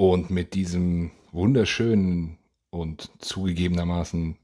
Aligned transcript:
Und 0.00 0.30
mit 0.30 0.54
diesem 0.54 1.10
wunderschönen 1.30 2.38
und 2.70 3.10
zugegebenermaßen 3.18 4.38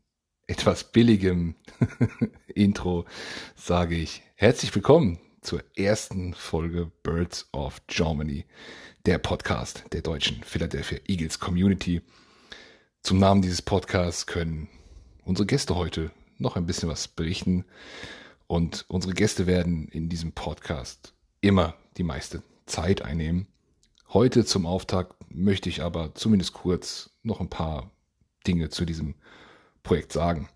etwas 0.47 0.93
billigem 0.93 1.55
Intro 2.55 3.07
sage 3.55 3.97
ich 3.97 4.21
herzlich 4.35 4.75
willkommen 4.75 5.19
zur 5.41 5.65
ersten 5.75 6.35
Folge 6.35 6.93
Birds 7.03 7.49
of 7.55 7.81
Germany, 7.87 8.45
der 9.07 9.17
Podcast 9.17 9.87
der 9.93 10.03
deutschen 10.03 10.43
Philadelphia 10.43 10.99
Eagles 11.09 11.41
Community. 11.41 12.03
Zum 13.01 13.19
Namen 13.19 13.41
dieses 13.41 13.63
Podcasts 13.63 14.27
können 14.27 14.69
unsere 15.25 15.47
Gäste 15.47 15.75
heute 15.75 16.11
noch 16.37 16.57
ein 16.57 16.67
bisschen 16.67 16.91
was 16.91 17.09
berichten 17.09 17.65
und 18.47 18.85
unsere 18.89 19.15
Gäste 19.15 19.47
werden 19.47 19.89
in 19.89 20.11
diesem 20.11 20.33
Podcast 20.33 21.15
immer 21.41 21.77
die 21.97 22.03
meiste 22.05 22.43
Zeit 22.67 23.01
einnehmen. 23.01 23.47
Heute 24.13 24.45
zum 24.45 24.67
Auftakt 24.67 25.17
möchte 25.31 25.69
ich 25.69 25.83
aber 25.83 26.15
zumindest 26.15 26.53
kurz 26.53 27.11
noch 27.25 27.41
ein 27.41 27.51
paar 27.51 27.91
Dinge 28.47 28.69
zu 28.69 28.85
diesem 28.85 29.17
Projekt 29.83 30.13
sagen. 30.13 30.49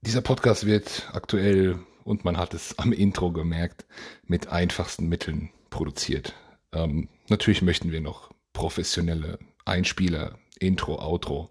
Dieser 0.00 0.22
Podcast 0.22 0.66
wird 0.66 1.08
aktuell, 1.12 1.78
und 2.02 2.24
man 2.24 2.36
hat 2.36 2.52
es 2.52 2.76
am 2.80 2.92
Intro 2.92 3.30
gemerkt, 3.30 3.86
mit 4.26 4.48
einfachsten 4.48 5.08
Mitteln 5.08 5.50
produziert. 5.70 6.34
Ähm, 6.72 7.08
natürlich 7.28 7.62
möchten 7.62 7.92
wir 7.92 8.00
noch 8.00 8.32
professionelle 8.52 9.38
Einspieler, 9.64 10.36
Intro, 10.58 10.98
Outro 11.00 11.50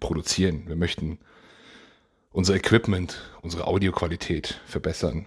produzieren. 0.00 0.66
Wir 0.66 0.76
möchten 0.76 1.18
unser 2.30 2.54
Equipment, 2.54 3.20
unsere 3.42 3.66
Audioqualität 3.66 4.60
verbessern. 4.64 5.26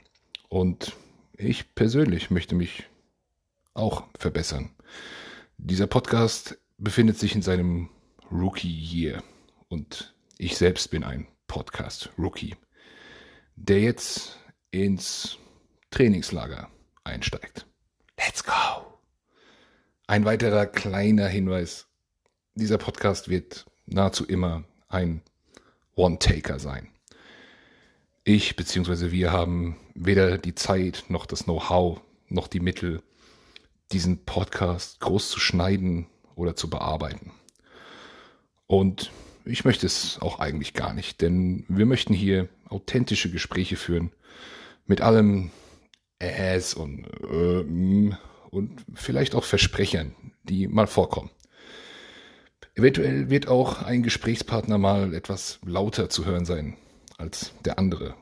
Und 0.49 0.93
ich 1.37 1.75
persönlich 1.75 2.31
möchte 2.31 2.55
mich 2.55 2.85
auch 3.75 4.05
verbessern. 4.17 4.71
Dieser 5.57 5.87
Podcast 5.87 6.57
befindet 6.77 7.17
sich 7.17 7.35
in 7.35 7.41
seinem 7.41 7.89
Rookie 8.31 8.69
Year 8.69 9.23
und 9.69 10.13
ich 10.37 10.57
selbst 10.57 10.91
bin 10.91 11.03
ein 11.03 11.27
Podcast 11.47 12.09
Rookie, 12.17 12.55
der 13.55 13.81
jetzt 13.81 14.37
ins 14.71 15.37
Trainingslager 15.89 16.69
einsteigt. 17.03 17.65
Let's 18.17 18.43
go! 18.43 18.51
Ein 20.07 20.25
weiterer 20.25 20.65
kleiner 20.65 21.27
Hinweis. 21.27 21.87
Dieser 22.55 22.77
Podcast 22.77 23.29
wird 23.29 23.65
nahezu 23.85 24.25
immer 24.25 24.63
ein 24.89 25.21
One-Taker 25.95 26.59
sein. 26.59 26.89
Ich 28.23 28.55
bzw. 28.55 29.11
wir 29.11 29.31
haben 29.31 29.77
weder 29.95 30.37
die 30.37 30.53
Zeit 30.53 31.05
noch 31.07 31.25
das 31.25 31.45
Know-how 31.45 32.01
noch 32.29 32.47
die 32.47 32.59
Mittel, 32.59 33.01
diesen 33.91 34.25
Podcast 34.25 34.99
groß 34.99 35.29
zu 35.29 35.39
schneiden 35.39 36.07
oder 36.35 36.55
zu 36.55 36.69
bearbeiten. 36.69 37.31
Und 38.67 39.11
ich 39.45 39.65
möchte 39.65 39.85
es 39.85 40.19
auch 40.21 40.39
eigentlich 40.39 40.73
gar 40.73 40.93
nicht, 40.93 41.21
denn 41.21 41.65
wir 41.67 41.85
möchten 41.85 42.13
hier 42.13 42.49
authentische 42.69 43.31
Gespräche 43.31 43.77
führen 43.77 44.11
mit 44.85 45.01
allem 45.01 45.51
Äs 46.19 46.73
und 46.73 47.05
äh, 47.29 48.15
und 48.49 48.85
vielleicht 48.93 49.35
auch 49.35 49.43
Versprechern, 49.43 50.15
die 50.43 50.67
mal 50.67 50.87
vorkommen. 50.87 51.29
Eventuell 52.75 53.29
wird 53.29 53.47
auch 53.47 53.81
ein 53.81 54.03
Gesprächspartner 54.03 54.77
mal 54.77 55.13
etwas 55.13 55.59
lauter 55.65 56.09
zu 56.09 56.25
hören 56.25 56.45
sein 56.45 56.77
als 57.17 57.51
der 57.65 57.79
andere. 57.79 58.15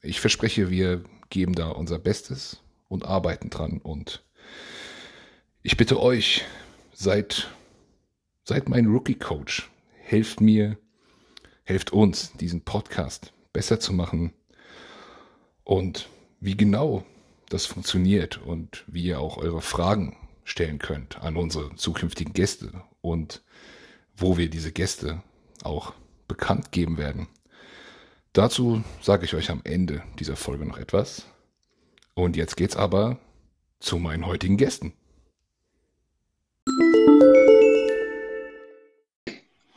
Ich 0.00 0.20
verspreche, 0.20 0.70
wir 0.70 1.04
geben 1.30 1.54
da 1.54 1.68
unser 1.68 1.98
Bestes 1.98 2.60
und 2.88 3.04
arbeiten 3.04 3.50
dran 3.50 3.80
und 3.82 4.24
ich 5.62 5.76
bitte 5.76 6.00
euch, 6.00 6.44
seid, 6.92 7.48
seid 8.44 8.68
mein 8.68 8.86
Rookie-Coach. 8.86 9.70
Helft 10.00 10.40
mir, 10.40 10.76
helft 11.64 11.92
uns, 11.92 12.32
diesen 12.32 12.62
Podcast 12.62 13.32
besser 13.52 13.78
zu 13.78 13.92
machen. 13.92 14.32
Und 15.62 16.08
wie 16.40 16.56
genau 16.56 17.04
das 17.48 17.66
funktioniert 17.66 18.38
und 18.38 18.84
wie 18.88 19.04
ihr 19.04 19.20
auch 19.20 19.36
eure 19.36 19.62
Fragen 19.62 20.16
stellen 20.42 20.78
könnt 20.78 21.22
an 21.22 21.36
unsere 21.36 21.74
zukünftigen 21.76 22.32
Gäste 22.32 22.82
und 23.00 23.42
wo 24.16 24.36
wir 24.36 24.50
diese 24.50 24.72
Gäste 24.72 25.22
auch 25.62 25.94
bekannt 26.26 26.72
geben 26.72 26.98
werden. 26.98 27.28
Dazu 28.32 28.82
sage 29.00 29.26
ich 29.26 29.34
euch 29.34 29.50
am 29.50 29.60
Ende 29.62 30.02
dieser 30.18 30.34
Folge 30.34 30.66
noch 30.66 30.78
etwas. 30.78 31.26
Und 32.14 32.36
jetzt 32.36 32.56
geht's 32.56 32.76
aber 32.76 33.18
zu 33.78 33.98
meinen 33.98 34.26
heutigen 34.26 34.56
Gästen. 34.56 34.94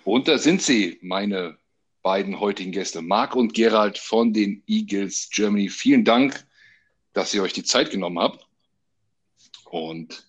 Und 0.05 0.27
da 0.27 0.37
sind 0.37 0.61
sie, 0.61 0.99
meine 1.01 1.57
beiden 2.03 2.39
heutigen 2.39 2.71
Gäste, 2.71 3.01
Marc 3.01 3.35
und 3.35 3.55
Gerald 3.55 3.97
von 3.97 4.33
den 4.33 4.61
Eagles 4.67 5.29
Germany. 5.33 5.67
Vielen 5.67 6.05
Dank, 6.05 6.45
dass 7.13 7.33
ihr 7.33 7.41
euch 7.41 7.53
die 7.53 7.63
Zeit 7.63 7.89
genommen 7.89 8.19
habt. 8.19 8.45
Und 9.65 10.27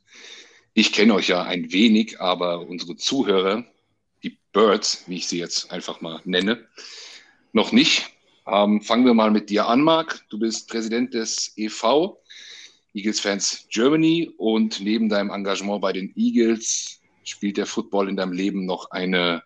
ich 0.73 0.95
kenne 0.95 1.13
euch 1.13 1.29
ja 1.29 1.43
ein 1.43 1.73
wenig, 1.73 2.19
aber 2.23 2.67
unsere 2.67 2.97
Zuhörer, 2.97 3.67
die 4.23 4.39
Birds, 4.53 5.05
wie 5.09 5.17
ich 5.17 5.27
sie 5.27 5.39
jetzt 5.39 5.71
einfach 5.71 6.01
mal 6.01 6.23
nenne, 6.25 6.67
noch 7.53 7.71
nicht. 7.71 8.07
Ähm, 8.47 8.81
fangen 8.81 9.05
wir 9.05 9.13
mal 9.13 9.31
mit 9.31 9.51
dir 9.51 9.69
an, 9.69 9.83
Marc. 9.83 10.25
Du 10.31 10.39
bist 10.39 10.71
Präsident 10.71 11.13
des 11.13 11.53
EV, 11.59 12.17
Eagles 12.95 13.21
Fans 13.21 13.67
Germany, 13.71 14.33
und 14.39 14.81
neben 14.81 15.11
deinem 15.11 15.29
Engagement 15.29 15.83
bei 15.83 15.93
den 15.93 16.15
Eagles 16.17 16.99
spielt 17.25 17.59
der 17.59 17.67
Football 17.67 18.09
in 18.09 18.17
deinem 18.17 18.33
Leben 18.33 18.65
noch 18.65 18.91
eine 18.91 19.43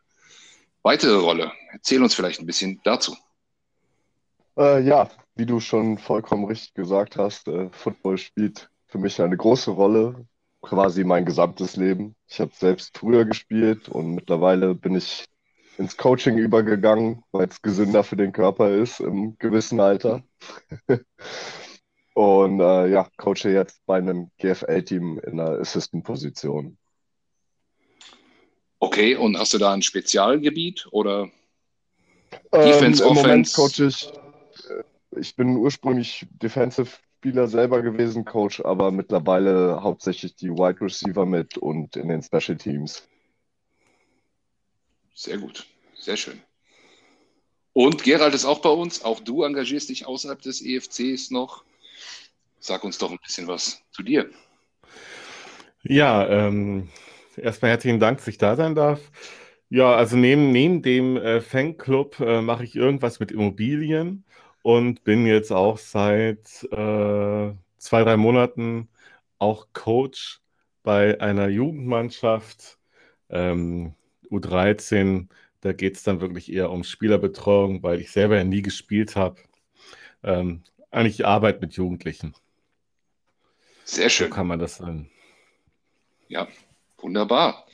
weitere 0.82 1.16
Rolle. 1.16 1.52
Erzähl 1.72 2.02
uns 2.02 2.14
vielleicht 2.14 2.40
ein 2.40 2.46
bisschen 2.46 2.80
dazu. 2.84 3.16
Äh, 4.56 4.82
ja, 4.82 5.08
wie 5.36 5.46
du 5.46 5.60
schon 5.60 5.98
vollkommen 5.98 6.44
richtig 6.44 6.74
gesagt 6.74 7.16
hast, 7.16 7.48
äh, 7.48 7.70
Football 7.70 8.18
spielt 8.18 8.70
für 8.86 8.98
mich 8.98 9.20
eine 9.22 9.36
große 9.36 9.70
Rolle, 9.70 10.26
quasi 10.62 11.04
mein 11.04 11.24
gesamtes 11.24 11.76
Leben. 11.76 12.16
Ich 12.28 12.40
habe 12.40 12.52
selbst 12.54 12.98
früher 12.98 13.24
gespielt 13.24 13.88
und 13.88 14.14
mittlerweile 14.14 14.74
bin 14.74 14.96
ich 14.96 15.24
ins 15.78 15.96
Coaching 15.96 16.36
übergegangen, 16.36 17.22
weil 17.32 17.48
es 17.48 17.62
gesünder 17.62 18.04
für 18.04 18.16
den 18.16 18.32
Körper 18.32 18.70
ist 18.70 19.00
im 19.00 19.38
gewissen 19.38 19.80
Alter. 19.80 20.22
und 22.14 22.60
äh, 22.60 22.88
ja, 22.88 23.08
coache 23.16 23.48
jetzt 23.48 23.80
bei 23.86 23.96
einem 23.96 24.30
GFL-Team 24.38 25.20
in 25.20 25.40
einer 25.40 25.58
Assistant-Position. 25.60 26.76
Okay, 28.80 29.14
und 29.14 29.38
hast 29.38 29.52
du 29.52 29.58
da 29.58 29.72
ein 29.72 29.82
Spezialgebiet 29.82 30.88
oder 30.90 31.30
ähm, 32.50 32.62
Defense, 32.62 33.02
ähm, 33.02 33.10
Im 33.10 33.14
Moment 33.14 33.52
coach 33.52 33.78
ich, 33.78 34.08
äh, 34.08 35.20
ich 35.20 35.36
bin 35.36 35.56
ursprünglich 35.56 36.26
Defensive 36.30 36.88
Spieler 37.18 37.46
selber 37.46 37.82
gewesen, 37.82 38.24
Coach, 38.24 38.62
aber 38.64 38.90
mittlerweile 38.90 39.82
hauptsächlich 39.82 40.34
die 40.36 40.48
Wide 40.48 40.80
Receiver 40.80 41.26
mit 41.26 41.58
und 41.58 41.94
in 41.96 42.08
den 42.08 42.22
Special 42.22 42.56
Teams. 42.56 43.06
Sehr 45.14 45.36
gut, 45.36 45.66
sehr 45.94 46.16
schön. 46.16 46.40
Und 47.74 48.02
Gerald 48.02 48.34
ist 48.34 48.46
auch 48.46 48.62
bei 48.62 48.70
uns. 48.70 49.04
Auch 49.04 49.20
du 49.20 49.42
engagierst 49.42 49.90
dich 49.90 50.06
außerhalb 50.06 50.40
des 50.40 50.62
EFCs 50.64 51.30
noch. 51.30 51.64
Sag 52.58 52.84
uns 52.84 52.96
doch 52.96 53.10
ein 53.10 53.18
bisschen 53.22 53.46
was 53.46 53.82
zu 53.92 54.02
dir. 54.02 54.30
Ja, 55.82 56.26
ähm, 56.26 56.88
erstmal 57.36 57.70
herzlichen 57.70 58.00
Dank, 58.00 58.18
dass 58.18 58.28
ich 58.28 58.38
da 58.38 58.56
sein 58.56 58.74
darf. 58.74 59.00
Ja, 59.68 59.94
also 59.94 60.16
neben, 60.16 60.50
neben 60.52 60.82
dem 60.82 61.16
äh, 61.16 61.40
Fanclub 61.40 62.18
äh, 62.20 62.42
mache 62.42 62.64
ich 62.64 62.74
irgendwas 62.74 63.20
mit 63.20 63.30
Immobilien 63.30 64.24
und 64.62 65.04
bin 65.04 65.26
jetzt 65.26 65.52
auch 65.52 65.78
seit 65.78 66.64
äh, 66.72 67.52
zwei, 67.78 68.02
drei 68.04 68.16
Monaten 68.16 68.88
auch 69.38 69.68
Coach 69.72 70.40
bei 70.82 71.20
einer 71.20 71.48
Jugendmannschaft 71.48 72.78
ähm, 73.28 73.94
U13. 74.30 75.28
Da 75.60 75.72
geht 75.72 75.96
es 75.96 76.02
dann 76.02 76.20
wirklich 76.20 76.52
eher 76.52 76.70
um 76.70 76.84
Spielerbetreuung, 76.84 77.82
weil 77.82 78.00
ich 78.00 78.10
selber 78.10 78.36
ja 78.36 78.44
nie 78.44 78.62
gespielt 78.62 79.14
habe. 79.16 79.36
Ähm, 80.22 80.62
eigentlich 80.90 81.24
Arbeit 81.24 81.60
mit 81.60 81.74
Jugendlichen. 81.74 82.34
Sehr 83.84 84.08
schön. 84.08 84.28
So 84.28 84.34
kann 84.34 84.46
man 84.46 84.58
das 84.58 84.76
sagen. 84.76 85.10
Ja, 86.28 86.48
Wunderbar. 87.02 87.66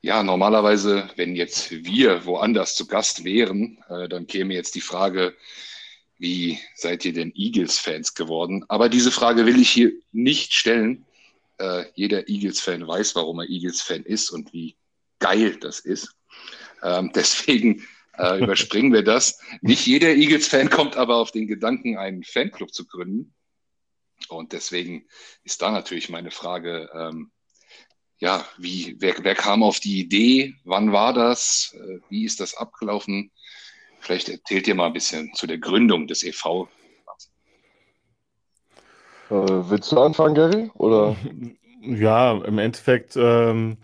Ja, 0.00 0.22
normalerweise, 0.22 1.08
wenn 1.16 1.34
jetzt 1.34 1.70
wir 1.70 2.26
woanders 2.26 2.74
zu 2.74 2.86
Gast 2.86 3.24
wären, 3.24 3.82
äh, 3.88 4.08
dann 4.08 4.26
käme 4.26 4.54
jetzt 4.54 4.74
die 4.74 4.80
Frage, 4.80 5.34
wie 6.18 6.58
seid 6.74 7.04
ihr 7.04 7.12
denn 7.12 7.32
Eagles-Fans 7.34 8.14
geworden? 8.14 8.64
Aber 8.68 8.88
diese 8.88 9.10
Frage 9.10 9.46
will 9.46 9.60
ich 9.60 9.70
hier 9.70 9.92
nicht 10.12 10.52
stellen. 10.54 11.06
Äh, 11.58 11.84
jeder 11.94 12.28
Eagles-Fan 12.28 12.86
weiß, 12.86 13.14
warum 13.16 13.40
er 13.40 13.48
Eagles-Fan 13.48 14.04
ist 14.04 14.30
und 14.30 14.52
wie 14.52 14.76
geil 15.20 15.56
das 15.60 15.80
ist. 15.80 16.14
Ähm, 16.82 17.10
deswegen 17.14 17.86
äh, 18.18 18.42
überspringen 18.42 18.92
wir 18.92 19.04
das. 19.04 19.40
Nicht 19.60 19.86
jeder 19.86 20.14
Eagles-Fan 20.14 20.70
kommt 20.70 20.96
aber 20.96 21.16
auf 21.16 21.30
den 21.30 21.46
Gedanken, 21.46 21.98
einen 21.98 22.24
Fanclub 22.24 22.72
zu 22.72 22.86
gründen. 22.86 23.34
Und 24.28 24.52
deswegen 24.52 25.06
ist 25.42 25.62
da 25.62 25.70
natürlich 25.70 26.08
meine 26.08 26.30
Frage, 26.30 26.90
ähm, 26.94 27.30
ja, 28.18 28.44
wie, 28.58 28.96
wer, 29.00 29.14
wer 29.22 29.34
kam 29.34 29.62
auf 29.62 29.80
die 29.80 30.00
Idee? 30.00 30.54
Wann 30.64 30.92
war 30.92 31.12
das? 31.12 31.74
Äh, 31.78 31.98
wie 32.08 32.24
ist 32.24 32.40
das 32.40 32.56
abgelaufen? 32.56 33.30
Vielleicht 34.00 34.28
erzählt 34.28 34.68
ihr 34.68 34.74
mal 34.74 34.86
ein 34.86 34.92
bisschen 34.92 35.32
zu 35.34 35.46
der 35.46 35.58
Gründung 35.58 36.06
des 36.06 36.22
e.V. 36.22 36.68
Äh, 39.30 39.34
willst 39.34 39.90
du 39.92 40.00
anfangen, 40.00 40.34
Gary? 40.34 40.70
Oder? 40.74 41.16
Ja, 41.86 42.32
im 42.32 42.56
Endeffekt 42.56 43.14
ähm, 43.14 43.76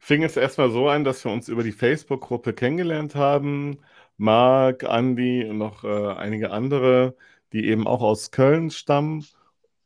fing 0.00 0.24
es 0.24 0.36
erstmal 0.36 0.72
so 0.72 0.88
an, 0.88 1.04
dass 1.04 1.24
wir 1.24 1.30
uns 1.30 1.48
über 1.48 1.62
die 1.62 1.70
Facebook-Gruppe 1.70 2.52
kennengelernt 2.52 3.14
haben. 3.14 3.78
Marc, 4.16 4.82
Andi 4.82 5.44
und 5.44 5.58
noch 5.58 5.84
äh, 5.84 6.14
einige 6.14 6.50
andere, 6.50 7.14
die 7.52 7.66
eben 7.68 7.86
auch 7.86 8.02
aus 8.02 8.32
Köln 8.32 8.72
stammen. 8.72 9.24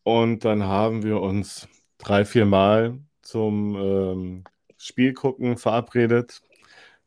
Und 0.03 0.47
dann 0.47 0.65
haben 0.65 1.03
wir 1.03 1.21
uns 1.21 1.69
drei, 1.99 2.25
vier 2.25 2.47
Mal 2.47 2.99
zum 3.29 3.77
ähm, 3.77 4.45
Spiel 4.79 5.13
gucken 5.13 5.59
verabredet 5.59 6.41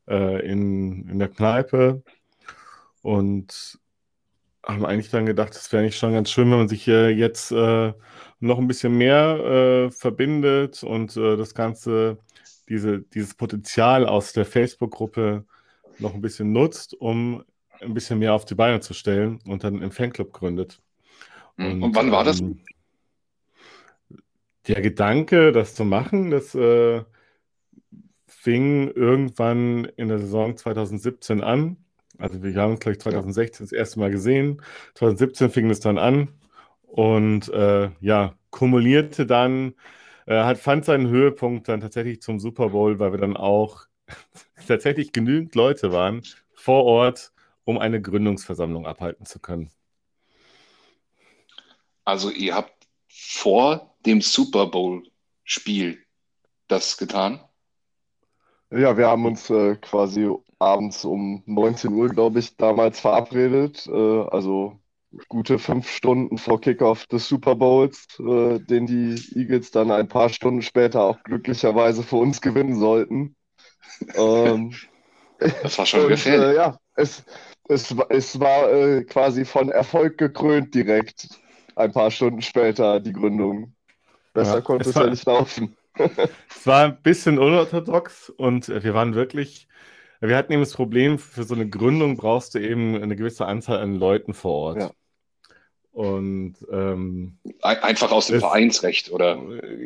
äh, 0.08 0.46
in, 0.48 1.10
in 1.10 1.18
der 1.18 1.30
Kneipe 1.30 2.04
und 3.02 3.80
haben 4.64 4.86
eigentlich 4.86 5.10
dann 5.10 5.26
gedacht, 5.26 5.56
es 5.56 5.72
wäre 5.72 5.82
eigentlich 5.82 5.98
schon 5.98 6.14
ganz 6.14 6.30
schön, 6.30 6.52
wenn 6.52 6.60
man 6.60 6.70
sich 6.70 6.88
äh, 6.88 7.10
jetzt 7.10 7.52
äh, 7.52 7.94
noch 8.40 8.60
ein 8.60 8.68
bisschen 8.68 8.96
mehr 8.98 9.88
äh, 9.88 9.92
verbindet 9.92 10.84
und 10.84 11.18
äh, 11.18 11.38
das 11.38 11.56
Ganze, 11.56 12.20
diese, 12.70 13.00
dieses 13.02 13.34
Potenzial 13.34 14.06
aus 14.06 14.32
der 14.34 14.46
Facebook-Gruppe 14.46 15.46
noch 15.98 16.14
ein 16.14 16.22
bisschen 16.22 16.52
nutzt, 16.52 16.94
um 16.94 17.44
ein 17.80 17.96
bisschen 17.96 18.20
mehr 18.20 18.36
auf 18.36 18.46
die 18.46 18.54
Beine 18.54 18.80
zu 18.80 18.94
stellen 18.94 19.40
und 19.48 19.64
dann 19.64 19.82
einen 19.82 19.92
Fanclub 19.92 20.32
gründet. 20.32 20.84
Und, 21.58 21.66
hm. 21.66 21.84
und 21.84 21.96
wann 21.96 22.12
war 22.12 22.24
das? 22.24 22.42
Ähm, 22.42 22.62
der 24.68 24.82
Gedanke, 24.82 25.52
das 25.52 25.76
zu 25.76 25.86
machen, 25.86 26.32
das 26.32 26.56
äh, 26.56 27.04
fing 28.28 28.90
irgendwann 28.90 29.86
in 29.98 30.08
der 30.08 30.20
Saison 30.20 30.58
2017 30.58 31.42
an. 31.42 31.78
Also 32.18 32.42
wir 32.44 32.56
haben 32.56 32.72
uns, 32.72 32.80
glaube 32.80 32.94
ich, 32.94 33.02
2016 33.02 33.66
das 33.66 33.72
erste 33.72 34.00
Mal 34.00 34.12
gesehen. 34.12 34.62
2017 34.96 35.50
fing 35.50 35.70
es 35.70 35.80
dann 35.80 35.98
an 35.98 36.30
und 36.84 37.50
äh, 37.50 37.90
ja, 38.00 38.36
kumulierte 38.50 39.26
dann, 39.26 39.74
äh, 40.26 40.44
hat, 40.44 40.58
fand 40.58 40.86
seinen 40.86 41.08
Höhepunkt 41.08 41.68
dann 41.68 41.82
tatsächlich 41.82 42.22
zum 42.22 42.40
Super 42.40 42.70
Bowl, 42.70 43.00
weil 43.00 43.12
wir 43.12 43.20
dann 43.20 43.38
auch 43.38 43.86
tatsächlich 44.68 45.12
genügend 45.12 45.56
Leute 45.56 45.92
waren 45.92 46.22
vor 46.54 46.84
Ort, 46.84 47.32
um 47.64 47.78
eine 47.78 48.02
Gründungsversammlung 48.02 48.86
abhalten 48.86 49.26
zu 49.26 49.40
können. 49.40 49.72
Also 52.06 52.30
ihr 52.30 52.56
habt 52.56 52.88
vor 53.08 53.91
dem 54.06 54.22
Super 54.22 54.68
Bowl-Spiel 54.68 56.04
das 56.68 56.98
getan? 56.98 57.42
Ja, 58.72 58.98
wir 58.98 59.08
haben 59.08 59.26
uns 59.26 59.50
äh, 59.50 59.76
quasi 59.76 60.30
abends 60.60 61.04
um 61.04 61.44
19 61.46 61.94
Uhr, 61.94 62.10
glaube 62.10 62.40
ich, 62.40 62.56
damals 62.56 63.00
verabredet. 63.00 63.86
Äh, 63.88 64.22
also 64.30 64.80
gute 65.28 65.60
fünf 65.60 65.90
Stunden 65.90 66.38
vor 66.38 66.62
Kickoff 66.62 67.06
des 67.08 67.28
Super 67.28 67.56
Bowls, 67.56 68.08
äh, 68.20 68.60
den 68.60 68.86
die 68.86 69.22
Eagles 69.36 69.72
dann 69.72 69.92
ein 69.92 70.08
paar 70.08 70.30
Stunden 70.30 70.62
später 70.62 71.04
auch 71.04 71.22
glücklicherweise 71.24 72.04
für 72.04 72.18
uns 72.18 72.42
gewinnen 72.42 72.80
sollten. 72.80 73.36
Ähm, 74.16 74.74
das 75.38 75.78
war 75.78 75.86
schon 75.86 76.08
gefährlich. 76.08 76.50
Äh, 76.50 76.56
ja, 76.56 76.78
es, 76.96 77.24
es, 77.68 77.94
es 78.10 78.40
war 78.40 78.72
äh, 78.72 79.04
quasi 79.04 79.46
von 79.46 79.70
Erfolg 79.70 80.18
gekrönt 80.18 80.74
direkt. 80.74 81.30
Ein 81.76 81.92
paar 81.92 82.10
Stunden 82.10 82.42
später 82.42 83.00
die 83.00 83.14
Gründung. 83.14 83.76
Besser 84.34 84.56
ja, 84.56 84.62
konnte 84.62 84.90
es, 84.90 84.96
war, 84.96 85.06
ja 85.06 85.10
nicht 85.10 85.26
laufen. 85.26 85.76
es 85.96 86.68
war 86.68 86.86
ein 86.86 87.02
bisschen 87.02 87.38
unorthodox 87.38 88.30
und 88.30 88.70
äh, 88.70 88.84
wir 88.84 88.94
waren 88.94 89.14
wirklich, 89.16 89.68
wir 90.20 90.38
hatten 90.38 90.54
eben 90.54 90.62
das 90.62 90.74
Problem, 90.74 91.20
für 91.20 91.44
so 91.44 91.54
eine 91.54 91.68
Gründung 91.68 92.18
brauchst 92.18 92.56
du 92.56 92.60
eben 92.60 93.02
eine 93.02 93.16
gewisse 93.16 93.46
Anzahl 93.46 93.80
an 93.80 93.96
Leuten 93.96 94.34
vor 94.34 94.54
Ort. 94.54 94.78
Ja. 94.80 94.92
Und 95.92 96.56
ähm, 96.72 97.38
einfach 97.62 98.12
aus 98.12 98.28
dem 98.28 98.38
es, 98.38 98.42
Vereinsrecht, 98.42 99.12
oder? 99.12 99.38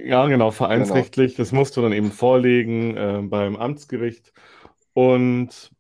Ja, 0.03 0.27
genau, 0.27 0.51
vereinsrechtlich. 0.51 1.36
Genau. 1.36 1.44
Das 1.44 1.51
musst 1.51 1.75
du 1.77 1.81
dann 1.81 1.94
eben 1.94 2.12
vorlegen 2.12 2.95
äh, 2.95 3.21
beim 3.24 3.56
Amtsgericht. 3.56 4.31
Und 4.94 5.71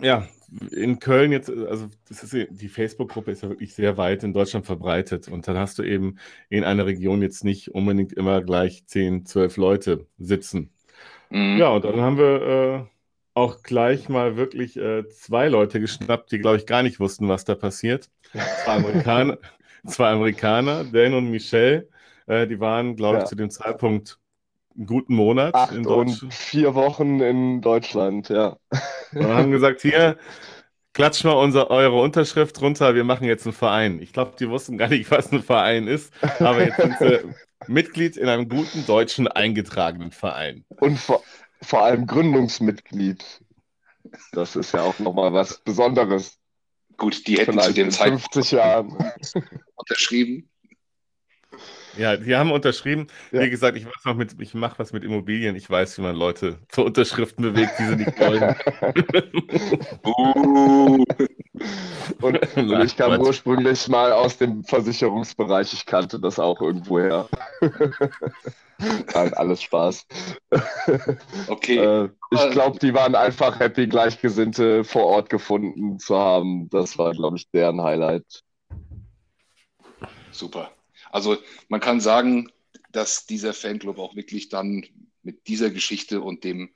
ja, 0.00 0.26
in 0.70 0.98
Köln 0.98 1.32
jetzt, 1.32 1.50
also 1.50 1.88
ist, 2.08 2.36
die 2.50 2.68
Facebook-Gruppe 2.68 3.30
ist 3.30 3.42
ja 3.42 3.50
wirklich 3.50 3.74
sehr 3.74 3.96
weit 3.96 4.22
in 4.24 4.32
Deutschland 4.32 4.64
verbreitet 4.66 5.28
und 5.28 5.46
dann 5.46 5.58
hast 5.58 5.78
du 5.78 5.82
eben 5.82 6.18
in 6.48 6.64
einer 6.64 6.86
Region 6.86 7.20
jetzt 7.20 7.44
nicht 7.44 7.74
unbedingt 7.74 8.12
immer 8.14 8.42
gleich 8.42 8.86
10, 8.86 9.26
12 9.26 9.56
Leute 9.58 10.06
sitzen. 10.18 10.70
Mhm. 11.30 11.58
Ja, 11.58 11.68
und 11.68 11.84
dann 11.84 12.00
haben 12.00 12.16
wir 12.16 12.42
äh, 12.42 12.84
auch 13.34 13.62
gleich 13.62 14.08
mal 14.08 14.36
wirklich 14.36 14.76
äh, 14.76 15.06
zwei 15.08 15.48
Leute 15.48 15.80
geschnappt, 15.80 16.32
die, 16.32 16.38
glaube 16.38 16.56
ich, 16.56 16.66
gar 16.66 16.82
nicht 16.82 16.98
wussten, 16.98 17.28
was 17.28 17.44
da 17.44 17.54
passiert. 17.54 18.08
Zwei 18.32 18.72
Amerikaner, 18.72 19.38
zwei 19.86 20.10
Amerikaner 20.10 20.84
Dan 20.84 21.14
und 21.14 21.30
Michelle, 21.30 21.88
äh, 22.26 22.46
die 22.46 22.58
waren, 22.58 22.96
glaube 22.96 23.18
ich, 23.18 23.24
zu 23.24 23.36
dem 23.36 23.50
Zeitpunkt 23.50 24.18
einen 24.78 24.86
guten 24.86 25.14
Monat 25.14 25.54
Acht 25.54 25.72
in 25.72 25.82
Deutschland. 25.82 26.22
Und 26.22 26.34
vier 26.34 26.74
Wochen 26.74 27.20
in 27.20 27.60
Deutschland, 27.60 28.28
ja. 28.28 28.56
Und 29.12 29.26
haben 29.26 29.50
gesagt, 29.50 29.82
hier, 29.82 30.16
klatscht 30.94 31.24
mal 31.24 31.32
unser, 31.32 31.70
eure 31.70 32.00
Unterschrift 32.00 32.60
runter, 32.60 32.94
wir 32.94 33.04
machen 33.04 33.24
jetzt 33.24 33.44
einen 33.46 33.52
Verein. 33.52 34.00
Ich 34.00 34.12
glaube, 34.12 34.36
die 34.38 34.48
wussten 34.48 34.78
gar 34.78 34.88
nicht, 34.88 35.10
was 35.10 35.32
ein 35.32 35.42
Verein 35.42 35.86
ist, 35.86 36.12
aber 36.38 36.64
jetzt 36.64 36.76
sind 36.76 36.96
sie 36.98 37.20
Mitglied 37.66 38.16
in 38.16 38.28
einem 38.28 38.48
guten 38.48 38.86
deutschen 38.86 39.28
eingetragenen 39.28 40.12
Verein. 40.12 40.64
Und 40.80 40.98
vor, 40.98 41.22
vor 41.60 41.82
allem 41.82 42.06
Gründungsmitglied. 42.06 43.24
Das 44.32 44.56
ist 44.56 44.72
ja 44.72 44.82
auch 44.82 44.98
nochmal 45.00 45.32
was 45.32 45.58
Besonderes. 45.58 46.38
Gut, 46.96 47.26
die 47.26 47.36
hätten 47.36 47.52
Vielleicht 47.52 47.68
zu 47.68 47.74
dem 47.74 47.90
Zeitpunkt 47.90 48.32
50 48.32 48.50
Jahren 48.52 48.96
unterschrieben. 49.74 50.48
Ja, 51.98 52.16
die 52.16 52.36
haben 52.36 52.52
unterschrieben. 52.52 53.08
Ja. 53.32 53.42
Wie 53.42 53.50
gesagt, 53.50 53.76
ich 53.76 53.84
weiß 53.84 54.04
noch 54.04 54.14
mit, 54.14 54.36
ich 54.40 54.54
mache 54.54 54.78
was 54.78 54.92
mit 54.92 55.02
Immobilien. 55.02 55.56
Ich 55.56 55.68
weiß, 55.68 55.98
wie 55.98 56.02
man 56.02 56.14
Leute 56.14 56.58
zu 56.68 56.84
Unterschriften 56.84 57.42
bewegt, 57.42 57.72
die 57.78 57.84
sie 57.84 57.96
nicht 57.96 58.18
wollen. 58.20 58.54
uh. 60.06 61.04
und, 62.22 62.56
und, 62.56 62.82
ich 62.84 62.96
kam 62.96 63.20
ursprünglich 63.20 63.88
mal 63.88 64.12
aus 64.12 64.38
dem 64.38 64.62
Versicherungsbereich. 64.62 65.72
Ich 65.72 65.86
kannte 65.86 66.20
das 66.20 66.38
auch 66.38 66.60
irgendwoher. 66.60 67.28
Nein, 69.12 69.34
alles 69.34 69.62
Spaß. 69.62 70.06
Okay. 71.48 71.78
Äh, 71.78 72.10
ich 72.30 72.50
glaube, 72.50 72.78
die 72.78 72.94
waren 72.94 73.16
einfach 73.16 73.58
happy, 73.58 73.88
Gleichgesinnte 73.88 74.84
vor 74.84 75.04
Ort 75.04 75.30
gefunden 75.30 75.98
zu 75.98 76.16
haben. 76.16 76.70
Das 76.70 76.96
war, 76.96 77.10
glaube 77.12 77.38
ich, 77.38 77.50
deren 77.50 77.82
Highlight. 77.82 78.44
Super. 80.30 80.70
Also 81.10 81.38
man 81.68 81.80
kann 81.80 82.00
sagen, 82.00 82.50
dass 82.92 83.26
dieser 83.26 83.54
Fanclub 83.54 83.98
auch 83.98 84.16
wirklich 84.16 84.48
dann 84.48 84.84
mit 85.22 85.46
dieser 85.46 85.70
Geschichte 85.70 86.20
und 86.20 86.44
dem 86.44 86.70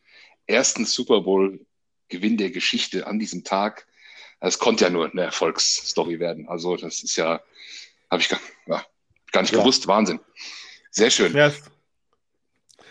ersten 0.47 0.85
Super 0.85 1.23
Bowl-Gewinn 1.23 2.37
der 2.37 2.51
Geschichte 2.51 3.07
an 3.07 3.19
diesem 3.19 3.45
Tag, 3.45 3.87
es 4.41 4.59
konnte 4.59 4.85
ja 4.85 4.91
nur 4.91 5.11
eine 5.11 5.23
Erfolgsstory 5.23 6.19
werden. 6.19 6.49
Also 6.49 6.77
das 6.77 7.03
ist 7.03 7.17
ja, 7.17 7.41
habe 8.11 8.23
ich 8.23 8.29
gar, 8.29 8.41
ja, 8.67 8.85
gar 9.31 9.43
nicht 9.43 9.53
ja. 9.53 9.61
gewusst, 9.61 9.87
Wahnsinn. 9.87 10.21
Sehr 10.91 11.11
schön. 11.11 11.35
Ja. 11.35 11.53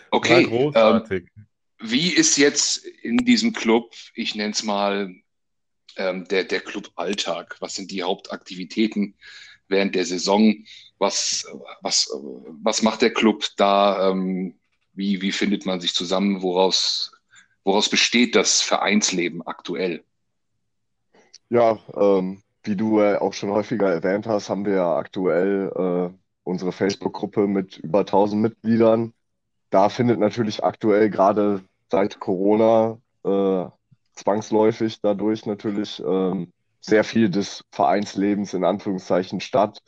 Okay. 0.09 0.45
Ähm, 0.75 1.27
wie 1.79 2.09
ist 2.09 2.37
jetzt 2.37 2.77
in 2.77 3.17
diesem 3.17 3.53
Club, 3.53 3.93
ich 4.13 4.35
nenne 4.35 4.51
es 4.51 4.63
mal, 4.63 5.13
ähm, 5.97 6.27
der, 6.27 6.45
der 6.45 6.61
Club-Alltag? 6.61 7.57
Was 7.59 7.75
sind 7.75 7.91
die 7.91 8.03
Hauptaktivitäten 8.03 9.15
während 9.71 9.95
der 9.95 10.05
Saison? 10.05 10.55
Was, 10.99 11.47
was, 11.81 12.11
was 12.61 12.83
macht 12.83 13.01
der 13.01 13.11
Club 13.11 13.45
da? 13.57 14.11
Ähm, 14.11 14.55
wie, 14.93 15.21
wie 15.21 15.31
findet 15.31 15.65
man 15.65 15.79
sich 15.79 15.93
zusammen? 15.93 16.41
Woraus, 16.41 17.11
woraus 17.63 17.89
besteht 17.89 18.35
das 18.35 18.61
Vereinsleben 18.61 19.41
aktuell? 19.41 20.03
Ja, 21.49 21.79
ähm, 21.95 22.43
wie 22.63 22.75
du 22.75 22.99
äh, 22.99 23.15
auch 23.15 23.33
schon 23.33 23.49
häufiger 23.49 23.91
erwähnt 23.91 24.27
hast, 24.27 24.49
haben 24.49 24.65
wir 24.65 24.75
ja 24.75 24.95
aktuell 24.95 25.71
äh, 25.75 26.17
unsere 26.43 26.71
Facebook-Gruppe 26.71 27.47
mit 27.47 27.77
über 27.77 27.99
1000 27.99 28.41
Mitgliedern. 28.41 29.13
Da 29.69 29.89
findet 29.89 30.19
natürlich 30.19 30.63
aktuell 30.63 31.09
gerade 31.09 31.63
seit 31.89 32.19
Corona 32.19 32.99
äh, 33.23 33.65
zwangsläufig 34.13 35.01
dadurch 35.01 35.45
natürlich 35.45 36.01
ähm, 36.05 36.51
sehr 36.81 37.03
viel 37.03 37.29
des 37.29 37.63
Vereinslebens 37.71 38.53
in 38.53 38.65
Anführungszeichen 38.65 39.39
statt 39.39 39.81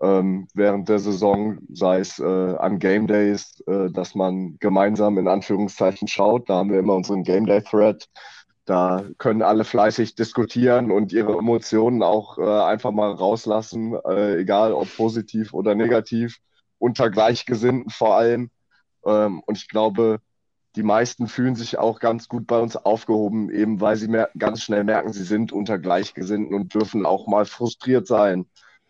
ähm, 0.00 0.48
während 0.54 0.88
der 0.88 0.98
Saison, 0.98 1.58
sei 1.72 2.00
es 2.00 2.18
äh, 2.18 2.24
an 2.56 2.78
Game 2.78 3.06
Days, 3.06 3.62
äh, 3.66 3.90
dass 3.90 4.14
man 4.14 4.56
gemeinsam 4.60 5.18
in 5.18 5.28
Anführungszeichen 5.28 6.08
schaut. 6.08 6.48
Da 6.48 6.56
haben 6.56 6.70
wir 6.70 6.78
immer 6.78 6.94
unseren 6.94 7.22
Game 7.22 7.46
Day 7.46 7.62
Thread. 7.62 8.08
Da 8.66 9.04
können 9.18 9.42
alle 9.42 9.64
fleißig 9.64 10.14
diskutieren 10.14 10.90
und 10.90 11.12
ihre 11.12 11.36
Emotionen 11.36 12.02
auch 12.02 12.38
äh, 12.38 12.42
einfach 12.42 12.92
mal 12.92 13.12
rauslassen, 13.12 13.94
äh, 14.06 14.36
egal 14.40 14.72
ob 14.72 14.94
positiv 14.96 15.52
oder 15.52 15.74
negativ, 15.74 16.38
unter 16.78 17.10
Gleichgesinnten 17.10 17.90
vor 17.90 18.16
allem. 18.16 18.50
Ähm, 19.06 19.40
und 19.46 19.58
ich 19.58 19.68
glaube, 19.68 20.20
die 20.76 20.82
meisten 20.82 21.28
fühlen 21.28 21.54
sich 21.54 21.78
auch 21.78 22.00
ganz 22.00 22.28
gut 22.28 22.46
bei 22.46 22.58
uns 22.58 22.76
aufgehoben, 22.76 23.50
eben 23.50 23.80
weil 23.80 23.96
sie 23.96 24.08
ganz 24.36 24.62
schnell 24.62 24.84
merken, 24.84 25.12
sie 25.12 25.24
sind 25.24 25.52
unter 25.52 25.78
Gleichgesinnten 25.78 26.54
und 26.54 26.74
dürfen 26.74 27.06
auch 27.06 27.26
mal 27.26 27.44
frustriert 27.44 28.06
sein, 28.06 28.46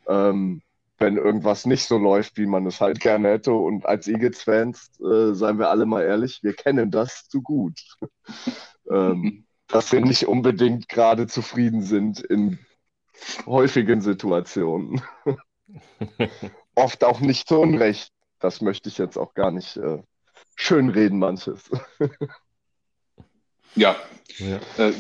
ähm, 0.09 0.63
wenn 0.99 1.17
irgendwas 1.17 1.67
nicht 1.67 1.85
so 1.87 1.99
läuft, 1.99 2.39
wie 2.39 2.47
man 2.47 2.67
es 2.67 2.81
halt 2.81 3.01
gerne 3.01 3.29
hätte. 3.29 3.53
Und 3.53 3.85
als 3.85 4.07
Eagles-Fans, 4.07 4.93
äh, 5.01 5.35
seien 5.35 5.59
wir 5.59 5.69
alle 5.69 5.87
mal 5.87 6.03
ehrlich, 6.03 6.41
wir 6.43 6.55
kennen 6.55 6.91
das 6.91 7.29
zu 7.29 7.43
gut. 7.43 7.81
ähm, 8.91 9.45
dass 9.67 9.93
wir 9.93 10.01
nicht 10.01 10.27
unbedingt 10.27 10.89
gerade 10.89 11.27
zufrieden 11.27 11.83
sind 11.83 12.21
in 12.21 12.59
häufigen 13.47 14.01
Situationen. 14.01 15.03
Oft 16.75 17.05
auch 17.05 17.21
nicht 17.21 17.49
zu 17.49 17.59
Unrecht. 17.59 18.13
Das 18.39 18.61
möchte 18.61 18.89
ich 18.89 18.99
jetzt 18.99 19.17
auch 19.17 19.35
gar 19.35 19.51
nicht 19.51 19.77
äh, 19.77 20.03
schönreden, 20.55 21.19
manches. 21.19 21.71
ja, 23.75 23.97
ja. 24.39 24.61
Äh, 24.79 24.93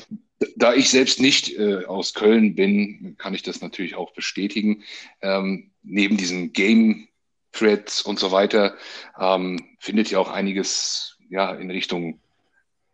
da 0.56 0.74
ich 0.74 0.90
selbst 0.90 1.20
nicht 1.20 1.56
äh, 1.58 1.84
aus 1.84 2.14
Köln 2.14 2.54
bin, 2.54 3.16
kann 3.18 3.34
ich 3.34 3.42
das 3.42 3.60
natürlich 3.60 3.94
auch 3.94 4.12
bestätigen. 4.12 4.84
Ähm, 5.22 5.70
neben 5.82 6.16
diesen 6.16 6.52
Game-Threads 6.52 8.02
und 8.02 8.18
so 8.18 8.32
weiter 8.32 8.76
ähm, 9.18 9.76
findet 9.78 10.10
ja 10.10 10.18
auch 10.18 10.30
einiges 10.30 11.18
ja, 11.28 11.54
in 11.54 11.70
Richtung 11.70 12.20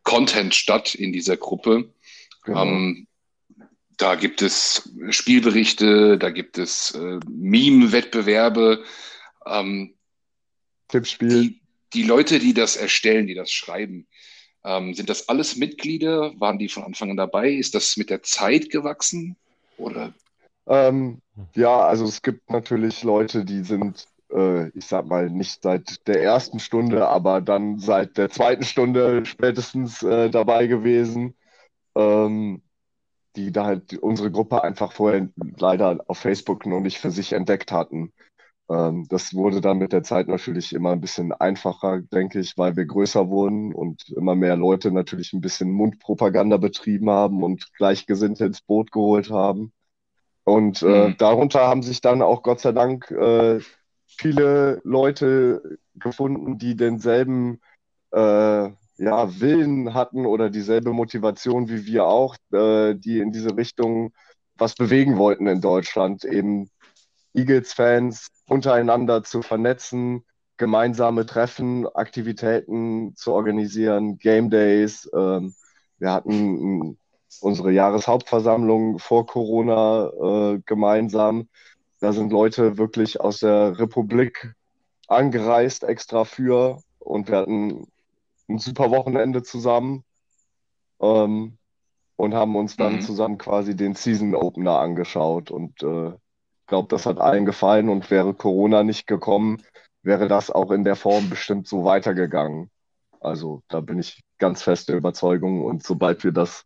Content 0.03 0.55
statt 0.55 0.95
in 0.95 1.13
dieser 1.13 1.37
Gruppe. 1.37 1.93
Genau. 2.45 2.65
Ähm, 2.65 3.07
da 3.97 4.15
gibt 4.15 4.41
es 4.41 4.91
Spielberichte, 5.11 6.17
da 6.17 6.31
gibt 6.31 6.57
es 6.57 6.93
äh, 6.93 7.21
Meme-Wettbewerbe. 7.29 8.83
Ähm, 9.47 9.95
Tippspiel. 10.89 11.43
Die, 11.43 11.61
die, 11.95 12.03
Leute, 12.03 12.39
die 12.39 12.55
das 12.55 12.77
erstellen, 12.77 13.27
die 13.27 13.35
das 13.35 13.51
schreiben, 13.51 14.07
ähm, 14.65 14.95
sind 14.95 15.09
das 15.09 15.29
alles 15.29 15.57
Mitglieder? 15.57 16.33
Waren 16.39 16.59
die 16.59 16.69
von 16.69 16.85
Anfang 16.85 17.11
an 17.11 17.17
dabei? 17.17 17.51
Ist 17.51 17.75
das 17.75 17.97
mit 17.97 18.11
der 18.11 18.23
Zeit 18.23 18.71
gewachsen? 18.71 19.37
Oder? 19.79 20.13
Ähm, 20.67 21.21
ja, 21.55 21.81
also 21.81 22.05
es 22.05 22.23
gibt 22.23 22.51
natürlich 22.51 23.03
Leute, 23.03 23.45
die 23.45 23.65
sind, 23.65 24.07
äh, 24.33 24.69
ich 24.71 24.87
sag 24.87 25.07
mal, 25.07 25.31
nicht 25.31 25.63
seit 25.63 26.07
der 26.07 26.23
ersten 26.23 26.61
Stunde, 26.61 27.09
aber 27.09 27.41
dann 27.41 27.79
seit 27.79 28.19
der 28.19 28.31
zweiten 28.31 28.65
Stunde 28.65 29.25
spätestens 29.25 30.03
äh, 30.03 30.31
dabei 30.31 30.67
gewesen. 30.67 31.35
Ähm, 31.97 32.63
die 33.37 33.53
da 33.53 33.65
halt 33.65 33.97
unsere 33.99 34.31
Gruppe 34.31 34.65
einfach 34.65 34.93
vorher 34.93 35.29
leider 35.59 36.01
auf 36.09 36.19
Facebook 36.19 36.67
noch 36.67 36.81
nicht 36.81 36.99
für 36.99 37.11
sich 37.11 37.33
entdeckt 37.33 37.71
hatten. 37.73 38.13
Ähm, 38.71 39.07
das 39.09 39.35
wurde 39.35 39.61
dann 39.61 39.79
mit 39.79 39.93
der 39.93 40.05
Zeit 40.05 40.29
natürlich 40.29 40.73
immer 40.73 40.93
ein 40.93 41.01
bisschen 41.01 41.33
einfacher, 41.33 42.01
denke 42.01 42.39
ich, 42.39 42.57
weil 42.57 42.77
wir 42.77 42.87
größer 42.87 43.29
wurden 43.29 43.75
und 43.75 44.09
immer 44.11 44.37
mehr 44.37 44.57
Leute 44.57 44.93
natürlich 44.93 45.33
ein 45.33 45.41
bisschen 45.41 45.71
Mundpropaganda 45.73 46.57
betrieben 46.57 47.11
haben 47.11 47.43
und 47.43 47.75
Gleichgesinnte 47.75 48.45
ins 48.45 48.61
Boot 48.61 48.93
geholt 48.93 49.31
haben. 49.31 49.73
Und 50.45 50.83
äh, 50.83 51.09
mhm. 51.09 51.17
darunter 51.19 51.67
haben 51.67 51.83
sich 51.83 52.01
dann 52.01 52.23
auch 52.23 52.43
Gott 52.43 52.61
sei 52.61 52.73
Dank 52.73 53.11
äh, 53.11 53.59
viele 54.07 54.81
Leute 54.85 55.79
gefunden, 55.97 56.59
die 56.59 56.77
denselben 56.77 57.61
äh, 58.13 58.71
ja, 58.99 59.41
Willen 59.41 59.95
hatten 59.95 60.27
oder 60.27 60.49
dieselbe 60.49 60.93
Motivation 60.93 61.69
wie 61.69 61.87
wir 61.87 62.07
auch, 62.07 62.37
äh, 62.53 62.95
die 62.95 63.19
in 63.19 63.33
diese 63.33 63.57
Richtung 63.57 64.13
was 64.57 64.75
bewegen 64.75 65.17
wollten 65.17 65.47
in 65.47 65.61
Deutschland, 65.61 66.25
eben 66.25 66.71
Eagles-Fans 67.35 68.29
untereinander 68.49 69.23
zu 69.23 69.43
vernetzen, 69.43 70.25
gemeinsame 70.57 71.27
Treffen, 71.27 71.87
Aktivitäten 71.87 73.15
zu 73.17 73.33
organisieren, 73.33 74.19
Game 74.19 74.51
Days. 74.51 75.09
Ähm, 75.15 75.55
wir 75.99 76.13
hatten 76.13 76.99
unsere 77.41 77.71
Jahreshauptversammlung 77.71 78.99
vor 78.99 79.27
Corona 79.27 80.09
äh, 80.09 80.61
gemeinsam. 80.67 81.49
Da 82.01 82.13
sind 82.13 82.33
Leute 82.33 82.79
wirklich 82.79 83.21
aus 83.21 83.41
der 83.41 83.79
Republik 83.79 84.55
angereist 85.07 85.85
extra 85.85 86.25
für 86.25 86.83
und 86.99 87.29
wir 87.29 87.39
hatten 87.39 87.87
ein 88.49 88.59
super 88.59 88.91
Wochenende 88.91 89.43
zusammen 89.43 90.05
ähm, 91.01 91.59
und 92.17 92.35
haben 92.35 92.57
uns 92.57 92.77
dann 92.77 92.97
mhm. 92.97 93.01
zusammen 93.01 93.39
quasi 93.39 93.77
den 93.77 93.95
Season 93.95 94.35
Opener 94.35 94.79
angeschaut. 94.79 95.51
Und 95.51 95.83
äh, 95.83 96.13
glaube, 96.71 96.89
das 96.89 97.05
hat 97.05 97.19
allen 97.19 97.45
gefallen 97.45 97.91
und 97.91 98.11
wäre 98.11 98.33
Corona 98.33 98.83
nicht 98.83 99.07
gekommen, 99.07 99.63
wäre 100.03 100.29
das 100.29 100.51
auch 100.51 100.71
in 100.71 100.85
der 100.85 100.97
Form 100.97 101.29
bestimmt 101.29 101.69
so 101.69 101.85
weitergegangen. 101.85 102.71
Also 103.21 103.63
da 103.69 103.81
bin 103.81 103.99
ich 103.99 104.23
ganz 104.39 104.63
fest 104.63 104.89
der 104.89 104.97
Überzeugung 104.97 105.63
und 105.63 105.83
sobald 105.83 106.25
wir 106.25 106.33
das 106.33 106.65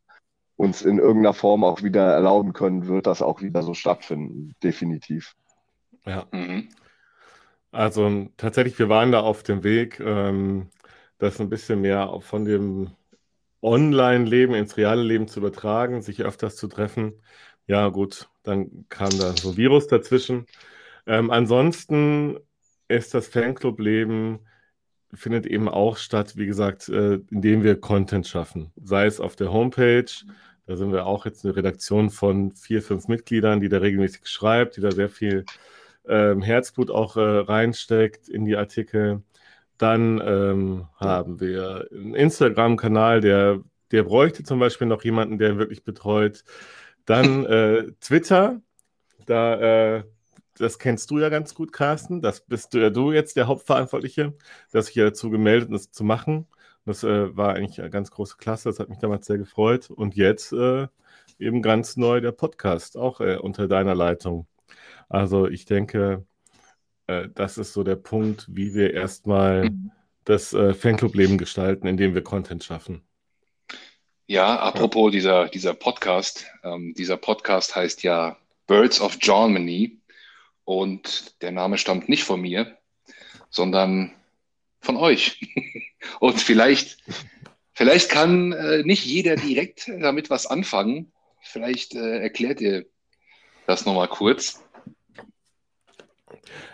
uns 0.55 0.83
in 0.83 1.01
irgendeiner 1.01 1.35
Form 1.35 1.65
auch 1.65 1.83
wieder 1.83 2.13
erlauben 2.13 2.53
können, 2.53 2.87
wird 2.87 3.09
das 3.09 3.23
auch 3.23 3.43
wieder 3.43 3.65
so 3.65 3.75
stattfinden, 3.75 4.55
definitiv. 4.63 5.35
Ja. 6.07 6.27
Mhm. 6.31 6.69
Also 7.73 8.29
tatsächlich, 8.37 8.79
wir 8.79 8.89
waren 8.89 9.11
da 9.11 9.21
auf 9.21 9.43
dem 9.43 9.65
Weg. 9.65 9.99
Ähm, 9.99 10.71
das 11.19 11.41
ein 11.41 11.49
bisschen 11.49 11.81
mehr 11.81 12.19
von 12.21 12.45
dem 12.45 12.91
Online-Leben 13.63 14.55
ins 14.55 14.77
reale 14.77 15.03
Leben 15.03 15.27
zu 15.27 15.41
übertragen, 15.41 16.03
sich 16.03 16.23
öfters 16.23 16.57
zu 16.57 16.69
treffen. 16.69 17.15
Ja, 17.67 17.89
gut, 17.89 18.29
dann 18.43 18.87
kam 18.89 19.11
da 19.19 19.37
so 19.37 19.57
Virus 19.57 19.87
dazwischen. 19.87 20.47
Ähm, 21.07 21.31
ansonsten 21.31 22.39
ist 22.89 23.15
das 23.15 23.29
Fanclub-Leben 23.29 24.41
findet 25.17 25.47
eben 25.47 25.69
auch 25.69 25.97
statt, 25.97 26.37
wie 26.37 26.47
gesagt, 26.47 26.89
äh, 26.89 27.21
indem 27.31 27.63
wir 27.63 27.81
Content 27.81 28.27
schaffen. 28.27 28.73
Sei 28.83 29.07
es 29.07 29.21
auf 29.21 29.37
der 29.37 29.53
Homepage, 29.53 30.11
da 30.67 30.77
sind 30.77 30.93
wir 30.93 31.07
auch 31.07 31.27
jetzt 31.27 31.45
eine 31.45 31.57
Redaktion 31.57 32.11
von 32.11 32.53
vier, 32.53 32.83
fünf 32.83 33.09
Mitgliedern, 33.09 33.61
die 33.61 33.69
da 33.69 33.79
regelmäßig 33.79 34.27
schreibt, 34.27 34.77
die 34.77 34.81
da 34.81 34.91
sehr 34.91 35.09
viel 35.09 35.45
ähm, 36.07 36.43
Herzblut 36.43 36.91
auch 36.91 37.17
äh, 37.17 37.21
reinsteckt 37.21 38.29
in 38.29 38.45
die 38.45 38.57
Artikel. 38.57 39.23
Dann 39.79 40.23
ähm, 40.25 40.87
haben 40.97 41.41
wir 41.41 41.89
einen 41.93 42.15
Instagram-Kanal, 42.15 43.21
der, 43.21 43.61
der 43.91 44.05
bräuchte 44.05 44.43
zum 44.43 44.59
Beispiel 44.59 44.87
noch 44.87 45.05
jemanden, 45.05 45.39
der 45.39 45.59
wirklich 45.59 45.85
betreut. 45.85 46.45
Dann 47.05 47.45
äh, 47.47 47.93
Twitter, 48.01 48.61
da, 49.27 49.97
äh, 49.97 50.05
das 50.57 50.79
kennst 50.79 51.11
du 51.11 51.19
ja 51.19 51.29
ganz 51.29 51.55
gut, 51.55 51.73
Carsten. 51.73 52.21
Das 52.23 52.41
bist 52.41 52.75
du 52.75 52.79
ja 52.79 52.91
du 52.91 53.13
jetzt 53.13 53.37
der 53.37 53.47
Hauptverantwortliche, 53.47 54.35
der 54.73 54.83
sich 54.83 54.95
hier 54.95 55.05
dazu 55.05 55.31
gemeldet, 55.31 55.73
das 55.73 55.91
zu 55.91 56.05
machen. 56.05 56.47
Das 56.87 57.03
äh, 57.03 57.37
war 57.37 57.55
eigentlich 57.55 57.81
eine 57.81 57.91
ganz 57.91 58.11
große 58.11 58.37
Klasse, 58.37 58.69
das 58.69 58.79
hat 58.79 58.91
mich 58.91 58.99
damals 58.99 59.27
sehr 59.27 59.39
gefreut. 59.39 59.91
Und 59.91 60.17
jetzt 60.17 60.53
äh, 60.53 60.87
eben 61.39 61.63
ganz 61.63 61.97
neu 61.97 62.21
der 62.21 62.33
Podcast, 62.33 62.97
auch 62.97 63.21
äh, 63.21 63.37
unter 63.37 63.69
deiner 63.69 63.95
Leitung. 63.95 64.47
Also 65.09 65.49
ich 65.49 65.65
denke, 65.65 66.25
äh, 67.07 67.29
das 67.35 67.59
ist 67.59 67.73
so 67.73 67.85
der 67.85 67.97
Punkt, 67.97 68.47
wie 68.51 68.75
wir 68.75 68.93
erstmal 68.95 69.71
mhm. 69.71 69.91
das 70.25 70.53
äh, 70.53 70.75
Fanclub-Leben 70.75 71.39
gestalten, 71.39 71.87
indem 71.87 72.15
wir 72.15 72.23
Content 72.23 72.65
schaffen. 72.65 73.03
Ja, 74.27 74.57
apropos. 74.59 75.13
Dieser, 75.13 75.49
dieser 75.49 75.75
Podcast. 75.75 76.47
Ähm, 76.63 76.95
dieser 76.97 77.19
Podcast 77.19 77.77
heißt 77.77 78.03
ja 78.05 78.39
Birds 78.67 79.01
of 79.01 79.19
Germany 79.19 79.99
und 80.65 81.43
der 81.43 81.53
Name 81.53 81.77
stammt 81.77 82.09
nicht 82.09 82.25
von 82.25 82.41
mir, 82.41 82.79
sondern 83.51 84.15
von 84.81 84.97
euch. 84.97 85.41
und 86.21 86.41
vielleicht, 86.41 86.97
vielleicht 87.75 88.09
kann 88.09 88.53
äh, 88.53 88.83
nicht 88.83 89.05
jeder 89.05 89.37
direkt 89.37 89.89
damit 89.89 90.31
was 90.31 90.47
anfangen. 90.47 91.13
Vielleicht 91.43 91.95
äh, 91.95 92.21
erklärt 92.21 92.63
ihr 92.63 92.87
das 93.67 93.85
nochmal 93.85 94.09
kurz. 94.09 94.65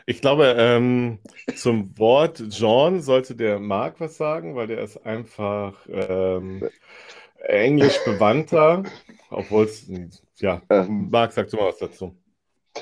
Ich 0.07 0.21
glaube, 0.21 0.54
ähm, 0.57 1.19
zum 1.57 1.99
Wort 1.99 2.42
John 2.50 3.00
sollte 3.02 3.35
der 3.35 3.59
Marc 3.59 3.99
was 3.99 4.16
sagen, 4.16 4.54
weil 4.54 4.69
der 4.69 4.83
ist 4.83 4.99
einfach 4.99 5.75
ähm, 5.88 6.69
englisch 7.40 7.99
bewandter, 8.04 8.82
obwohl 9.30 9.64
es, 9.64 9.87
ja, 10.37 10.62
ähm, 10.70 11.09
Marc, 11.11 11.32
sag 11.32 11.49
du 11.49 11.56
mal 11.56 11.68
was 11.68 11.78
dazu. 11.78 12.14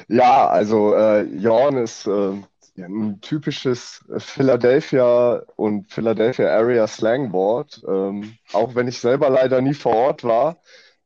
Ja, 0.09 0.49
also 0.49 0.95
äh, 0.95 1.23
Jorn 1.23 1.77
ist 1.79 2.07
äh, 2.07 2.33
ein 2.77 3.21
typisches 3.21 4.05
Philadelphia 4.19 5.43
und 5.57 5.91
Philadelphia 5.91 6.49
Area 6.49 6.87
Slangboard. 6.87 7.83
Ähm, 7.89 8.37
auch 8.53 8.75
wenn 8.75 8.87
ich 8.87 9.01
selber 9.01 9.31
leider 9.31 9.61
nie 9.61 9.75
vor 9.75 9.95
Ort 9.95 10.25
war, 10.25 10.59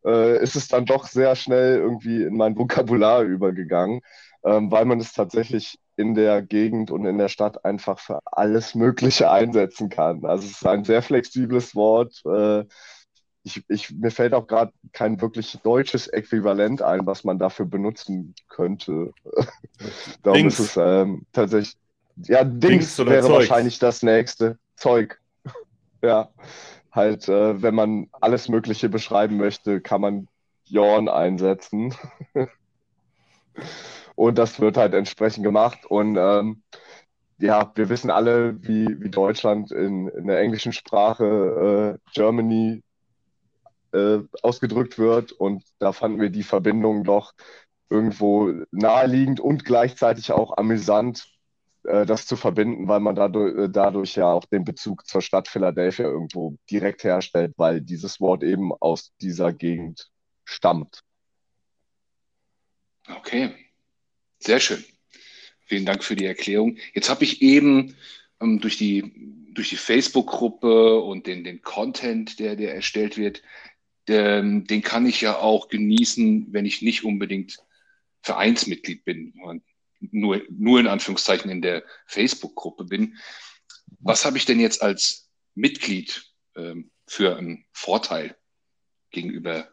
äh, 0.05 0.43
ist 0.43 0.57
es 0.57 0.69
dann 0.69 0.85
doch 0.85 1.07
sehr 1.07 1.35
schnell 1.37 1.77
irgendwie 1.77 2.25
in 2.25 2.37
mein 2.37 2.57
Vokabular 2.57 3.23
übergegangen 3.23 4.03
ähm, 4.45 4.71
weil 4.71 4.85
man 4.85 5.01
es 5.01 5.13
tatsächlich 5.13 5.79
in 5.97 6.15
der 6.15 6.43
Gegend 6.43 6.91
und 6.91 7.05
in 7.05 7.19
der 7.19 7.29
Stadt 7.29 7.65
einfach 7.65 7.99
für 7.99 8.21
alles 8.25 8.75
Mögliche 8.75 9.31
einsetzen 9.31 9.89
kann. 9.89 10.25
Also 10.25 10.47
es 10.47 10.53
ist 10.53 10.67
ein 10.67 10.85
sehr 10.85 11.03
flexibles 11.03 11.75
Wort. 11.75 12.23
Äh, 12.25 12.65
ich, 13.45 13.65
ich, 13.69 13.91
mir 13.91 14.11
fällt 14.11 14.35
auch 14.35 14.47
gerade 14.47 14.73
kein 14.93 15.21
wirklich 15.21 15.59
deutsches 15.63 16.07
Äquivalent 16.07 16.83
ein, 16.83 17.07
was 17.07 17.25
man 17.25 17.39
dafür 17.39 17.67
benutzen 17.67 18.35
könnte. 18.49 19.13
Darum 20.23 20.39
Dings. 20.39 20.61
ist 20.61 20.71
es 20.71 20.77
ähm, 20.77 21.27
tatsächlich. 21.33 21.77
Ja, 22.17 22.45
Dings, 22.45 22.97
Dings 22.97 22.99
wäre 22.99 23.23
Zeug. 23.23 23.33
wahrscheinlich 23.33 23.79
das 23.79 24.03
nächste. 24.03 24.59
Zeug. 24.77 25.21
ja, 26.03 26.29
halt, 26.93 27.29
äh, 27.29 27.61
wenn 27.63 27.75
man 27.75 28.09
alles 28.13 28.49
Mögliche 28.49 28.89
beschreiben 28.89 29.39
möchte, 29.39 29.81
kann 29.81 30.01
man 30.01 30.29
Jorn 30.67 31.09
einsetzen. 31.09 31.95
und 34.15 34.39
das 34.39 34.61
wird 34.61 34.77
halt 34.77 34.95
entsprechend 34.95 35.43
gemacht. 35.43 35.85
Und 35.87 36.17
ähm, 36.17 36.63
ja, 37.39 37.73
wir 37.75 37.89
wissen 37.89 38.11
alle, 38.11 38.63
wie, 38.63 39.01
wie 39.01 39.11
Deutschland 39.11 39.73
in, 39.73 40.07
in 40.09 40.29
der 40.29 40.39
englischen 40.39 40.73
Sprache 40.73 41.99
äh, 41.99 42.11
Germany 42.15 42.83
äh, 43.93 44.19
ausgedrückt 44.43 44.99
wird. 44.99 45.33
Und 45.33 45.65
da 45.79 45.93
fanden 45.93 46.21
wir 46.21 46.31
die 46.31 46.43
Verbindung 46.43 47.05
doch 47.05 47.33
irgendwo 47.91 48.53
naheliegend 48.71 49.39
und 49.39 49.65
gleichzeitig 49.65 50.33
auch 50.33 50.57
amüsant, 50.57 51.29
äh, 51.85 52.07
das 52.07 52.27
zu 52.27 52.37
verbinden, 52.37 52.89
weil 52.89 53.01
man 53.01 53.15
dadurch, 53.15 53.57
äh, 53.57 53.69
dadurch 53.69 54.17
ja 54.17 54.33
auch 54.33 54.47
den 54.47 54.65
Bezug 54.65 55.07
zur 55.07 55.21
Stadt 55.21 55.49
Philadelphia 55.49 56.07
irgendwo 56.07 56.57
direkt 56.71 57.05
herstellt, 57.05 57.53
weil 57.57 57.81
dieses 57.81 58.21
Wort 58.21 58.43
eben 58.43 58.73
aus 58.73 59.13
dieser 59.21 59.53
Gegend 59.53 60.11
stammt. 60.45 61.03
Okay, 63.09 63.55
sehr 64.39 64.61
schön. 64.61 64.85
Vielen 65.67 65.87
Dank 65.87 66.05
für 66.05 66.17
die 66.17 66.27
Erklärung. 66.27 66.77
Jetzt 66.95 67.11
habe 67.11 67.25
ich 67.25 67.43
eben 67.43 67.97
ähm, 68.41 68.61
durch 68.61 68.77
die, 68.77 69.13
durch 69.55 69.71
die 69.71 69.77
Facebook-Gruppe 69.77 71.01
und 71.01 71.27
den, 71.27 71.45
den 71.45 71.63
Content, 71.63 72.39
der, 72.39 72.57
der 72.57 72.75
erstellt 72.75 73.17
wird, 73.17 73.43
den, 74.09 74.65
den 74.65 74.83
kann 74.83 75.07
ich 75.07 75.21
ja 75.21 75.37
auch 75.39 75.69
genießen, 75.69 76.49
wenn 76.51 76.67
ich 76.67 76.83
nicht 76.83 77.05
unbedingt 77.05 77.59
Vereinsmitglied 78.23 79.05
bin, 79.05 79.35
nur, 80.11 80.43
nur 80.51 80.81
in 80.81 80.87
Anführungszeichen 80.87 81.51
in 81.51 81.63
der 81.63 81.85
Facebook-Gruppe 82.07 82.85
bin. 82.85 83.17
Was 84.01 84.25
habe 84.25 84.37
ich 84.37 84.45
denn 84.45 84.61
jetzt 84.61 84.83
als 84.83 85.31
Mitglied 85.55 86.25
ähm, 86.57 86.91
für 87.07 87.37
einen 87.37 87.65
Vorteil 87.73 88.37
gegenüber 89.11 89.69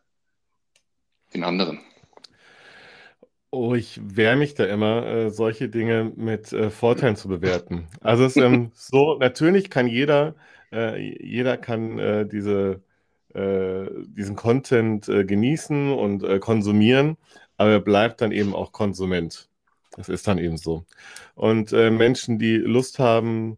den 1.33 1.43
anderen? 1.43 1.79
Oh, 3.51 3.73
ich 3.73 3.99
wehre 4.03 4.35
mich 4.35 4.53
da 4.53 4.65
immer, 4.65 5.07
äh, 5.07 5.29
solche 5.31 5.69
Dinge 5.69 6.11
mit 6.15 6.53
äh, 6.53 6.69
Vorteilen 6.69 7.15
zu 7.15 7.27
bewerten. 7.27 7.87
Also 8.01 8.25
es 8.25 8.35
ist 8.35 8.43
ähm, 8.43 8.71
so, 8.75 9.17
natürlich 9.17 9.71
kann 9.71 9.87
jeder, 9.87 10.35
äh, 10.71 10.99
jeder 10.99 11.57
kann 11.57 11.97
äh, 11.97 12.27
diese, 12.27 12.83
diesen 13.33 14.35
Content 14.35 15.07
äh, 15.07 15.23
genießen 15.23 15.91
und 15.91 16.39
konsumieren, 16.39 17.17
aber 17.57 17.71
er 17.71 17.79
bleibt 17.79 18.21
dann 18.21 18.31
eben 18.31 18.55
auch 18.55 18.71
Konsument. 18.71 19.49
Das 19.91 20.09
ist 20.09 20.27
dann 20.27 20.37
eben 20.39 20.57
so. 20.57 20.85
Und 21.35 21.71
Menschen, 21.71 22.39
die 22.39 22.57
Lust 22.57 22.99
haben, 22.99 23.57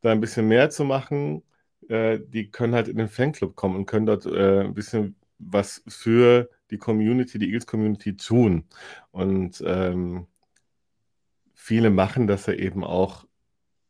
da 0.00 0.10
ein 0.10 0.20
bisschen 0.20 0.48
mehr 0.48 0.70
zu 0.70 0.84
machen, 0.84 1.42
die 1.88 2.50
können 2.50 2.74
halt 2.74 2.88
in 2.88 2.96
den 2.96 3.08
Fanclub 3.08 3.54
kommen 3.54 3.76
und 3.76 3.86
können 3.86 4.06
dort 4.06 4.26
ein 4.26 4.74
bisschen 4.74 5.16
was 5.38 5.82
für 5.88 6.48
die 6.70 6.78
Community, 6.78 7.38
die 7.38 7.46
Eagles-Community 7.46 8.16
tun. 8.16 8.64
Und 9.10 9.62
ähm, 9.66 10.26
viele 11.54 11.90
machen 11.90 12.26
das 12.26 12.46
ja 12.46 12.54
eben 12.54 12.84
auch 12.84 13.26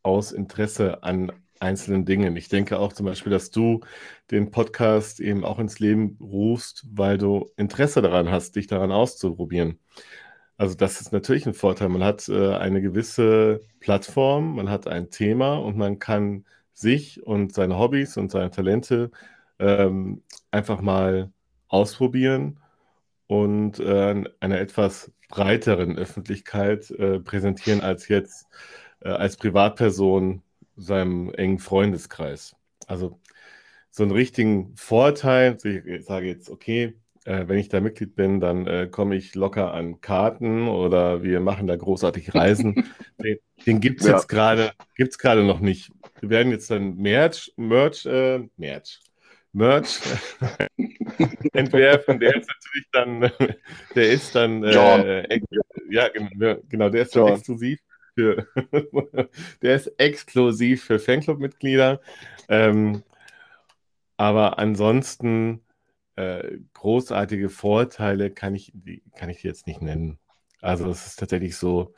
aus 0.01 0.31
Interesse 0.31 1.03
an 1.03 1.31
einzelnen 1.63 2.05
Dingen. 2.05 2.35
Ich 2.35 2.49
denke 2.49 2.77
auch 2.77 2.93
zum 2.93 3.05
Beispiel, 3.05 3.31
dass 3.31 3.49
du 3.49 3.81
den 4.29 4.51
Podcast 4.51 5.19
eben 5.19 5.43
auch 5.43 5.59
ins 5.59 5.79
Leben 5.79 6.17
rufst, 6.21 6.85
weil 6.91 7.17
du 7.17 7.49
Interesse 7.57 8.01
daran 8.01 8.29
hast, 8.29 8.55
dich 8.55 8.67
daran 8.67 8.91
auszuprobieren. 8.91 9.79
Also 10.57 10.75
das 10.75 11.01
ist 11.01 11.11
natürlich 11.11 11.47
ein 11.47 11.53
Vorteil. 11.55 11.89
Man 11.89 12.03
hat 12.03 12.29
äh, 12.29 12.53
eine 12.55 12.81
gewisse 12.81 13.61
Plattform, 13.79 14.55
man 14.55 14.69
hat 14.69 14.87
ein 14.87 15.09
Thema 15.09 15.55
und 15.55 15.77
man 15.77 15.99
kann 15.99 16.45
sich 16.73 17.25
und 17.25 17.53
seine 17.53 17.77
Hobbys 17.79 18.17
und 18.17 18.31
seine 18.31 18.51
Talente 18.51 19.11
ähm, 19.59 20.23
einfach 20.51 20.81
mal 20.81 21.31
ausprobieren 21.67 22.59
und 23.27 23.79
äh, 23.79 24.23
einer 24.39 24.59
etwas 24.59 25.11
breiteren 25.29 25.97
Öffentlichkeit 25.97 26.91
äh, 26.91 27.19
präsentieren 27.19 27.81
als 27.81 28.07
jetzt 28.07 28.47
äh, 29.01 29.09
als 29.09 29.37
Privatperson 29.37 30.41
seinem 30.75 31.31
engen 31.33 31.59
Freundeskreis. 31.59 32.55
Also 32.87 33.19
so 33.89 34.03
einen 34.03 34.11
richtigen 34.11 34.75
Vorteil, 34.75 35.57
ich 35.63 36.05
sage 36.05 36.27
jetzt, 36.27 36.49
okay, 36.49 36.95
äh, 37.25 37.47
wenn 37.47 37.57
ich 37.57 37.69
da 37.69 37.79
Mitglied 37.79 38.15
bin, 38.15 38.39
dann 38.39 38.67
äh, 38.67 38.87
komme 38.89 39.15
ich 39.15 39.35
locker 39.35 39.73
an 39.73 40.01
Karten 40.01 40.67
oder 40.67 41.23
wir 41.23 41.39
machen 41.39 41.67
da 41.67 41.75
großartig 41.75 42.35
Reisen. 42.35 42.85
den 43.23 43.37
den 43.65 43.79
gibt 43.79 44.01
es 44.01 44.07
ja. 44.07 44.13
jetzt 44.13 44.27
gerade, 44.27 44.71
gibt 44.95 45.11
es 45.11 45.17
gerade 45.17 45.43
noch 45.43 45.59
nicht. 45.59 45.91
Wir 46.19 46.29
werden 46.29 46.51
jetzt 46.51 46.69
dann 46.69 46.95
Merch, 46.97 47.53
Merch, 47.55 48.05
äh, 48.05 48.39
Merch, 48.57 48.99
Merch 49.53 49.99
entwerfen. 51.53 52.19
Der 52.19 52.35
ist 52.35 52.49
natürlich 52.49 52.87
dann, 52.91 53.31
der 53.95 54.09
ist 54.09 54.35
dann, 54.35 54.63
äh, 54.63 55.39
ja, 55.89 56.09
genau, 56.69 56.89
der 56.89 57.03
ist 57.03 57.15
dann 57.15 57.27
exklusiv 57.27 57.79
für, 58.15 58.47
der 59.61 59.75
ist 59.75 59.87
exklusiv 59.97 60.83
für 60.83 60.99
Fanclub-Mitglieder. 60.99 62.01
Ähm, 62.49 63.03
aber 64.17 64.59
ansonsten 64.59 65.61
äh, 66.15 66.57
großartige 66.73 67.49
Vorteile 67.49 68.31
kann 68.31 68.55
ich, 68.55 68.73
kann 69.15 69.29
ich 69.29 69.43
jetzt 69.43 69.67
nicht 69.67 69.81
nennen. 69.81 70.19
Also 70.61 70.89
es 70.89 71.05
ist 71.07 71.19
tatsächlich 71.19 71.57
so, 71.57 71.93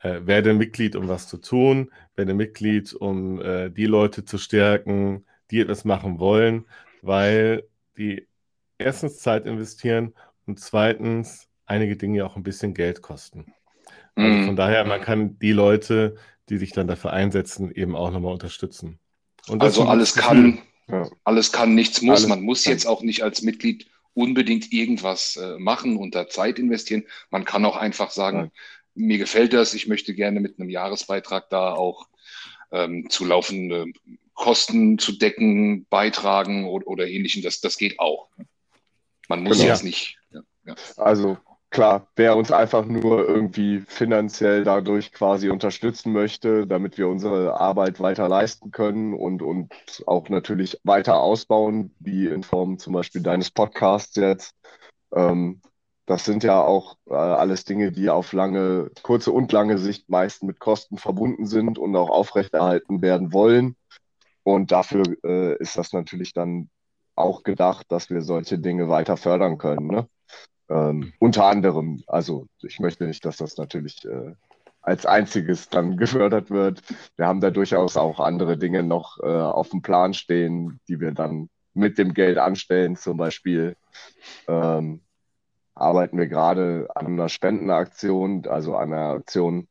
äh, 0.00 0.20
werde 0.24 0.54
Mitglied, 0.54 0.96
um 0.96 1.08
was 1.08 1.28
zu 1.28 1.38
tun, 1.38 1.90
werde 2.14 2.34
Mitglied, 2.34 2.94
um 2.94 3.40
äh, 3.42 3.70
die 3.70 3.86
Leute 3.86 4.24
zu 4.24 4.38
stärken, 4.38 5.26
die 5.50 5.60
etwas 5.60 5.84
machen 5.84 6.18
wollen 6.18 6.66
weil 7.06 7.68
die 7.96 8.26
erstens 8.78 9.18
Zeit 9.18 9.46
investieren 9.46 10.14
und 10.46 10.60
zweitens 10.60 11.48
einige 11.64 11.96
Dinge 11.96 12.26
auch 12.26 12.36
ein 12.36 12.42
bisschen 12.42 12.74
Geld 12.74 13.00
kosten. 13.00 13.52
Also 14.16 14.28
mhm. 14.30 14.46
von 14.46 14.56
daher, 14.56 14.84
man 14.84 15.00
kann 15.00 15.38
die 15.38 15.52
Leute, 15.52 16.16
die 16.48 16.58
sich 16.58 16.72
dann 16.72 16.88
dafür 16.88 17.12
einsetzen, 17.12 17.70
eben 17.70 17.94
auch 17.94 18.10
nochmal 18.10 18.32
unterstützen. 18.32 18.98
also 19.58 19.84
alles 19.84 20.14
kann, 20.14 20.58
ja. 20.88 21.08
alles 21.24 21.52
kann, 21.52 21.74
nichts 21.74 22.02
muss. 22.02 22.18
Alles 22.18 22.28
man 22.28 22.42
muss 22.42 22.64
kann. 22.64 22.72
jetzt 22.72 22.86
auch 22.86 23.02
nicht 23.02 23.22
als 23.22 23.42
Mitglied 23.42 23.86
unbedingt 24.14 24.72
irgendwas 24.72 25.36
äh, 25.36 25.58
machen 25.58 25.98
und 25.98 26.14
da 26.14 26.28
Zeit 26.28 26.58
investieren. 26.58 27.04
Man 27.30 27.44
kann 27.44 27.64
auch 27.66 27.76
einfach 27.76 28.10
sagen, 28.10 28.38
ja. 28.38 28.50
mir 28.94 29.18
gefällt 29.18 29.52
das, 29.52 29.74
ich 29.74 29.86
möchte 29.86 30.14
gerne 30.14 30.40
mit 30.40 30.58
einem 30.58 30.70
Jahresbeitrag 30.70 31.50
da 31.50 31.74
auch 31.74 32.08
ähm, 32.72 33.10
zu 33.10 33.26
laufende 33.26 33.86
Kosten 34.32 34.98
zu 34.98 35.12
decken, 35.12 35.86
beitragen 35.90 36.66
oder, 36.66 36.86
oder 36.86 37.06
ähnlichem. 37.06 37.42
Das, 37.42 37.60
das 37.60 37.76
geht 37.76 37.98
auch. 37.98 38.28
Man 39.28 39.42
muss 39.42 39.58
genau. 39.58 39.68
jetzt 39.68 39.84
nicht. 39.84 40.18
Ja, 40.30 40.40
ja. 40.64 40.74
Also 40.96 41.36
klar, 41.76 42.08
wer 42.16 42.38
uns 42.38 42.50
einfach 42.50 42.86
nur 42.86 43.28
irgendwie 43.28 43.80
finanziell 43.80 44.64
dadurch 44.64 45.12
quasi 45.12 45.50
unterstützen 45.50 46.10
möchte, 46.10 46.66
damit 46.66 46.96
wir 46.96 47.06
unsere 47.06 47.60
Arbeit 47.60 48.00
weiter 48.00 48.30
leisten 48.30 48.70
können 48.70 49.12
und, 49.12 49.42
und 49.42 49.74
auch 50.06 50.30
natürlich 50.30 50.80
weiter 50.84 51.20
ausbauen, 51.20 51.94
wie 52.00 52.28
in 52.28 52.44
Form 52.44 52.78
zum 52.78 52.94
Beispiel 52.94 53.22
deines 53.22 53.50
Podcasts 53.50 54.16
jetzt. 54.16 54.54
Ähm, 55.14 55.60
das 56.06 56.24
sind 56.24 56.44
ja 56.44 56.62
auch 56.62 56.96
äh, 57.10 57.14
alles 57.14 57.66
Dinge, 57.66 57.92
die 57.92 58.08
auf 58.08 58.32
lange, 58.32 58.90
kurze 59.02 59.30
und 59.30 59.52
lange 59.52 59.76
Sicht 59.76 60.08
meist 60.08 60.44
mit 60.44 60.58
Kosten 60.58 60.96
verbunden 60.96 61.44
sind 61.44 61.78
und 61.78 61.94
auch 61.94 62.08
aufrechterhalten 62.08 63.02
werden 63.02 63.34
wollen. 63.34 63.76
Und 64.44 64.72
dafür 64.72 65.04
äh, 65.24 65.58
ist 65.58 65.76
das 65.76 65.92
natürlich 65.92 66.32
dann 66.32 66.70
auch 67.16 67.42
gedacht, 67.42 67.84
dass 67.90 68.08
wir 68.08 68.22
solche 68.22 68.58
Dinge 68.58 68.88
weiter 68.88 69.18
fördern 69.18 69.58
können. 69.58 69.88
Ne? 69.88 70.08
Ähm, 70.68 71.12
unter 71.18 71.44
anderem, 71.44 72.02
also 72.06 72.46
ich 72.62 72.80
möchte 72.80 73.06
nicht, 73.06 73.24
dass 73.24 73.36
das 73.36 73.56
natürlich 73.56 74.04
äh, 74.04 74.34
als 74.82 75.06
einziges 75.06 75.68
dann 75.68 75.96
gefördert 75.96 76.50
wird. 76.50 76.82
Wir 77.16 77.26
haben 77.26 77.40
da 77.40 77.50
durchaus 77.50 77.96
auch 77.96 78.20
andere 78.20 78.56
Dinge 78.56 78.82
noch 78.82 79.18
äh, 79.20 79.26
auf 79.26 79.70
dem 79.70 79.82
Plan 79.82 80.14
stehen, 80.14 80.80
die 80.88 81.00
wir 81.00 81.12
dann 81.12 81.48
mit 81.74 81.98
dem 81.98 82.14
Geld 82.14 82.38
anstellen. 82.38 82.96
Zum 82.96 83.16
Beispiel 83.16 83.76
ähm, 84.48 85.00
arbeiten 85.74 86.18
wir 86.18 86.26
gerade 86.26 86.88
an 86.94 87.06
einer 87.06 87.28
Spendenaktion, 87.28 88.46
also 88.46 88.76
einer 88.76 89.10
Aktion, 89.10 89.68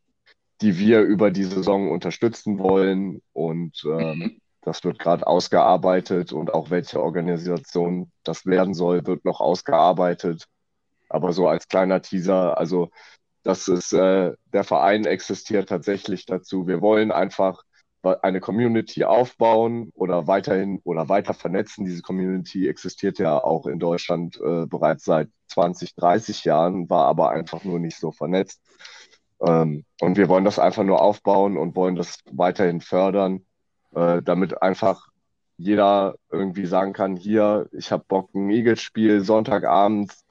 die 0.61 0.77
wir 0.77 1.01
über 1.01 1.31
die 1.31 1.43
Saison 1.43 1.91
unterstützen 1.91 2.59
wollen. 2.59 3.21
Und 3.33 3.83
ähm, 3.85 4.19
mhm. 4.19 4.41
Das 4.65 4.83
wird 4.83 4.97
gerade 4.97 5.27
ausgearbeitet 5.27 6.33
und 6.33 6.51
auch 6.51 6.71
welche 6.71 6.99
Organisation 6.99 8.11
das 8.23 8.47
werden 8.47 8.73
soll, 8.73 9.05
wird 9.05 9.23
noch 9.23 9.39
ausgearbeitet. 9.39 10.47
Aber 11.15 11.33
so 11.33 11.47
als 11.47 11.67
kleiner 11.67 12.01
Teaser, 12.01 12.57
also 12.57 12.89
das 13.43 13.67
ist, 13.67 13.93
äh, 13.93 14.33
der 14.53 14.63
Verein 14.63 15.05
existiert 15.05 15.69
tatsächlich 15.69 16.25
dazu. 16.25 16.67
Wir 16.67 16.81
wollen 16.81 17.11
einfach 17.11 17.63
eine 18.21 18.39
Community 18.39 19.03
aufbauen 19.03 19.89
oder 19.95 20.27
weiterhin 20.27 20.79
oder 20.83 21.09
weiter 21.09 21.33
vernetzen. 21.33 21.85
Diese 21.85 22.03
Community 22.03 22.67
existiert 22.67 23.17
ja 23.17 23.43
auch 23.43 23.65
in 23.65 23.79
Deutschland 23.79 24.37
äh, 24.37 24.67
bereits 24.67 25.05
seit 25.05 25.29
20, 25.47 25.95
30 25.95 26.43
Jahren, 26.45 26.87
war 26.87 27.05
aber 27.05 27.31
einfach 27.31 27.63
nur 27.63 27.79
nicht 27.79 27.97
so 27.97 28.11
vernetzt. 28.11 28.61
Ähm, 29.41 29.85
und 30.01 30.17
wir 30.17 30.29
wollen 30.29 30.45
das 30.45 30.59
einfach 30.59 30.83
nur 30.83 31.01
aufbauen 31.01 31.57
und 31.57 31.75
wollen 31.75 31.95
das 31.95 32.19
weiterhin 32.31 32.79
fördern 32.81 33.43
äh, 33.95 34.21
damit 34.21 34.61
einfach 34.61 35.07
jeder 35.57 36.15
irgendwie 36.29 36.65
sagen 36.65 36.93
kann, 36.93 37.15
hier, 37.15 37.69
ich 37.71 37.91
habe 37.91 38.03
Bock, 38.07 38.33
ein 38.35 38.49
Eagles-Spiel 38.49 39.21
Sonntagabends 39.23 40.24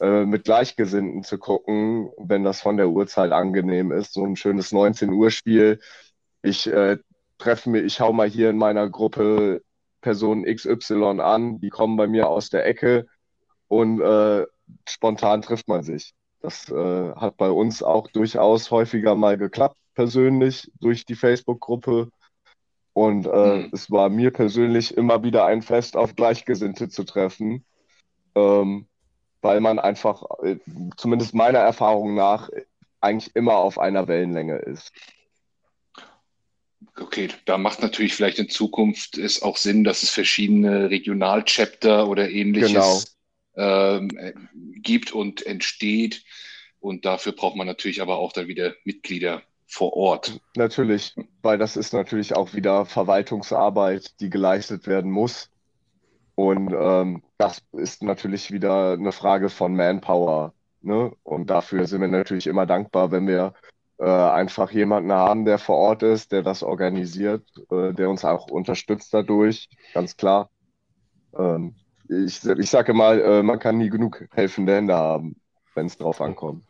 äh, 0.00 0.24
mit 0.24 0.44
Gleichgesinnten 0.44 1.22
zu 1.24 1.38
gucken, 1.38 2.10
wenn 2.18 2.44
das 2.44 2.60
von 2.60 2.76
der 2.76 2.88
Uhrzeit 2.88 3.32
angenehm 3.32 3.92
ist. 3.92 4.12
So 4.12 4.24
ein 4.24 4.36
schönes 4.36 4.72
19 4.72 5.10
Uhr 5.12 5.30
Spiel. 5.30 5.80
Ich 6.42 6.66
äh, 6.66 6.98
treffe 7.38 7.70
mich, 7.70 7.84
ich 7.84 8.00
hau 8.00 8.12
mal 8.12 8.28
hier 8.28 8.50
in 8.50 8.58
meiner 8.58 8.88
Gruppe 8.88 9.62
Person 10.00 10.44
XY 10.44 11.20
an, 11.20 11.60
die 11.60 11.70
kommen 11.70 11.96
bei 11.96 12.06
mir 12.06 12.28
aus 12.28 12.50
der 12.50 12.66
Ecke 12.66 13.06
und 13.66 14.00
äh, 14.00 14.46
spontan 14.88 15.42
trifft 15.42 15.68
man 15.68 15.82
sich. 15.82 16.14
Das 16.40 16.70
äh, 16.70 17.14
hat 17.14 17.36
bei 17.36 17.50
uns 17.50 17.82
auch 17.82 18.08
durchaus 18.08 18.70
häufiger 18.70 19.14
mal 19.14 19.36
geklappt, 19.36 19.76
persönlich, 19.94 20.70
durch 20.80 21.04
die 21.04 21.16
Facebook-Gruppe. 21.16 22.10
Und 22.92 23.26
äh, 23.26 23.56
mhm. 23.56 23.70
es 23.72 23.90
war 23.90 24.08
mir 24.08 24.32
persönlich 24.32 24.96
immer 24.96 25.22
wieder 25.22 25.46
ein 25.46 25.62
Fest, 25.62 25.96
auf 25.96 26.14
Gleichgesinnte 26.14 26.88
zu 26.88 27.04
treffen. 27.04 27.64
Ähm, 28.34 28.86
weil 29.40 29.60
man 29.60 29.78
einfach, 29.78 30.24
äh, 30.42 30.56
zumindest 30.96 31.34
meiner 31.34 31.58
Erfahrung 31.58 32.14
nach, 32.14 32.48
eigentlich 33.00 33.34
immer 33.36 33.56
auf 33.56 33.78
einer 33.78 34.08
Wellenlänge 34.08 34.56
ist. 34.56 34.92
Okay, 36.96 37.28
da 37.44 37.58
macht 37.58 37.80
natürlich 37.80 38.14
vielleicht 38.14 38.38
in 38.38 38.48
Zukunft 38.48 39.18
es 39.18 39.42
auch 39.42 39.56
Sinn, 39.56 39.84
dass 39.84 40.02
es 40.02 40.10
verschiedene 40.10 40.90
Regionalchapter 40.90 42.08
oder 42.08 42.30
ähnliches 42.30 43.16
genau. 43.54 43.96
ähm, 43.96 44.10
gibt 44.76 45.12
und 45.12 45.46
entsteht. 45.46 46.24
Und 46.80 47.04
dafür 47.04 47.32
braucht 47.32 47.56
man 47.56 47.66
natürlich 47.66 48.02
aber 48.02 48.18
auch 48.18 48.32
dann 48.32 48.48
wieder 48.48 48.74
Mitglieder 48.84 49.42
vor 49.66 49.92
Ort. 49.94 50.40
Natürlich, 50.56 51.14
weil 51.42 51.58
das 51.58 51.76
ist 51.76 51.92
natürlich 51.92 52.34
auch 52.34 52.54
wieder 52.54 52.86
Verwaltungsarbeit, 52.86 54.18
die 54.20 54.30
geleistet 54.30 54.86
werden 54.86 55.10
muss. 55.10 55.50
Und 56.38 56.72
ähm, 56.72 57.24
das 57.36 57.64
ist 57.72 58.04
natürlich 58.04 58.52
wieder 58.52 58.92
eine 58.92 59.10
Frage 59.10 59.48
von 59.48 59.74
Manpower. 59.74 60.52
Ne? 60.82 61.10
Und 61.24 61.50
dafür 61.50 61.84
sind 61.88 62.00
wir 62.00 62.06
natürlich 62.06 62.46
immer 62.46 62.64
dankbar, 62.64 63.10
wenn 63.10 63.26
wir 63.26 63.54
äh, 63.98 64.04
einfach 64.04 64.70
jemanden 64.70 65.10
haben, 65.10 65.44
der 65.44 65.58
vor 65.58 65.74
Ort 65.74 66.04
ist, 66.04 66.30
der 66.30 66.44
das 66.44 66.62
organisiert, 66.62 67.42
äh, 67.72 67.92
der 67.92 68.08
uns 68.08 68.24
auch 68.24 68.52
unterstützt 68.52 69.12
dadurch, 69.12 69.68
ganz 69.94 70.16
klar. 70.16 70.48
Ähm, 71.36 71.74
ich, 72.08 72.44
ich 72.44 72.70
sage 72.70 72.94
mal, 72.94 73.20
äh, 73.20 73.42
man 73.42 73.58
kann 73.58 73.78
nie 73.78 73.90
genug 73.90 74.24
helfende 74.30 74.76
Hände 74.76 74.94
haben, 74.94 75.34
wenn 75.74 75.86
es 75.86 75.98
drauf 75.98 76.20
ankommt. 76.20 76.62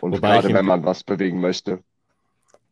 Und 0.00 0.12
Wobei 0.16 0.40
gerade 0.40 0.54
wenn 0.54 0.64
man 0.64 0.86
was 0.86 1.04
bewegen 1.04 1.42
möchte. 1.42 1.84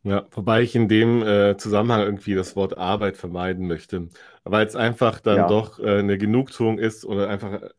Ja, 0.05 0.27
wobei 0.31 0.63
ich 0.63 0.75
in 0.77 0.89
dem 0.89 1.23
äh, 1.23 1.57
Zusammenhang 1.57 2.03
irgendwie 2.03 2.35
das 2.35 2.55
Wort 2.55 2.79
Arbeit 2.79 3.17
vermeiden 3.17 3.67
möchte, 3.67 4.09
weil 4.45 4.67
es 4.67 4.77
einfach 4.77 5.21
dann 5.21 5.37
ja. 5.37 5.49
doch 5.49 5.81
äh, 5.81 5.99
eine 5.99 6.19
Genugtuung 6.19 6.79
ist 6.79 7.05
oder 7.05 7.29
einfach 7.29 7.53
äh, 7.63 7.71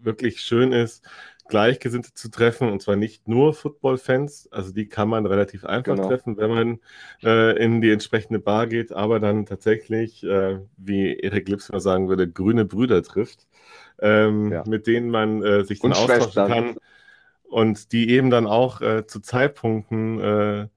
wirklich 0.00 0.40
schön 0.40 0.72
ist, 0.72 1.02
Gleichgesinnte 1.48 2.14
zu 2.14 2.30
treffen 2.30 2.70
und 2.70 2.82
zwar 2.82 2.96
nicht 2.96 3.26
nur 3.26 3.54
Football-Fans, 3.54 4.48
also 4.52 4.72
die 4.72 4.86
kann 4.86 5.08
man 5.08 5.26
relativ 5.26 5.64
einfach 5.64 5.96
genau. 5.96 6.08
treffen, 6.08 6.36
wenn 6.36 6.50
man 6.50 6.80
äh, 7.22 7.56
in 7.62 7.80
die 7.80 7.90
entsprechende 7.90 8.38
Bar 8.38 8.66
geht, 8.66 8.92
aber 8.92 9.18
dann 9.18 9.46
tatsächlich, 9.46 10.22
äh, 10.24 10.58
wie 10.76 11.14
Erik 11.16 11.48
Lipsner 11.48 11.80
sagen 11.80 12.08
würde, 12.08 12.28
grüne 12.28 12.64
Brüder 12.64 13.02
trifft, 13.02 13.48
ähm, 13.98 14.52
ja. 14.52 14.62
mit 14.66 14.86
denen 14.86 15.10
man 15.10 15.42
äh, 15.42 15.64
sich 15.64 15.80
dann 15.80 15.92
austauschen 15.92 16.46
kann 16.46 16.76
und 17.44 17.92
die 17.92 18.10
eben 18.10 18.30
dann 18.30 18.46
auch 18.46 18.80
zu 19.06 19.20
Zeitpunkten 19.20 20.70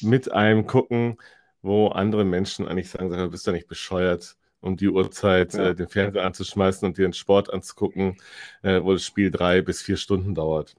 mit 0.00 0.32
einem 0.32 0.66
gucken, 0.66 1.16
wo 1.62 1.88
andere 1.88 2.24
Menschen 2.24 2.68
eigentlich 2.68 2.90
sagen, 2.90 3.10
du 3.10 3.30
bist 3.30 3.46
ja 3.46 3.52
nicht 3.52 3.68
bescheuert, 3.68 4.36
um 4.60 4.76
die 4.76 4.88
Uhrzeit 4.88 5.54
ja. 5.54 5.70
äh, 5.70 5.74
den 5.74 5.88
Fernseher 5.88 6.24
anzuschmeißen 6.24 6.86
und 6.86 6.98
dir 6.98 7.06
den 7.06 7.12
Sport 7.12 7.52
anzugucken, 7.52 8.16
äh, 8.62 8.82
wo 8.82 8.92
das 8.92 9.04
Spiel 9.04 9.30
drei 9.30 9.62
bis 9.62 9.82
vier 9.82 9.96
Stunden 9.96 10.34
dauert. 10.34 10.76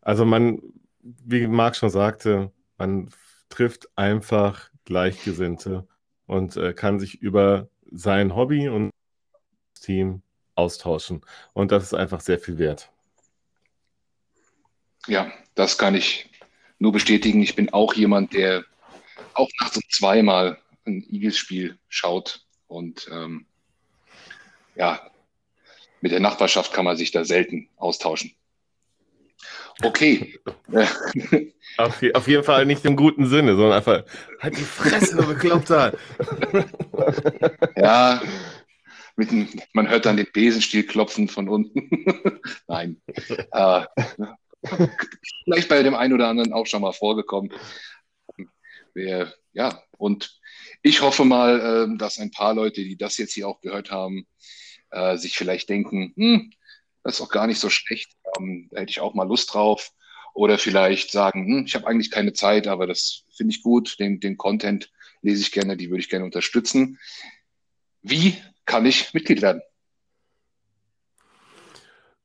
Also 0.00 0.24
man, 0.24 0.60
wie 1.02 1.46
Marc 1.46 1.76
schon 1.76 1.90
sagte, 1.90 2.50
man 2.78 3.10
trifft 3.48 3.88
einfach 3.96 4.70
Gleichgesinnte 4.84 5.86
und 6.26 6.56
äh, 6.56 6.72
kann 6.72 6.98
sich 6.98 7.20
über 7.20 7.68
sein 7.90 8.34
Hobby 8.34 8.68
und 8.68 8.90
Team 9.80 10.22
austauschen. 10.54 11.20
Und 11.52 11.72
das 11.72 11.84
ist 11.84 11.94
einfach 11.94 12.20
sehr 12.20 12.38
viel 12.38 12.58
wert. 12.58 12.90
Ja, 15.06 15.30
das 15.54 15.78
kann 15.78 15.94
ich 15.94 16.31
nur 16.82 16.92
bestätigen, 16.92 17.42
ich 17.42 17.54
bin 17.54 17.72
auch 17.72 17.94
jemand, 17.94 18.34
der 18.34 18.64
auch 19.34 19.48
nachts 19.60 19.76
um 19.76 19.82
zweimal 19.88 20.58
ein 20.84 21.06
Eagles-Spiel 21.08 21.78
schaut. 21.88 22.44
Und 22.66 23.08
ähm, 23.10 23.46
ja, 24.74 25.00
mit 26.00 26.10
der 26.10 26.18
Nachbarschaft 26.18 26.72
kann 26.72 26.84
man 26.84 26.96
sich 26.96 27.12
da 27.12 27.24
selten 27.24 27.68
austauschen. 27.76 28.34
Okay. 29.82 30.38
auf, 31.78 32.02
auf, 32.14 32.28
jeden 32.28 32.44
Fall 32.44 32.66
nicht 32.66 32.84
im 32.84 32.96
guten 32.96 33.26
Sinne, 33.26 33.54
sondern 33.54 33.78
einfach 33.78 34.04
halt 34.40 34.58
die 34.58 34.62
Fresse, 34.62 35.16
du 35.16 35.26
Bekloppter. 35.26 35.96
ja, 37.76 38.20
dem, 39.16 39.48
man 39.72 39.88
hört 39.88 40.04
dann 40.04 40.16
den 40.16 40.26
Besenstiel 40.32 40.82
klopfen 40.82 41.28
von 41.28 41.48
unten. 41.48 42.40
Nein. 42.66 43.00
Äh, 43.52 43.84
vielleicht 45.44 45.68
bei 45.68 45.82
dem 45.82 45.94
einen 45.94 46.14
oder 46.14 46.28
anderen 46.28 46.52
auch 46.52 46.66
schon 46.66 46.82
mal 46.82 46.92
vorgekommen. 46.92 47.52
Wir, 48.94 49.32
ja, 49.52 49.82
und 49.98 50.40
ich 50.82 51.00
hoffe 51.00 51.24
mal, 51.24 51.88
äh, 51.92 51.98
dass 51.98 52.18
ein 52.18 52.30
paar 52.30 52.54
Leute, 52.54 52.82
die 52.82 52.96
das 52.96 53.16
jetzt 53.16 53.34
hier 53.34 53.48
auch 53.48 53.60
gehört 53.60 53.90
haben, 53.90 54.26
äh, 54.90 55.16
sich 55.16 55.36
vielleicht 55.36 55.68
denken, 55.68 56.12
hm, 56.16 56.52
das 57.02 57.14
ist 57.14 57.20
auch 57.20 57.30
gar 57.30 57.46
nicht 57.46 57.58
so 57.58 57.70
schlecht, 57.70 58.12
ähm, 58.38 58.68
da 58.70 58.80
hätte 58.80 58.90
ich 58.90 59.00
auch 59.00 59.14
mal 59.14 59.26
Lust 59.26 59.54
drauf. 59.54 59.90
Oder 60.34 60.58
vielleicht 60.58 61.10
sagen, 61.10 61.46
hm, 61.46 61.64
ich 61.66 61.74
habe 61.74 61.86
eigentlich 61.86 62.10
keine 62.10 62.32
Zeit, 62.32 62.66
aber 62.66 62.86
das 62.86 63.24
finde 63.36 63.54
ich 63.54 63.62
gut, 63.62 63.98
den, 63.98 64.20
den 64.20 64.36
Content 64.36 64.90
lese 65.20 65.42
ich 65.42 65.52
gerne, 65.52 65.76
die 65.76 65.90
würde 65.90 66.00
ich 66.00 66.08
gerne 66.08 66.24
unterstützen. 66.24 66.98
Wie 68.02 68.36
kann 68.64 68.86
ich 68.86 69.12
Mitglied 69.14 69.42
werden? 69.42 69.62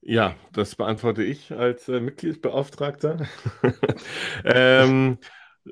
Ja, 0.10 0.36
das 0.54 0.76
beantworte 0.76 1.22
ich 1.22 1.52
als 1.52 1.90
äh, 1.90 2.00
Mitgliedsbeauftragter. 2.00 3.28
ähm, 4.46 5.18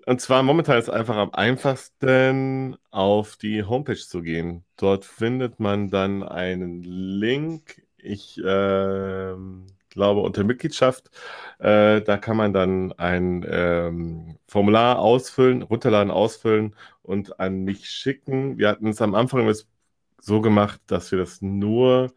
und 0.05 0.19
zwar 0.19 0.43
momentan 0.43 0.77
ist 0.77 0.89
es 0.89 0.93
einfach 0.93 1.15
am 1.15 1.31
einfachsten, 1.33 2.75
auf 2.91 3.37
die 3.37 3.63
Homepage 3.63 3.95
zu 3.95 4.21
gehen. 4.21 4.65
Dort 4.75 5.05
findet 5.05 5.61
man 5.61 5.89
dann 5.89 6.21
einen 6.21 6.83
Link. 6.83 7.81
Ich 7.97 8.37
äh, 8.37 9.33
glaube 9.89 10.19
unter 10.21 10.43
Mitgliedschaft. 10.43 11.11
Äh, 11.59 12.01
da 12.01 12.17
kann 12.17 12.35
man 12.35 12.51
dann 12.51 12.91
ein 12.91 13.45
ähm, 13.49 14.37
Formular 14.49 14.99
ausfüllen, 14.99 15.61
runterladen, 15.61 16.11
ausfüllen 16.11 16.75
und 17.03 17.39
an 17.39 17.63
mich 17.63 17.89
schicken. 17.89 18.57
Wir 18.57 18.67
hatten 18.67 18.89
es 18.89 19.01
am 19.01 19.15
Anfang 19.15 19.49
so 20.19 20.41
gemacht, 20.41 20.81
dass 20.87 21.11
wir 21.11 21.19
das 21.19 21.41
nur 21.41 22.11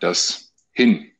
das 0.00 0.52
hin. 0.72 1.12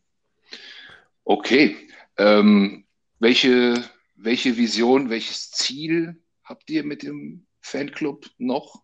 Okay. 1.24 1.76
Ähm, 2.18 2.87
welche, 3.18 3.82
welche 4.16 4.57
Vision, 4.57 5.11
welches 5.11 5.50
Ziel 5.50 6.20
habt 6.42 6.70
ihr 6.70 6.85
mit 6.85 7.02
dem 7.02 7.46
Fanclub 7.61 8.26
noch? 8.38 8.83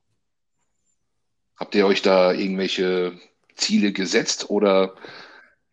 Habt 1.57 1.75
ihr 1.75 1.87
euch 1.87 2.03
da 2.03 2.33
irgendwelche 2.33 3.19
Ziele 3.55 3.93
gesetzt 3.93 4.51
oder 4.51 4.95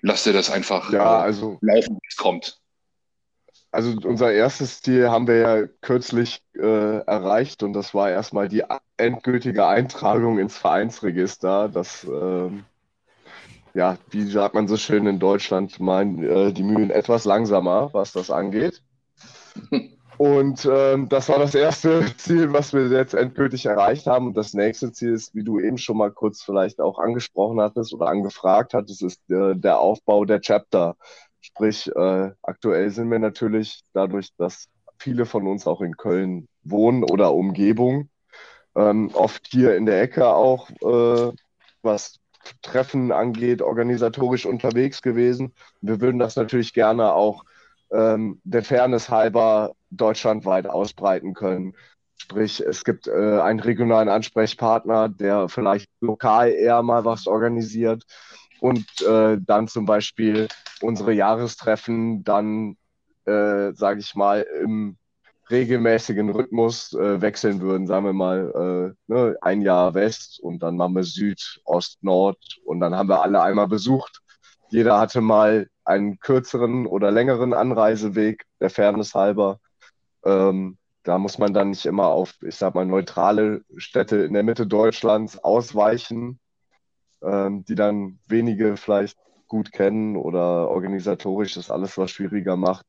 lasst 0.02 0.28
ihr 0.28 0.34
das 0.34 0.50
einfach 0.50 0.92
ja, 0.92 1.20
äh, 1.20 1.24
also, 1.24 1.58
laufen, 1.62 1.96
wie 1.96 2.08
es 2.08 2.18
kommt? 2.18 2.60
Also 3.72 3.96
unser 4.04 4.32
erstes 4.32 4.82
Ziel 4.82 5.10
haben 5.10 5.28
wir 5.28 5.36
ja 5.36 5.68
kürzlich 5.82 6.42
äh, 6.56 7.00
erreicht 7.00 7.62
und 7.62 7.74
das 7.74 7.94
war 7.94 8.10
erstmal 8.10 8.50
die 8.50 8.64
endgültige 8.98 9.68
Eintragung 9.68 10.40
ins 10.40 10.58
Vereinsregister. 10.58 11.70
Das, 11.70 12.04
ähm, 12.04 12.66
ja, 13.76 13.98
wie 14.10 14.24
sagt 14.24 14.56
man 14.56 14.68
so 14.68 14.76
schön 14.76 15.06
in 15.06 15.20
Deutschland, 15.20 15.80
meinen 15.80 16.24
äh, 16.24 16.52
die 16.52 16.64
Mühlen 16.64 16.90
etwas 16.90 17.26
langsamer, 17.26 17.94
was 17.94 18.12
das 18.12 18.32
angeht. 18.32 18.82
Und 20.20 20.68
ähm, 20.70 21.08
das 21.08 21.30
war 21.30 21.40
das 21.40 21.56
erste 21.56 22.06
Ziel, 22.18 22.52
was 22.52 22.74
wir 22.74 22.88
jetzt 22.90 23.14
endgültig 23.14 23.66
erreicht 23.66 24.06
haben. 24.06 24.28
Und 24.28 24.36
das 24.36 24.54
nächste 24.54 24.92
Ziel 24.92 25.14
ist, 25.14 25.34
wie 25.34 25.46
du 25.46 25.62
eben 25.62 25.78
schon 25.78 25.96
mal 25.96 26.12
kurz 26.12 26.44
vielleicht 26.44 26.82
auch 26.82 27.00
angesprochen 27.00 27.62
hattest 27.62 27.94
oder 27.94 28.08
angefragt 28.08 28.74
hattest, 28.74 29.02
ist 29.02 29.22
äh, 29.32 29.56
der 29.56 29.80
Aufbau 29.80 30.26
der 30.26 30.42
Chapter. 30.42 30.98
Sprich, 31.40 31.90
äh, 31.96 32.32
aktuell 32.42 32.90
sind 32.90 33.10
wir 33.10 33.20
natürlich 33.20 33.82
dadurch, 33.94 34.36
dass 34.38 34.68
viele 34.98 35.26
von 35.26 35.48
uns 35.48 35.66
auch 35.68 35.80
in 35.80 35.96
Köln 35.96 36.50
wohnen 36.64 37.06
oder 37.06 37.34
Umgebung, 37.34 38.10
ähm, 38.76 39.12
oft 39.14 39.48
hier 39.50 39.78
in 39.78 39.86
der 39.86 40.02
Ecke 40.02 40.28
auch, 40.28 40.70
äh, 40.82 41.32
was 41.82 42.20
Treffen 42.62 43.14
angeht, 43.14 43.62
organisatorisch 43.62 44.46
unterwegs 44.46 45.02
gewesen. 45.02 45.54
Wir 45.80 46.02
würden 46.02 46.20
das 46.20 46.36
natürlich 46.36 46.74
gerne 46.74 47.14
auch 47.14 47.46
ähm, 47.92 48.40
der 48.44 48.64
Fairness 48.64 49.10
halber 49.10 49.74
deutschlandweit 49.90 50.68
ausbreiten 50.68 51.34
können. 51.34 51.76
Sprich, 52.18 52.60
es 52.60 52.84
gibt 52.84 53.08
äh, 53.08 53.40
einen 53.40 53.60
regionalen 53.60 54.10
Ansprechpartner, 54.10 55.10
der 55.10 55.50
vielleicht 55.50 55.90
lokal 56.02 56.50
eher 56.52 56.84
mal 56.84 57.06
was 57.06 57.28
organisiert 57.28 58.04
und 58.60 58.86
äh, 59.02 59.38
dann 59.40 59.68
zum 59.68 59.86
Beispiel 59.86 60.48
unsere 60.82 61.14
Jahrestreffen 61.14 62.24
dann, 62.24 62.78
äh, 63.26 63.72
sage 63.74 64.00
ich 64.00 64.16
mal, 64.16 64.46
im 64.62 64.98
regelmäßigen 65.50 66.30
Rhythmus 66.30 66.94
äh, 66.94 67.22
wechseln 67.22 67.62
würden. 67.62 67.88
Sagen 67.88 68.06
wir 68.06 68.14
mal 68.14 68.96
äh, 69.08 69.12
ne, 69.12 69.36
ein 69.42 69.62
Jahr 69.62 69.94
West 69.94 70.40
und 70.40 70.62
dann 70.62 70.78
machen 70.78 70.96
wir 70.96 71.04
Süd, 71.04 71.62
Ost, 71.66 72.04
Nord 72.04 72.38
und 72.66 72.80
dann 72.80 72.96
haben 72.96 73.10
wir 73.10 73.22
alle 73.22 73.42
einmal 73.42 73.68
besucht. 73.68 74.22
Jeder 74.70 75.00
hatte 75.00 75.22
mal 75.22 75.68
einen 75.90 76.20
kürzeren 76.20 76.86
oder 76.86 77.12
längeren 77.12 77.54
Anreiseweg, 77.54 78.46
der 78.62 78.70
Fairness 78.70 79.16
halber. 79.16 79.60
Ähm, 80.24 80.78
da 81.04 81.18
muss 81.18 81.38
man 81.40 81.54
dann 81.54 81.72
nicht 81.72 81.86
immer 81.86 82.08
auf, 82.08 82.36
ich 82.42 82.56
sag 82.56 82.76
mal, 82.76 82.86
neutrale 82.86 83.64
Städte 83.78 84.18
in 84.18 84.34
der 84.34 84.44
Mitte 84.44 84.68
Deutschlands 84.68 85.44
ausweichen, 85.44 86.40
ähm, 87.24 87.66
die 87.66 87.76
dann 87.76 88.20
wenige 88.28 88.78
vielleicht 88.78 89.18
gut 89.48 89.72
kennen 89.72 90.16
oder 90.16 90.70
organisatorisch 90.70 91.56
das 91.56 91.72
alles 91.72 91.98
was 91.98 92.12
schwieriger 92.12 92.56
macht. 92.56 92.86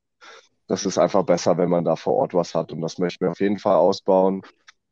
Das 0.67 0.87
ist 0.87 0.99
einfach 0.99 1.25
besser, 1.25 1.57
wenn 1.59 1.71
man 1.71 1.85
da 1.85 1.97
vor 1.97 2.15
Ort 2.15 2.35
was 2.35 2.55
hat 2.55 2.73
und 2.73 2.81
das 2.83 2.99
möchten 2.99 3.25
wir 3.25 3.31
auf 3.33 3.41
jeden 3.41 3.59
Fall 3.59 3.77
ausbauen. 3.77 4.43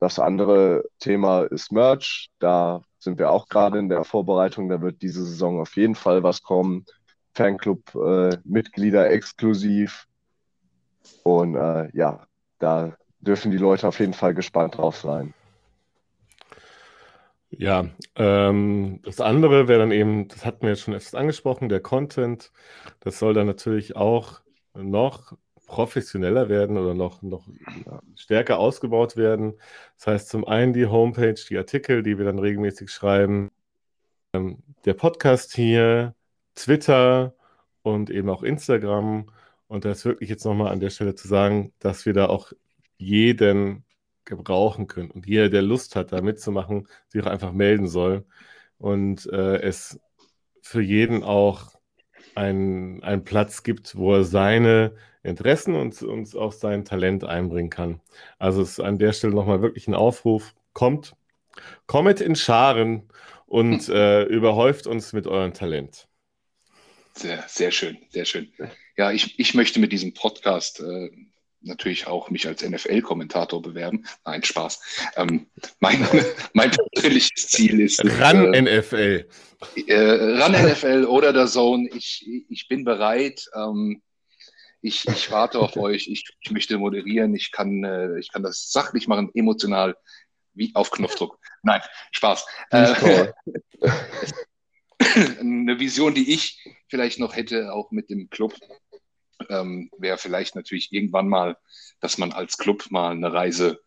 Das 0.01 0.19
andere 0.19 0.85
Thema 0.99 1.43
ist 1.43 1.73
Merch. 1.73 2.31
Da 2.39 2.83
sind 2.99 3.19
wir 3.19 3.31
auch 3.31 3.49
gerade 3.49 3.79
in 3.79 3.89
der 3.89 4.05
Vorbereitung. 4.05 4.69
Da 4.69 4.81
wird 4.81 5.03
diese 5.03 5.25
Saison 5.25 5.61
auf 5.61 5.77
jeden 5.77 5.95
Fall 5.97 6.23
was 6.23 6.43
kommen. 6.43 6.85
Fanclub-Mitglieder 7.35 9.09
äh, 9.09 9.13
exklusiv. 9.15 10.07
Und 11.23 11.55
äh, 11.57 11.89
ja, 11.97 12.27
da 12.59 12.97
dürfen 13.21 13.51
die 13.51 13.59
Leute 13.59 13.89
auf 13.89 14.01
jeden 14.01 14.15
Fall 14.15 14.35
gespannt 14.35 14.77
drauf 14.77 14.97
sein. 14.97 15.35
Ja, 17.51 17.87
ähm, 18.15 19.01
das 19.05 19.21
andere 19.21 19.69
wäre 19.69 19.81
dann 19.81 19.91
eben, 19.93 20.29
das 20.29 20.45
hatten 20.45 20.63
wir 20.63 20.71
jetzt 20.71 20.83
schon 20.83 20.95
etwas 20.95 21.15
angesprochen, 21.15 21.69
der 21.69 21.81
Content. 21.81 22.53
Das 23.01 23.19
soll 23.19 23.33
dann 23.33 23.47
natürlich 23.47 23.97
auch 23.97 24.43
noch 24.75 25.33
professioneller 25.67 26.49
werden 26.49 26.77
oder 26.77 26.95
noch, 26.95 27.23
noch 27.23 27.47
stärker 28.17 28.59
ausgebaut 28.59 29.17
werden. 29.17 29.55
Das 29.97 30.07
heißt 30.09 30.29
zum 30.29 30.47
einen 30.47 30.73
die 30.73 30.87
Homepage, 30.87 31.35
die 31.49 31.59
Artikel, 31.59 32.03
die 32.03 32.19
wir 32.19 32.25
dann 32.25 32.39
regelmäßig 32.39 32.91
schreiben, 32.91 33.51
ähm, 34.35 34.63
der 34.85 34.95
Podcast 34.95 35.55
hier, 35.55 36.15
Twitter 36.59 37.35
und 37.83 38.11
eben 38.11 38.29
auch 38.29 38.43
Instagram. 38.43 39.31
Und 39.69 39.85
das 39.85 40.05
wirklich 40.05 40.31
jetzt 40.31 40.45
nochmal 40.45 40.73
an 40.73 40.81
der 40.81 40.91
Stelle 40.91 41.15
zu 41.15 41.29
sagen, 41.29 41.73
dass 41.79 42.07
wir 42.07 42.15
da 42.15 42.27
auch 42.29 42.53
jeden 42.97 43.85
gebrauchen 44.25 44.87
können. 44.87 45.11
Und 45.11 45.27
jeder, 45.27 45.49
der 45.49 45.63
Lust 45.63 45.97
hat, 45.97 46.13
da 46.13 46.21
mitzumachen, 46.21 46.89
sich 47.09 47.23
auch 47.23 47.27
einfach 47.27 47.53
melden 47.53 47.89
soll. 47.89 48.27
Und 48.79 49.27
äh, 49.33 49.61
es 49.63 50.01
für 50.63 50.83
jeden 50.83 51.23
auch 51.23 51.73
einen, 52.35 53.03
einen 53.03 53.25
Platz 53.25 53.63
gibt, 53.63 53.97
wo 53.97 54.15
er 54.15 54.25
seine 54.25 54.95
Interessen 55.23 55.75
und, 55.75 56.03
und 56.03 56.37
auch 56.37 56.53
sein 56.53 56.85
Talent 56.85 57.25
einbringen 57.25 57.71
kann. 57.71 58.01
Also 58.39 58.63
es 58.63 58.73
ist 58.73 58.81
an 58.81 58.99
der 58.99 59.13
Stelle 59.13 59.35
nochmal 59.35 59.63
wirklich 59.63 59.89
ein 59.89 59.95
Aufruf. 59.95 60.55
Kommt, 60.73 61.15
kommet 61.87 62.21
in 62.21 62.37
Scharen 62.37 63.09
und 63.47 63.89
äh, 63.89 64.25
überhäuft 64.25 64.87
uns 64.87 65.13
mit 65.13 65.27
eurem 65.27 65.53
Talent. 65.55 66.08
Sehr, 67.19 67.45
sehr 67.49 67.73
schön, 67.73 67.99
sehr 68.11 68.25
schön. 68.25 68.53
Ja, 68.97 69.11
ich, 69.11 69.41
ich 69.41 69.53
möchte 69.53 69.81
mit 69.81 69.91
diesem 69.91 70.15
Podcast 70.15 70.79
äh, 70.79 71.11
natürlich 71.61 72.07
auch 72.07 72.31
mich 72.31 72.47
als 72.47 72.63
NFL-Kommentator 72.63 73.61
bewerben. 73.61 74.07
Nein, 74.25 74.45
Spaß. 74.45 74.81
Ähm, 75.17 75.51
mein, 75.81 76.07
mein 76.53 76.71
persönliches 76.71 77.49
Ziel 77.49 77.81
ist. 77.81 78.05
Ran 78.21 78.55
äh, 78.55 78.63
NFL. 78.63 79.29
Äh, 79.89 80.01
ran 80.41 80.53
NFL 80.53 81.07
oder 81.07 81.33
der 81.33 81.49
Zone. 81.49 81.89
Ich, 81.93 82.25
ich 82.49 82.69
bin 82.69 82.85
bereit. 82.85 83.45
Ähm, 83.53 84.01
ich, 84.81 85.09
ich 85.09 85.33
warte 85.33 85.59
auf 85.59 85.77
euch. 85.77 86.07
Ich, 86.07 86.25
ich 86.41 86.51
möchte 86.53 86.79
moderieren. 86.79 87.35
Ich 87.35 87.51
kann, 87.51 87.83
äh, 87.83 88.17
ich 88.21 88.31
kann 88.31 88.45
das 88.45 88.71
sachlich 88.71 89.09
machen, 89.09 89.33
emotional, 89.35 89.97
wie 90.55 90.71
auf 90.75 90.93
Knopfdruck. 90.93 91.41
Nein, 91.65 91.81
Spaß. 92.13 92.47
Äh, 92.71 93.33
eine 95.41 95.81
Vision, 95.81 96.15
die 96.15 96.33
ich 96.33 96.63
vielleicht 96.89 97.21
noch 97.21 97.37
hätte, 97.37 97.73
auch 97.73 97.91
mit 97.91 98.11
dem 98.11 98.31
Club, 98.31 98.55
ähm, 99.49 99.91
wäre 99.99 100.19
vielleicht 100.19 100.55
natürlich 100.55 100.93
irgendwann 100.93 101.29
mal, 101.29 101.57
dass 102.01 102.19
man 102.19 102.33
als 102.33 102.59
Club 102.59 102.91
mal 102.91 103.13
eine 103.13 103.33
Reise 103.33 103.81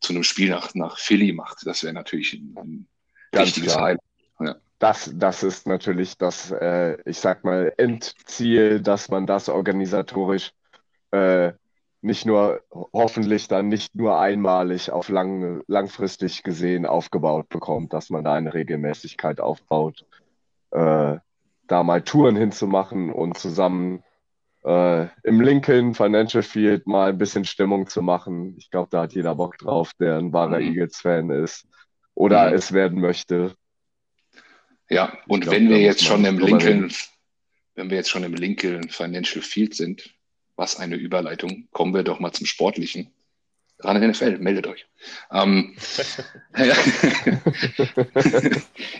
zu 0.00 0.12
einem 0.12 0.22
Spiel 0.22 0.50
nach, 0.50 0.74
nach 0.74 0.98
Philly 0.98 1.32
macht. 1.32 1.66
Das 1.66 1.82
wäre 1.82 1.94
natürlich 1.94 2.34
ein, 2.34 2.54
ein 2.56 2.88
wichtiges 3.32 3.76
Highlight. 3.76 4.00
Ja. 4.40 4.56
Das, 4.78 5.10
das 5.14 5.42
ist 5.42 5.66
natürlich 5.66 6.18
das, 6.18 6.50
äh, 6.50 6.98
ich 7.08 7.18
sag 7.18 7.44
mal, 7.44 7.72
Endziel, 7.76 8.80
dass 8.80 9.08
man 9.08 9.26
das 9.26 9.48
organisatorisch 9.48 10.52
äh, 11.10 11.52
nicht 12.02 12.26
nur, 12.26 12.62
hoffentlich 12.70 13.48
dann 13.48 13.68
nicht 13.68 13.94
nur 13.94 14.18
einmalig 14.20 14.90
auf 14.90 15.08
lang, 15.08 15.62
langfristig 15.68 16.42
gesehen 16.42 16.84
aufgebaut 16.84 17.48
bekommt, 17.48 17.94
dass 17.94 18.10
man 18.10 18.24
da 18.24 18.34
eine 18.34 18.52
Regelmäßigkeit 18.52 19.40
aufbaut 19.40 20.04
äh, 20.72 21.16
da 21.66 21.82
mal 21.82 22.02
Touren 22.02 22.36
hinzumachen 22.36 23.10
und 23.10 23.38
zusammen 23.38 24.02
äh, 24.64 25.06
im 25.22 25.40
Lincoln 25.40 25.94
Financial 25.94 26.42
Field 26.42 26.86
mal 26.86 27.10
ein 27.10 27.18
bisschen 27.18 27.44
Stimmung 27.44 27.86
zu 27.86 28.02
machen. 28.02 28.54
Ich 28.58 28.70
glaube, 28.70 28.88
da 28.90 29.02
hat 29.02 29.14
jeder 29.14 29.34
Bock 29.34 29.58
drauf, 29.58 29.92
der 30.00 30.18
ein 30.18 30.32
wahrer 30.32 30.60
mhm. 30.60 30.68
Eagles-Fan 30.68 31.30
ist 31.30 31.66
oder 32.14 32.48
mhm. 32.48 32.54
es 32.54 32.72
werden 32.72 33.00
möchte. 33.00 33.54
Ja, 34.88 35.16
und 35.26 35.40
glaub, 35.40 35.54
wenn 35.54 35.68
wir 35.68 35.80
jetzt 35.80 36.04
schon 36.04 36.24
im 36.24 36.38
Lincoln, 36.38 36.92
wenn 37.74 37.90
wir 37.90 37.96
jetzt 37.96 38.10
schon 38.10 38.24
im 38.24 38.34
Lincoln 38.34 38.88
Financial 38.88 39.42
Field 39.42 39.74
sind, 39.74 40.14
was 40.56 40.78
eine 40.78 40.96
Überleitung, 40.96 41.68
kommen 41.72 41.94
wir 41.94 42.02
doch 42.02 42.20
mal 42.20 42.32
zum 42.32 42.46
Sportlichen. 42.46 43.10
Ran 43.80 44.02
in 44.02 44.10
NFL, 44.10 44.38
meldet 44.38 44.66
euch. 44.66 44.86
Ähm, 45.30 45.76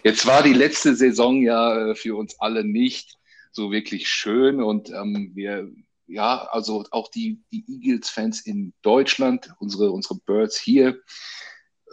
Jetzt 0.03 0.27
war 0.27 0.43
die 0.43 0.53
letzte 0.53 0.95
Saison 0.97 1.41
ja 1.43 1.91
äh, 1.91 1.95
für 1.95 2.17
uns 2.17 2.39
alle 2.41 2.65
nicht 2.65 3.17
so 3.53 3.71
wirklich 3.71 4.09
schön 4.09 4.61
und 4.63 4.91
ähm, 4.91 5.31
wir, 5.35 5.71
ja, 6.07 6.49
also 6.51 6.85
auch 6.91 7.09
die, 7.09 7.41
die 7.53 7.65
Eagles-Fans 7.69 8.41
in 8.41 8.75
Deutschland, 8.83 9.55
unsere, 9.61 9.93
unsere 9.93 10.17
Birds 10.17 10.61
hier, 10.61 11.01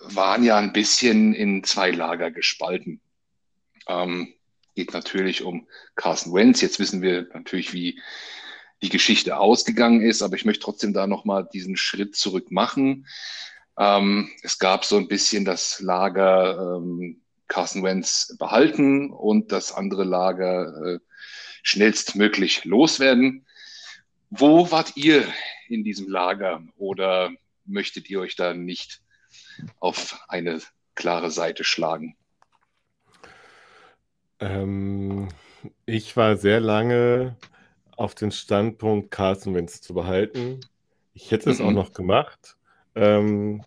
waren 0.04 0.44
ja 0.44 0.58
ein 0.58 0.74
bisschen 0.74 1.34
in 1.34 1.64
zwei 1.64 1.92
Lager 1.92 2.32
gespalten. 2.32 3.00
Ähm, 3.88 4.34
geht 4.76 4.94
natürlich 4.94 5.44
um 5.44 5.68
Carson 5.96 6.34
Wentz. 6.34 6.62
Jetzt 6.62 6.80
wissen 6.80 7.02
wir 7.04 7.28
natürlich, 7.34 7.74
wie, 7.74 8.02
die 8.82 8.90
Geschichte 8.90 9.38
ausgegangen 9.38 10.02
ist, 10.02 10.22
aber 10.22 10.36
ich 10.36 10.46
möchte 10.46 10.64
trotzdem 10.64 10.94
da 10.94 11.08
nochmal 11.08 11.48
diesen 11.54 11.78
Schritt 11.78 12.16
zurück 12.16 12.52
machen. 12.52 13.08
Ähm, 13.78 14.30
es 14.44 14.60
gab 14.60 14.86
so 14.86 14.98
ein 14.98 15.08
bisschen 15.08 15.46
das 15.46 15.80
Lager 15.80 16.78
ähm, 16.78 17.22
Carson 17.48 17.84
Wentz 17.84 18.36
behalten 18.40 19.12
und 19.12 19.52
das 19.52 19.72
andere 19.72 20.04
Lager 20.04 20.96
äh, 20.96 21.00
schnellstmöglich 21.64 22.66
loswerden. 22.66 23.46
Wo 24.30 24.72
wart 24.72 24.96
ihr 24.96 25.28
in 25.68 25.84
diesem 25.84 26.10
Lager 26.10 26.64
oder 26.78 27.32
möchtet 27.66 28.10
ihr 28.10 28.22
euch 28.22 28.36
da 28.36 28.54
nicht 28.54 29.02
auf 29.80 30.20
eine 30.28 30.62
klare 30.96 31.30
Seite 31.30 31.64
schlagen? 31.64 32.16
Ähm, 34.40 35.28
ich 35.86 36.18
war 36.18 36.38
sehr 36.38 36.60
lange 36.60 37.36
auf 38.02 38.16
den 38.16 38.32
Standpunkt, 38.32 39.12
Carson 39.12 39.54
Wentz 39.54 39.82
zu 39.82 39.94
behalten. 39.94 40.60
Ich 41.14 41.32
hätte 41.32 41.52
es 41.52 41.60
mhm. 41.60 41.68
auch 41.68 41.72
noch 41.72 41.94
gemacht. 41.94 42.58
Ähm, 42.96 43.64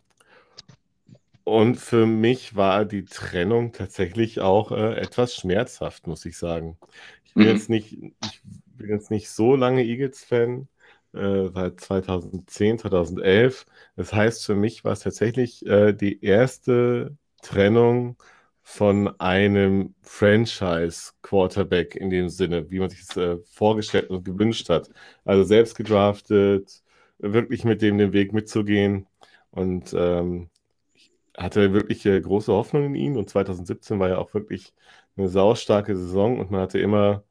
und 1.44 1.76
für 1.76 2.06
mich 2.06 2.56
war 2.56 2.84
die 2.84 3.04
Trennung 3.04 3.72
tatsächlich 3.72 4.40
auch 4.40 4.72
äh, 4.72 4.96
etwas 4.96 5.34
schmerzhaft, 5.34 6.06
muss 6.06 6.24
ich 6.24 6.36
sagen. 6.36 6.78
Ich 7.24 7.34
bin, 7.34 7.44
mhm. 7.44 7.50
jetzt, 7.50 7.70
nicht, 7.70 7.92
ich 7.92 8.42
bin 8.76 8.90
jetzt 8.90 9.10
nicht 9.10 9.30
so 9.30 9.54
lange 9.54 9.84
Eagles-Fan, 9.84 10.68
äh, 11.12 11.48
seit 11.54 11.80
2010, 11.80 12.78
2011. 12.80 13.66
Das 13.94 14.12
heißt, 14.12 14.44
für 14.44 14.56
mich 14.56 14.84
war 14.84 14.92
es 14.92 15.00
tatsächlich 15.00 15.64
äh, 15.66 15.92
die 15.92 16.24
erste 16.24 17.16
Trennung 17.40 18.16
von 18.64 19.20
einem 19.20 19.94
Franchise-Quarterback 20.02 21.94
in 21.96 22.10
dem 22.10 22.28
Sinne, 22.30 22.70
wie 22.70 22.80
man 22.80 22.90
sich 22.90 23.06
das 23.06 23.16
äh, 23.16 23.36
vorgestellt 23.44 24.10
und 24.10 24.24
gewünscht 24.24 24.70
hat. 24.70 24.90
Also 25.24 25.44
selbst 25.44 25.76
gedraftet, 25.76 26.82
wirklich 27.18 27.64
mit 27.64 27.82
dem 27.82 27.98
den 27.98 28.12
Weg 28.14 28.32
mitzugehen. 28.32 29.06
Und 29.50 29.94
ähm, 29.96 30.50
ich 30.94 31.12
hatte 31.36 31.72
wirklich 31.74 32.06
äh, 32.06 32.20
große 32.20 32.52
Hoffnung 32.52 32.84
in 32.86 32.94
ihn. 32.94 33.16
Und 33.18 33.30
2017 33.30 34.00
war 34.00 34.08
ja 34.08 34.18
auch 34.18 34.32
wirklich 34.34 34.72
eine 35.16 35.28
saustarke 35.28 35.96
Saison 35.96 36.40
und 36.40 36.50
man 36.50 36.62
hatte 36.62 36.78
immer 36.80 37.24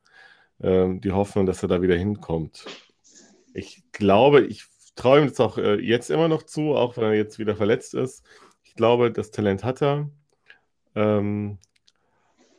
ähm, 0.62 1.02
die 1.02 1.12
Hoffnung, 1.12 1.46
dass 1.46 1.64
er 1.64 1.70
da 1.70 1.82
wieder 1.82 1.96
hinkommt. 1.98 2.66
Ich 3.54 3.84
glaube, 3.92 4.42
ich 4.46 4.66
traue 4.96 5.22
ihm 5.22 5.28
das 5.28 5.40
auch 5.40 5.58
äh, 5.58 5.76
jetzt 5.82 6.12
immer 6.12 6.28
noch 6.28 6.44
zu, 6.44 6.76
auch 6.76 6.98
wenn 6.98 7.06
er 7.06 7.14
jetzt 7.16 7.40
wieder 7.40 7.56
verletzt 7.56 7.96
ist. 7.96 8.24
Ich 8.64 8.76
glaube, 8.76 9.12
das 9.12 9.32
Talent 9.32 9.64
hat 9.64 9.82
er. 9.82 10.10
Ähm, 10.96 11.58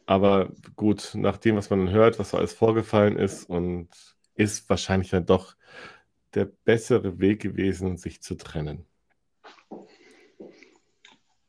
aber 0.07 0.51
gut, 0.77 1.13
nach 1.15 1.39
dem, 1.39 1.57
was 1.57 1.71
man 1.71 1.91
hört, 1.91 2.19
was 2.19 2.31
so 2.31 2.37
alles 2.37 2.53
vorgefallen 2.53 3.17
ist, 3.17 3.49
und 3.49 3.89
ist 4.35 4.69
wahrscheinlich 4.69 5.11
dann 5.11 5.27
doch 5.27 5.55
der 6.35 6.47
bessere 6.65 7.19
Weg 7.21 7.41
gewesen, 7.41 7.97
sich 7.97 8.23
zu 8.23 8.37
trennen. 8.37 8.87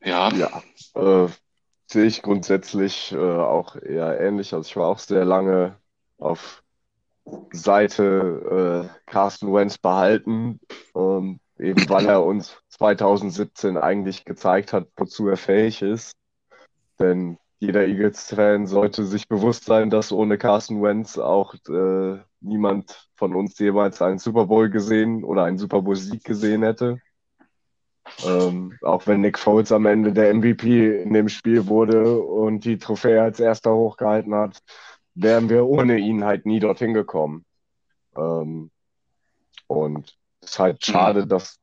Ja. 0.02 0.30
Ja, 0.30 0.62
äh, 0.94 1.28
sehe 1.90 2.04
ich 2.04 2.22
grundsätzlich 2.22 3.12
äh, 3.12 3.16
auch 3.16 3.76
eher 3.76 4.20
ähnlich. 4.20 4.54
Also 4.54 4.68
ich 4.68 4.76
war 4.76 4.86
auch 4.88 5.00
sehr 5.00 5.24
lange 5.24 5.76
auf 6.18 6.62
Seite 7.52 8.88
äh, 8.88 9.10
Carsten 9.10 9.52
Wentz 9.52 9.78
behalten, 9.78 10.60
ähm, 10.94 11.40
eben 11.58 11.88
weil 11.88 12.06
er 12.06 12.24
uns 12.24 12.56
2017 12.68 13.76
eigentlich 13.76 14.24
gezeigt 14.24 14.72
hat, 14.72 14.88
wozu 14.96 15.28
er 15.28 15.36
fähig 15.36 15.82
ist. 15.82 16.15
Denn 16.98 17.38
jeder 17.58 17.86
Eagles-Fan 17.86 18.66
sollte 18.66 19.04
sich 19.04 19.28
bewusst 19.28 19.64
sein, 19.64 19.90
dass 19.90 20.12
ohne 20.12 20.38
Carsten 20.38 20.82
Wentz 20.82 21.18
auch 21.18 21.54
äh, 21.68 22.18
niemand 22.40 23.08
von 23.14 23.34
uns 23.34 23.58
jemals 23.58 24.02
einen 24.02 24.18
Super 24.18 24.46
Bowl 24.46 24.68
gesehen 24.68 25.24
oder 25.24 25.44
einen 25.44 25.58
Super 25.58 25.82
Bowl-Sieg 25.82 26.22
gesehen 26.24 26.62
hätte. 26.62 27.00
Ähm, 28.24 28.78
auch 28.82 29.06
wenn 29.06 29.20
Nick 29.20 29.38
Foles 29.38 29.72
am 29.72 29.86
Ende 29.86 30.12
der 30.12 30.32
MVP 30.32 31.02
in 31.02 31.12
dem 31.12 31.28
Spiel 31.28 31.66
wurde 31.66 32.20
und 32.20 32.64
die 32.64 32.78
Trophäe 32.78 33.20
als 33.22 33.40
erster 33.40 33.74
hochgehalten 33.74 34.34
hat, 34.34 34.62
wären 35.14 35.48
wir 35.48 35.66
ohne 35.66 35.98
ihn 35.98 36.24
halt 36.24 36.46
nie 36.46 36.60
dorthin 36.60 36.94
gekommen. 36.94 37.44
Ähm, 38.16 38.70
und 39.66 40.16
es 40.40 40.50
ist 40.50 40.58
halt 40.58 40.84
schade, 40.84 41.26
dass 41.26 41.58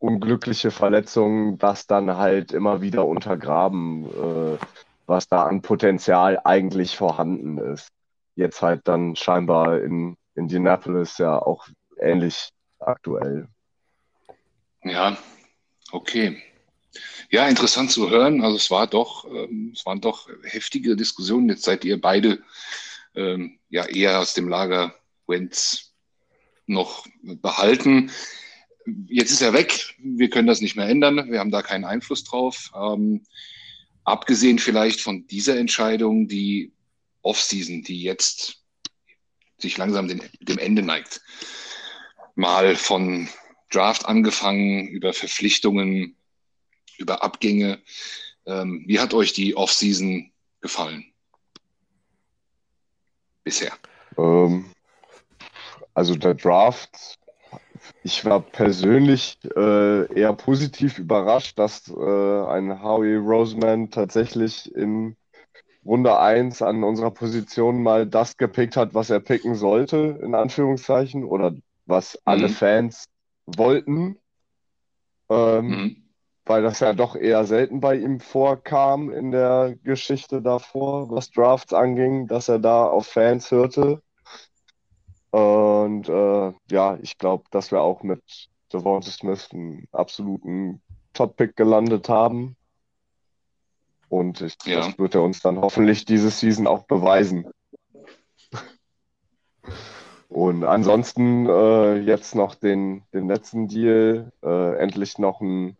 unglückliche 0.00 0.70
Verletzungen 0.70 1.58
das 1.58 1.86
dann 1.86 2.16
halt 2.16 2.52
immer 2.52 2.80
wieder 2.80 3.06
untergraben, 3.06 4.06
äh, 4.06 4.58
was 5.06 5.28
da 5.28 5.44
an 5.44 5.62
Potenzial 5.62 6.40
eigentlich 6.42 6.96
vorhanden 6.96 7.58
ist. 7.58 7.90
Jetzt 8.34 8.62
halt 8.62 8.80
dann 8.84 9.14
scheinbar 9.14 9.80
in 9.80 10.16
Indianapolis 10.34 11.18
ja 11.18 11.38
auch 11.38 11.68
ähnlich 11.98 12.50
aktuell. 12.78 13.46
Ja, 14.82 15.18
okay. 15.92 16.42
Ja, 17.28 17.46
interessant 17.46 17.90
zu 17.90 18.10
hören. 18.10 18.42
Also 18.42 18.56
es 18.56 18.70
war 18.70 18.86
doch, 18.86 19.26
ähm, 19.26 19.72
es 19.74 19.84
waren 19.84 20.00
doch 20.00 20.28
heftige 20.44 20.96
Diskussionen. 20.96 21.50
Jetzt 21.50 21.64
seid 21.64 21.84
ihr 21.84 22.00
beide 22.00 22.42
ähm, 23.14 23.58
ja 23.68 23.84
eher 23.84 24.18
aus 24.18 24.32
dem 24.34 24.48
Lager 24.48 24.94
Wentz 25.26 25.92
noch 26.66 27.06
behalten. 27.22 28.10
Jetzt 29.08 29.30
ist 29.30 29.42
er 29.42 29.52
weg. 29.52 29.94
Wir 29.98 30.30
können 30.30 30.46
das 30.46 30.60
nicht 30.60 30.76
mehr 30.76 30.88
ändern. 30.88 31.30
Wir 31.30 31.40
haben 31.40 31.50
da 31.50 31.62
keinen 31.62 31.84
Einfluss 31.84 32.24
drauf. 32.24 32.70
Ähm, 32.74 33.22
abgesehen 34.04 34.58
vielleicht 34.58 35.00
von 35.00 35.26
dieser 35.26 35.58
Entscheidung, 35.58 36.28
die 36.28 36.72
Offseason, 37.22 37.82
die 37.82 38.02
jetzt 38.02 38.62
sich 39.58 39.76
langsam 39.76 40.08
den, 40.08 40.22
dem 40.40 40.58
Ende 40.58 40.82
neigt. 40.82 41.20
Mal 42.34 42.76
von 42.76 43.28
Draft 43.70 44.06
angefangen, 44.06 44.88
über 44.88 45.12
Verpflichtungen, 45.12 46.16
über 46.98 47.22
Abgänge. 47.22 47.80
Ähm, 48.46 48.84
wie 48.86 48.98
hat 49.00 49.14
euch 49.14 49.32
die 49.32 49.56
Offseason 49.56 50.32
gefallen? 50.60 51.12
Bisher. 53.44 53.72
Ähm, 54.18 54.70
also 55.94 56.14
der 56.14 56.34
Draft, 56.34 57.18
ich 58.02 58.24
war 58.24 58.40
persönlich 58.40 59.38
äh, 59.56 60.12
eher 60.14 60.32
positiv 60.34 60.98
überrascht, 60.98 61.58
dass 61.58 61.88
äh, 61.88 62.44
ein 62.46 62.82
Howie 62.82 63.16
Roseman 63.16 63.90
tatsächlich 63.90 64.74
in 64.74 65.16
Runde 65.84 66.18
1 66.18 66.62
an 66.62 66.84
unserer 66.84 67.10
Position 67.10 67.82
mal 67.82 68.06
das 68.06 68.36
gepickt 68.36 68.76
hat, 68.76 68.94
was 68.94 69.10
er 69.10 69.20
picken 69.20 69.54
sollte, 69.54 70.18
in 70.22 70.34
Anführungszeichen, 70.34 71.24
oder 71.24 71.54
was 71.86 72.14
mhm. 72.14 72.20
alle 72.24 72.48
Fans 72.48 73.06
wollten. 73.46 74.18
Ähm, 75.28 75.66
mhm 75.66 76.00
weil 76.50 76.62
das 76.62 76.80
ja 76.80 76.92
doch 76.94 77.14
eher 77.14 77.44
selten 77.44 77.80
bei 77.80 77.94
ihm 77.94 78.18
vorkam 78.18 79.08
in 79.08 79.30
der 79.30 79.76
Geschichte 79.84 80.42
davor, 80.42 81.08
was 81.08 81.30
Drafts 81.30 81.72
anging, 81.72 82.26
dass 82.26 82.48
er 82.48 82.58
da 82.58 82.86
auf 82.86 83.06
Fans 83.06 83.52
hörte. 83.52 84.02
Und 85.30 86.08
äh, 86.08 86.52
ja, 86.70 86.98
ich 87.02 87.18
glaube, 87.18 87.44
dass 87.50 87.70
wir 87.70 87.82
auch 87.82 88.02
mit 88.02 88.22
Devonta 88.72 89.10
Smith 89.10 89.48
einen 89.52 89.86
absoluten 89.92 90.82
Top-Pick 91.12 91.56
gelandet 91.56 92.08
haben. 92.08 92.56
Und 94.08 94.40
ich, 94.40 94.56
ja. 94.64 94.76
das 94.76 94.98
wird 94.98 95.14
er 95.14 95.22
uns 95.22 95.40
dann 95.40 95.60
hoffentlich 95.60 96.04
diese 96.04 96.30
Season 96.30 96.66
auch 96.66 96.84
beweisen. 96.84 97.46
Und 100.28 100.64
ansonsten 100.64 101.46
äh, 101.46 101.96
jetzt 101.98 102.34
noch 102.34 102.54
den, 102.54 103.02
den 103.12 103.28
letzten 103.28 103.68
Deal, 103.68 104.32
äh, 104.42 104.76
endlich 104.78 105.18
noch 105.18 105.40
ein 105.40 105.76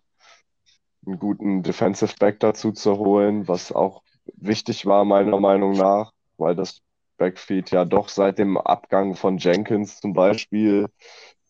einen 1.07 1.19
guten 1.19 1.63
Defensive 1.63 2.15
Back 2.19 2.41
dazu 2.41 2.73
zu 2.73 2.99
holen, 2.99 3.49
was 3.49 3.73
auch 3.73 4.03
wichtig 4.35 4.87
war, 4.87 5.05
meiner 5.05 5.41
Meinung 5.41 5.73
nach, 5.73 6.13
weil 6.37 6.55
das 6.55 6.83
Backfield 7.21 7.71
ja 7.71 7.85
doch 7.85 8.09
seit 8.09 8.39
dem 8.39 8.57
Abgang 8.57 9.15
von 9.15 9.37
Jenkins 9.37 10.01
zum 10.01 10.15
Beispiel 10.15 10.89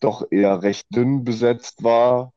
doch 0.01 0.29
eher 0.29 0.61
recht 0.61 0.85
dünn 0.93 1.23
besetzt 1.23 1.81
war, 1.81 2.33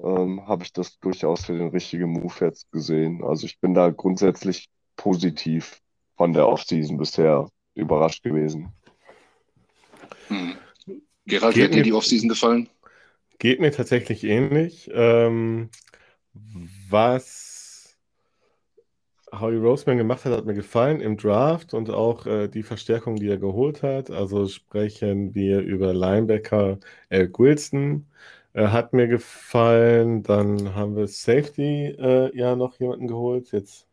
ähm, 0.00 0.48
habe 0.48 0.64
ich 0.64 0.72
das 0.72 0.98
durchaus 0.98 1.44
für 1.44 1.58
den 1.58 1.68
richtigen 1.68 2.10
Move 2.10 2.34
jetzt 2.40 2.72
gesehen. 2.72 3.22
Also 3.22 3.46
ich 3.46 3.60
bin 3.60 3.74
da 3.74 3.90
grundsätzlich 3.90 4.70
positiv 4.96 5.82
von 6.16 6.32
der 6.32 6.48
Offseason 6.48 6.96
bisher 6.96 7.48
überrascht 7.74 8.22
gewesen. 8.22 8.72
Hm. 10.28 10.56
Gerald, 11.26 11.54
wie 11.54 11.64
hat 11.64 11.74
dir 11.74 11.82
die 11.82 11.92
Offseason 11.92 12.30
gefallen? 12.30 12.68
Geht 13.38 13.60
mir 13.60 13.72
tatsächlich 13.72 14.24
ähnlich. 14.24 14.90
Ähm, 14.94 15.68
was 16.88 17.51
Howie 19.32 19.56
Roseman 19.56 19.96
gemacht 19.96 20.24
hat, 20.24 20.32
hat 20.32 20.44
mir 20.44 20.54
gefallen 20.54 21.00
im 21.00 21.16
Draft 21.16 21.74
und 21.74 21.90
auch 21.90 22.26
äh, 22.26 22.48
die 22.48 22.62
Verstärkung, 22.62 23.16
die 23.16 23.28
er 23.28 23.38
geholt 23.38 23.82
hat. 23.82 24.10
Also 24.10 24.46
sprechen 24.46 25.34
wir 25.34 25.60
über 25.60 25.94
Linebacker 25.94 26.78
Eric 27.08 27.38
Wilson. 27.38 28.06
Äh, 28.52 28.68
hat 28.68 28.92
mir 28.92 29.08
gefallen. 29.08 30.22
Dann 30.22 30.74
haben 30.74 30.96
wir 30.96 31.08
Safety 31.08 31.86
äh, 31.98 32.36
ja 32.36 32.56
noch 32.56 32.78
jemanden 32.78 33.08
geholt. 33.08 33.52
Jetzt 33.52 33.86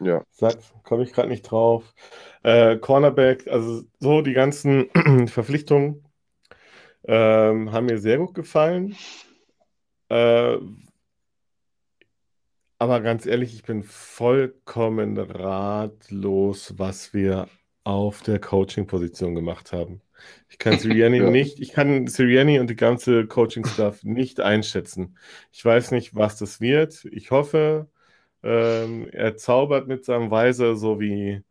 ja. 0.00 0.24
komme 0.84 1.02
ich 1.02 1.12
gerade 1.12 1.28
nicht 1.28 1.42
drauf. 1.42 1.94
Äh, 2.42 2.78
Cornerback, 2.78 3.46
also 3.48 3.82
so 4.00 4.22
die 4.22 4.32
ganzen 4.32 4.88
Verpflichtungen 5.28 6.04
ähm, 7.06 7.72
haben 7.72 7.86
mir 7.86 7.98
sehr 7.98 8.18
gut 8.18 8.34
gefallen. 8.34 8.96
Aber 12.78 13.00
ganz 13.00 13.26
ehrlich, 13.26 13.54
ich 13.54 13.64
bin 13.64 13.82
vollkommen 13.82 15.18
ratlos, 15.18 16.74
was 16.76 17.12
wir 17.12 17.48
auf 17.82 18.22
der 18.22 18.38
Coaching-Position 18.38 19.34
gemacht 19.34 19.72
haben. 19.72 20.00
Ich 20.48 20.58
kann 20.58 20.78
Sirianni 20.78 21.18
ja. 21.22 21.30
nicht, 21.30 21.58
ich 21.58 21.72
kann 21.72 22.06
Sirianni 22.06 22.60
und 22.60 22.70
die 22.70 22.76
ganze 22.76 23.26
Coaching-Staff 23.26 24.04
nicht 24.04 24.40
einschätzen. 24.40 25.16
Ich 25.52 25.64
weiß 25.64 25.90
nicht, 25.90 26.14
was 26.14 26.36
das 26.36 26.60
wird. 26.60 27.04
Ich 27.06 27.32
hoffe, 27.32 27.88
ähm, 28.44 29.08
er 29.10 29.36
zaubert 29.36 29.88
mit 29.88 30.04
seinem 30.04 30.30
Weise, 30.30 30.76
so 30.76 31.00
wie, 31.00 31.42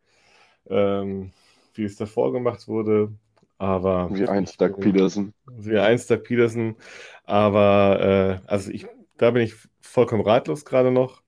ähm, 0.70 1.32
wie 1.74 1.84
es 1.84 1.96
davor 1.96 2.32
gemacht 2.32 2.68
wurde. 2.68 3.12
Aber 3.58 4.08
wie 4.14 4.26
einst 4.26 4.60
Doug 4.60 4.78
Peterson. 4.78 5.34
Wie 5.58 5.78
einst 5.78 6.10
Doug 6.10 6.22
Peterson. 6.22 6.76
Aber 7.24 8.40
äh, 8.46 8.48
also 8.48 8.70
ich, 8.70 8.86
da 9.18 9.30
bin 9.30 9.42
ich 9.42 9.54
vollkommen 9.80 10.22
ratlos 10.22 10.64
gerade 10.64 10.90
noch. 10.90 11.22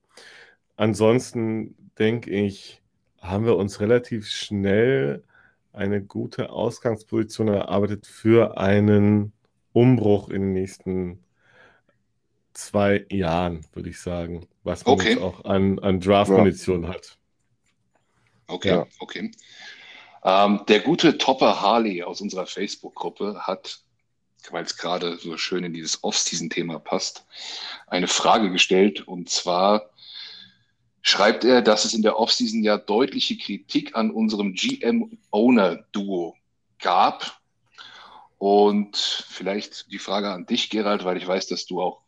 Ansonsten 0.77 1.77
denke 1.99 2.31
ich, 2.31 2.81
haben 3.21 3.45
wir 3.45 3.57
uns 3.57 3.81
relativ 3.81 4.27
schnell 4.27 5.25
eine 5.73 6.03
gute 6.03 6.51
Ausgangsposition 6.51 7.49
erarbeitet 7.49 8.07
für 8.07 8.59
einen 8.59 9.33
Umbruch 9.73 10.31
in 10.31 10.41
den 10.41 10.53
nächsten 10.53 11.23
zwei 12.55 13.07
Jahren, 13.11 13.67
würde 13.73 13.91
ich 13.91 14.01
sagen, 14.01 14.47
was 14.65 14.85
man 14.85 14.95
okay. 14.95 15.19
auch 15.19 15.45
an, 15.45 15.79
an 15.79 16.01
Draft-Munition 16.01 16.85
ja. 16.85 16.89
hat. 16.91 17.19
Okay, 18.47 18.71
ja. 18.71 18.87
okay. 18.99 19.31
Ähm, 20.25 20.61
der 20.69 20.81
gute 20.81 21.19
Topper 21.19 21.61
Harley 21.61 22.03
aus 22.03 22.21
unserer 22.21 22.47
Facebook-Gruppe 22.47 23.41
hat, 23.47 23.83
weil 24.51 24.65
es 24.65 24.77
gerade 24.77 25.17
so 25.19 25.37
schön 25.37 25.65
in 25.65 25.73
dieses 25.73 26.03
Off-Season-Thema 26.03 26.79
passt, 26.79 27.25
eine 27.87 28.09
Frage 28.09 28.51
gestellt 28.51 29.07
und 29.07 29.29
zwar 29.29 29.91
schreibt 31.03 31.45
er, 31.45 31.63
dass 31.63 31.85
es 31.85 31.95
in 31.95 32.03
der 32.03 32.19
Offseason 32.19 32.63
ja 32.63 32.77
deutliche 32.77 33.37
Kritik 33.37 33.97
an 33.97 34.11
unserem 34.11 34.55
GM-Owner-Duo 34.55 36.37
gab. 36.79 37.41
Und 38.39 38.97
vielleicht 39.29 39.91
die 39.93 39.99
Frage 39.99 40.31
an 40.31 40.47
dich, 40.47 40.71
Gerald, 40.71 41.05
weil 41.05 41.17
ich 41.17 41.27
weiß, 41.27 41.47
dass 41.49 41.67
du 41.67 41.83
auch 41.83 42.01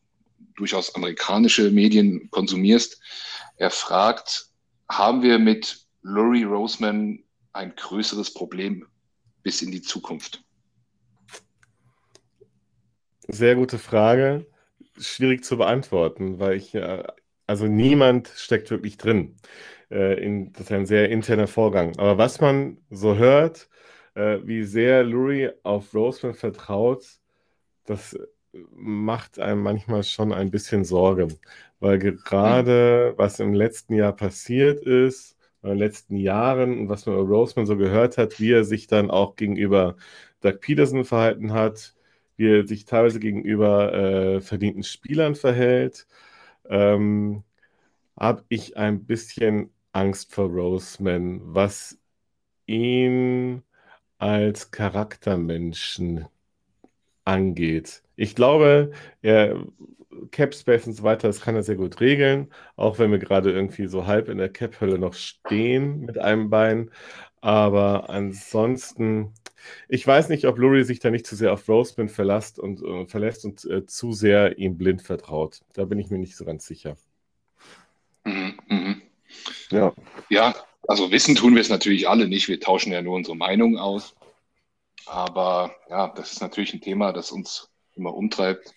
durchaus 0.57 0.95
amerikanische 0.95 1.71
Medien 1.71 2.31
konsumierst. 2.31 3.01
Er 3.57 3.71
fragt, 3.71 4.47
haben 4.89 5.23
wir 5.23 5.39
mit 5.39 5.87
Laurie 6.03 6.45
Roseman 6.45 7.23
ein 7.53 7.75
größeres 7.77 8.33
Problem 8.33 8.87
bis 9.43 9.61
in 9.63 9.71
die 9.71 9.83
Zukunft? 9.83 10.43
Sehr 13.29 13.55
gute 13.55 13.79
Frage. 13.79 14.47
Schwierig 14.99 15.45
zu 15.45 15.57
beantworten, 15.57 16.39
weil 16.39 16.57
ich 16.57 16.73
ja 16.73 17.05
also 17.47 17.67
niemand 17.67 18.29
steckt 18.29 18.71
wirklich 18.71 18.97
drin. 18.97 19.37
Äh, 19.91 20.23
in, 20.25 20.53
das 20.53 20.63
ist 20.63 20.73
ein 20.73 20.87
sehr 20.87 21.11
interner 21.11 21.47
Vorgang. 21.47 21.99
Aber 21.99 22.19
was 22.19 22.41
man 22.41 22.79
so 22.91 23.17
hört, 23.17 23.69
äh, 24.15 24.39
wie 24.45 24.65
sehr 24.65 25.05
Lurie 25.05 25.51
auf 25.63 25.95
Roseman 25.95 26.35
vertraut, 26.35 27.05
das 27.87 28.19
macht 28.73 29.39
einem 29.39 29.63
manchmal 29.63 30.03
schon 30.05 30.33
ein 30.33 30.51
bisschen 30.51 30.85
Sorge. 30.85 31.29
Weil 31.81 31.99
gerade 31.99 33.15
was 33.17 33.41
im 33.41 33.55
letzten 33.55 33.95
Jahr 33.95 34.15
passiert 34.15 34.81
ist, 34.81 35.37
in 35.63 35.71
den 35.71 35.79
letzten 35.79 36.17
Jahren 36.17 36.81
und 36.81 36.89
was 36.89 37.07
man 37.07 37.17
über 37.17 37.25
Roseman 37.29 37.67
so 37.67 37.77
gehört 37.77 38.19
hat, 38.19 38.41
wie 38.41 38.53
er 38.53 38.65
sich 38.65 38.87
dann 38.87 39.11
auch 39.11 39.37
gegenüber 39.37 39.97
Doug 40.41 40.61
Peterson 40.61 41.05
verhalten 41.05 41.53
hat, 41.53 41.95
wie 42.43 42.61
er 42.61 42.67
sich 42.67 42.85
teilweise 42.85 43.21
gegenüber 43.21 43.93
äh, 43.95 44.41
verdienten 44.41 44.83
Spielern 44.83 45.37
verhält, 45.37 46.07
ähm, 46.69 47.45
habe 48.19 48.45
ich 48.49 48.77
ein 48.77 49.05
bisschen 49.07 49.71
Angst 49.93 50.35
vor 50.35 50.49
Roseman, 50.51 51.41
was 51.45 51.99
ihn 52.67 53.63
als 54.19 54.71
Charaktermenschen 54.73 56.27
angeht. 57.25 58.03
Ich 58.17 58.35
glaube, 58.35 58.93
er 59.23 59.65
Cap 60.31 60.55
Space 60.55 60.87
und 60.87 60.93
so 60.95 61.03
weiter, 61.05 61.29
das 61.29 61.41
kann 61.41 61.57
er 61.57 61.63
sehr 61.63 61.77
gut 61.77 62.01
regeln, 62.01 62.53
auch 62.77 62.99
wenn 62.99 63.11
wir 63.11 63.19
gerade 63.19 63.51
irgendwie 63.53 63.87
so 63.89 64.07
halb 64.07 64.29
in 64.29 64.39
der 64.39 64.51
Cap-Hölle 64.51 64.99
noch 64.99 65.15
stehen 65.15 66.01
mit 66.01 66.19
einem 66.19 66.51
Bein. 66.51 66.91
Aber 67.41 68.11
ansonsten, 68.11 69.33
ich 69.89 70.07
weiß 70.07 70.29
nicht, 70.29 70.47
ob 70.47 70.59
Lurie 70.59 70.85
sich 70.85 70.99
da 70.99 71.11
nicht 71.11 71.27
zu 71.27 71.37
sehr 71.37 71.53
auf 71.53 71.69
Roseman 71.69 72.09
verlässt 72.09 72.59
und, 72.59 72.83
äh, 72.83 73.07
verlässt 73.07 73.45
und 73.45 73.65
äh, 73.65 73.87
zu 73.87 74.13
sehr 74.13 74.59
ihm 74.59 74.79
blind 74.79 75.03
vertraut. 75.03 75.61
Da 75.75 75.85
bin 75.85 75.99
ich 75.99 76.11
mir 76.11 76.19
nicht 76.19 76.37
so 76.37 76.45
ganz 76.45 76.67
sicher. 76.67 76.97
Mhm, 78.25 78.59
mhm. 78.69 79.03
Ja. 79.71 79.93
ja, 80.29 80.55
also 80.87 81.11
wissen 81.11 81.35
tun 81.35 81.55
wir 81.55 81.61
es 81.61 81.71
natürlich 81.71 82.09
alle 82.09 82.29
nicht. 82.29 82.49
Wir 82.49 82.61
tauschen 82.61 82.93
ja 82.93 83.03
nur 83.03 83.15
unsere 83.15 83.37
Meinung 83.37 83.79
aus. 83.79 84.15
Aber 85.07 85.75
ja, 85.89 86.09
das 86.09 86.33
ist 86.33 86.41
natürlich 86.41 86.75
ein 86.75 86.81
Thema, 86.81 87.13
das 87.13 87.33
uns 87.33 87.71
immer 87.95 88.15
umtreibt. 88.15 88.75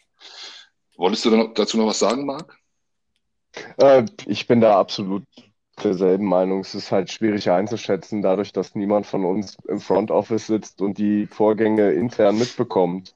Wolltest 0.98 1.26
du 1.26 1.48
dazu 1.50 1.78
noch 1.78 1.88
was 1.88 2.00
sagen, 2.00 2.26
Marc? 2.26 2.58
Äh, 3.78 4.06
ich 4.26 4.48
bin 4.48 4.62
da 4.62 4.80
absolut 4.80 5.24
derselben 5.84 6.26
Meinung. 6.26 6.62
Es 6.62 6.76
ist 6.76 6.92
halt 6.92 7.12
schwierig 7.12 7.50
einzuschätzen, 7.50 8.22
dadurch, 8.22 8.54
dass 8.54 8.76
niemand 8.76 9.06
von 9.06 9.26
uns 9.26 9.58
im 9.68 9.80
Front 9.80 10.12
Office 10.12 10.48
sitzt 10.48 10.82
und 10.82 10.98
die 10.98 11.28
Vorgänge 11.28 11.92
intern 11.92 12.38
mitbekommt. 12.38 13.14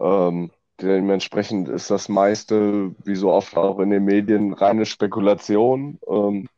Ähm, 0.00 0.50
dementsprechend 0.80 1.68
ist 1.68 1.90
das 1.90 2.08
meiste, 2.08 2.94
wie 3.04 3.14
so 3.14 3.30
oft 3.30 3.56
auch 3.56 3.78
in 3.78 3.90
den 3.90 4.04
Medien, 4.04 4.52
reine 4.52 4.86
Spekulation. 4.86 5.98
Ähm, 6.08 6.48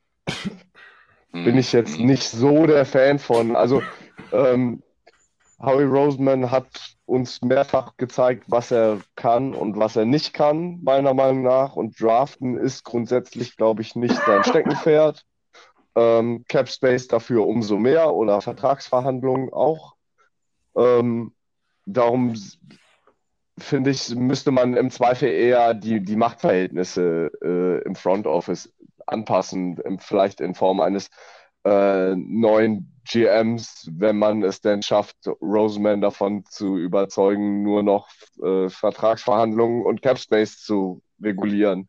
bin 1.32 1.58
ich 1.58 1.72
jetzt 1.72 1.98
nicht 1.98 2.28
so 2.28 2.66
der 2.66 2.84
Fan 2.86 3.18
von. 3.18 3.56
Also 3.56 3.82
ähm, 4.32 4.82
Howie 5.60 5.84
Roseman 5.84 6.50
hat 6.50 6.66
uns 7.06 7.42
mehrfach 7.42 7.96
gezeigt, 7.96 8.44
was 8.48 8.70
er 8.70 9.00
kann 9.16 9.54
und 9.54 9.76
was 9.76 9.96
er 9.96 10.04
nicht 10.04 10.32
kann, 10.32 10.80
meiner 10.82 11.12
Meinung 11.12 11.42
nach. 11.42 11.74
Und 11.76 12.00
Draften 12.00 12.56
ist 12.56 12.84
grundsätzlich, 12.84 13.56
glaube 13.56 13.82
ich, 13.82 13.96
nicht 13.96 14.16
sein 14.24 14.44
Steckenpferd. 14.44 15.24
Ähm, 15.96 16.44
Cap 16.48 16.68
Space 16.68 17.08
dafür 17.08 17.46
umso 17.46 17.78
mehr 17.78 18.12
oder 18.12 18.40
Vertragsverhandlungen 18.40 19.52
auch. 19.52 19.94
Ähm, 20.76 21.34
darum 21.86 22.34
finde 23.58 23.90
ich, 23.90 24.14
müsste 24.14 24.50
man 24.50 24.76
im 24.76 24.90
Zweifel 24.90 25.28
eher 25.28 25.74
die, 25.74 26.02
die 26.02 26.16
Machtverhältnisse 26.16 27.30
äh, 27.42 27.82
im 27.86 27.94
Front 27.94 28.26
Office 28.26 28.72
anpassen, 29.06 29.80
vielleicht 29.98 30.40
in 30.40 30.54
Form 30.54 30.80
eines 30.80 31.10
äh, 31.64 32.14
neuen 32.16 32.92
GMs, 33.04 33.88
wenn 33.92 34.18
man 34.18 34.42
es 34.42 34.60
denn 34.60 34.82
schafft, 34.82 35.16
Roseman 35.40 36.00
davon 36.00 36.44
zu 36.46 36.76
überzeugen, 36.78 37.62
nur 37.62 37.82
noch 37.82 38.08
äh, 38.42 38.68
Vertragsverhandlungen 38.68 39.84
und 39.84 40.02
Cap 40.02 40.18
Space 40.18 40.62
zu 40.62 41.02
regulieren. 41.22 41.88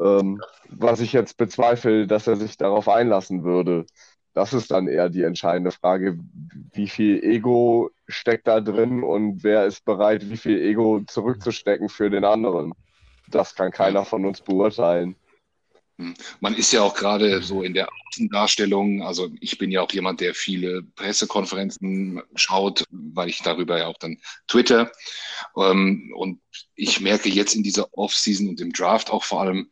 Ähm, 0.00 0.40
was 0.68 1.00
ich 1.00 1.12
jetzt 1.12 1.36
bezweifle, 1.36 2.06
dass 2.06 2.26
er 2.26 2.36
sich 2.36 2.56
darauf 2.56 2.88
einlassen 2.88 3.44
würde. 3.44 3.86
Das 4.32 4.52
ist 4.52 4.70
dann 4.70 4.86
eher 4.86 5.08
die 5.08 5.22
entscheidende 5.22 5.72
Frage, 5.72 6.18
wie 6.72 6.88
viel 6.88 7.22
Ego 7.22 7.90
steckt 8.06 8.46
da 8.46 8.60
drin 8.60 9.02
und 9.02 9.42
wer 9.42 9.66
ist 9.66 9.84
bereit, 9.84 10.30
wie 10.30 10.36
viel 10.36 10.60
Ego 10.60 11.00
zurückzustecken 11.06 11.88
für 11.88 12.10
den 12.10 12.24
anderen. 12.24 12.72
Das 13.28 13.54
kann 13.54 13.72
keiner 13.72 14.04
von 14.04 14.24
uns 14.24 14.40
beurteilen. 14.40 15.16
Hm. 15.98 16.14
Man 16.38 16.54
ist 16.54 16.72
ja 16.72 16.82
auch 16.82 16.94
gerade 16.94 17.42
so 17.42 17.62
in 17.62 17.74
der 17.74 17.88
Außendarstellung, 18.08 19.02
also 19.02 19.28
ich 19.40 19.58
bin 19.58 19.70
ja 19.70 19.82
auch 19.82 19.92
jemand, 19.92 20.20
der 20.20 20.34
viele 20.34 20.82
Pressekonferenzen 20.82 22.22
schaut, 22.36 22.84
weil 22.90 23.28
ich 23.28 23.42
darüber 23.42 23.78
ja 23.78 23.88
auch 23.88 23.98
dann 23.98 24.18
twitter. 24.46 24.90
Ähm, 25.56 26.12
und 26.16 26.40
ich 26.74 27.00
merke 27.00 27.28
jetzt 27.28 27.54
in 27.54 27.62
dieser 27.62 27.86
Offseason 27.92 28.48
und 28.48 28.60
im 28.60 28.72
Draft 28.72 29.10
auch 29.10 29.24
vor 29.24 29.42
allem, 29.42 29.70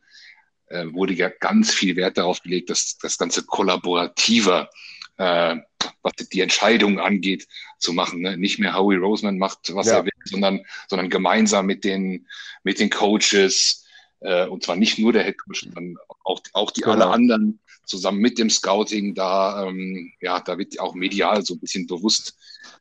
äh, 0.69 0.85
wurde 0.93 1.13
ja 1.13 1.29
ganz 1.29 1.73
viel 1.73 1.95
Wert 1.95 2.17
darauf 2.17 2.41
gelegt, 2.41 2.69
dass 2.69 2.97
das 2.97 3.17
Ganze 3.17 3.43
kollaborativer, 3.43 4.69
äh, 5.17 5.57
was 6.01 6.13
die 6.31 6.41
Entscheidung 6.41 6.99
angeht, 6.99 7.47
zu 7.79 7.93
machen. 7.93 8.21
Ne? 8.21 8.37
Nicht 8.37 8.59
mehr 8.59 8.75
Howie 8.75 8.95
Roseman 8.95 9.37
macht, 9.37 9.73
was 9.73 9.87
ja. 9.87 9.97
er 9.97 10.05
will, 10.05 10.11
sondern, 10.25 10.65
sondern 10.87 11.09
gemeinsam 11.09 11.65
mit 11.65 11.83
den, 11.83 12.27
mit 12.63 12.79
den 12.79 12.89
Coaches, 12.89 13.85
äh, 14.21 14.45
und 14.47 14.63
zwar 14.63 14.75
nicht 14.75 14.99
nur 14.99 15.13
der 15.13 15.23
Head 15.23 15.37
Coach, 15.39 15.63
sondern 15.63 15.97
auch, 16.23 16.41
auch 16.53 16.71
die 16.71 16.81
genau. 16.81 16.93
alle 16.93 17.07
anderen 17.07 17.59
zusammen 17.85 18.19
mit 18.19 18.37
dem 18.37 18.49
Scouting 18.49 19.15
da, 19.15 19.65
ähm, 19.65 20.13
ja, 20.21 20.39
da 20.39 20.57
wird 20.57 20.79
auch 20.79 20.93
medial 20.93 21.43
so 21.43 21.55
ein 21.55 21.59
bisschen 21.59 21.87
bewusst, 21.87 22.37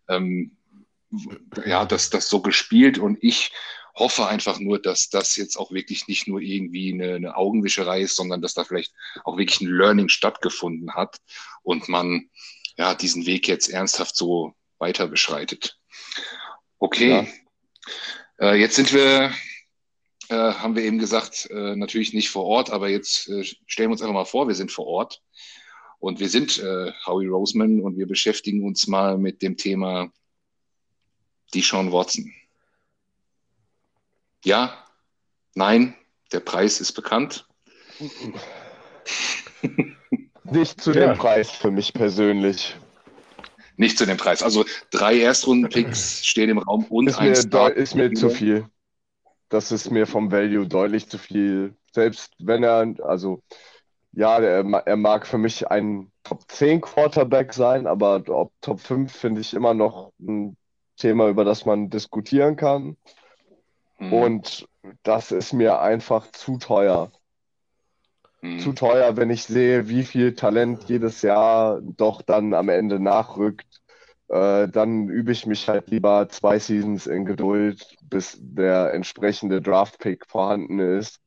ähm, 0.08 0.52
ja, 1.64 1.84
dass 1.84 2.10
das 2.10 2.28
so 2.28 2.40
gespielt 2.40 2.98
und 2.98 3.18
ich 3.22 3.52
hoffe 3.94 4.26
einfach 4.26 4.60
nur, 4.60 4.80
dass 4.80 5.08
das 5.08 5.36
jetzt 5.36 5.56
auch 5.56 5.72
wirklich 5.72 6.06
nicht 6.06 6.28
nur 6.28 6.40
irgendwie 6.40 6.92
eine, 6.92 7.14
eine 7.14 7.36
Augenwischerei 7.36 8.02
ist, 8.02 8.16
sondern 8.16 8.40
dass 8.40 8.54
da 8.54 8.64
vielleicht 8.64 8.92
auch 9.24 9.36
wirklich 9.36 9.60
ein 9.60 9.68
Learning 9.68 10.08
stattgefunden 10.08 10.94
hat 10.94 11.18
und 11.62 11.88
man 11.88 12.30
ja 12.76 12.94
diesen 12.94 13.26
Weg 13.26 13.48
jetzt 13.48 13.68
ernsthaft 13.68 14.16
so 14.16 14.54
weiter 14.78 15.08
beschreitet. 15.08 15.78
Okay. 16.78 17.26
Ja. 18.38 18.50
Äh, 18.52 18.60
jetzt 18.60 18.76
sind 18.76 18.92
wir 18.92 19.32
äh, 20.28 20.34
haben 20.34 20.76
wir 20.76 20.84
eben 20.84 20.98
gesagt, 20.98 21.48
äh, 21.50 21.74
natürlich 21.74 22.12
nicht 22.12 22.30
vor 22.30 22.44
Ort, 22.44 22.70
aber 22.70 22.88
jetzt 22.88 23.28
äh, 23.28 23.44
stellen 23.44 23.88
wir 23.88 23.92
uns 23.92 24.02
einfach 24.02 24.14
mal 24.14 24.24
vor, 24.24 24.46
wir 24.46 24.54
sind 24.54 24.70
vor 24.70 24.86
Ort 24.86 25.22
und 25.98 26.20
wir 26.20 26.28
sind 26.28 26.58
äh, 26.58 26.92
Howie 27.06 27.26
Roseman 27.26 27.80
und 27.80 27.96
wir 27.96 28.06
beschäftigen 28.06 28.64
uns 28.64 28.86
mal 28.86 29.16
mit 29.16 29.42
dem 29.42 29.56
Thema 29.56 30.12
die 31.54 31.62
Sean 31.62 31.92
Watson. 31.92 32.32
Ja, 34.44 34.84
nein, 35.54 35.94
der 36.32 36.40
Preis 36.40 36.80
ist 36.80 36.92
bekannt. 36.92 37.46
Nicht 40.44 40.80
zu 40.80 40.92
ja. 40.92 41.08
dem 41.08 41.18
Preis 41.18 41.50
für 41.50 41.70
mich 41.70 41.92
persönlich. 41.92 42.76
Nicht 43.76 43.98
zu 43.98 44.06
dem 44.06 44.16
Preis. 44.16 44.42
Also 44.42 44.64
drei 44.90 45.20
Erstrunden-Picks 45.20 46.26
stehen 46.26 46.50
im 46.50 46.58
Raum 46.58 46.84
und 46.84 47.06
ist 47.08 47.18
ein 47.18 47.28
mir, 47.28 47.70
Ist 47.70 47.94
mir 47.94 48.12
zu 48.12 48.30
viel. 48.30 48.66
Das 49.48 49.72
ist 49.72 49.90
mir 49.90 50.06
vom 50.06 50.32
Value 50.32 50.66
deutlich 50.66 51.08
zu 51.08 51.18
viel. 51.18 51.74
Selbst 51.92 52.32
wenn 52.38 52.62
er, 52.62 52.94
also 53.02 53.42
ja, 54.12 54.38
er, 54.38 54.64
er 54.64 54.96
mag 54.96 55.26
für 55.26 55.38
mich 55.38 55.68
ein 55.70 56.10
Top 56.24 56.50
10 56.50 56.80
Quarterback 56.80 57.54
sein, 57.54 57.86
aber 57.86 58.22
ob 58.28 58.52
Top 58.60 58.80
5 58.80 59.12
finde 59.12 59.40
ich 59.40 59.54
immer 59.54 59.74
noch 59.74 60.12
ein 60.20 60.56
Thema, 60.98 61.28
über 61.28 61.44
das 61.44 61.64
man 61.64 61.88
diskutieren 61.90 62.56
kann. 62.56 62.96
Mhm. 63.98 64.12
Und 64.12 64.68
das 65.02 65.32
ist 65.32 65.52
mir 65.52 65.80
einfach 65.80 66.30
zu 66.30 66.58
teuer. 66.58 67.10
Mhm. 68.42 68.60
Zu 68.60 68.72
teuer, 68.72 69.16
wenn 69.16 69.30
ich 69.30 69.44
sehe, 69.44 69.88
wie 69.88 70.04
viel 70.04 70.34
Talent 70.34 70.84
jedes 70.88 71.22
Jahr 71.22 71.80
doch 71.82 72.22
dann 72.22 72.54
am 72.54 72.68
Ende 72.68 73.00
nachrückt. 73.00 73.80
Äh, 74.28 74.68
dann 74.68 75.08
übe 75.08 75.32
ich 75.32 75.46
mich 75.46 75.68
halt 75.68 75.90
lieber 75.90 76.28
zwei 76.28 76.58
Seasons 76.58 77.06
in 77.06 77.24
Geduld, 77.24 77.96
bis 78.02 78.36
der 78.40 78.92
entsprechende 78.92 79.62
Draft-Pick 79.62 80.26
vorhanden 80.26 80.78
ist 80.78 81.20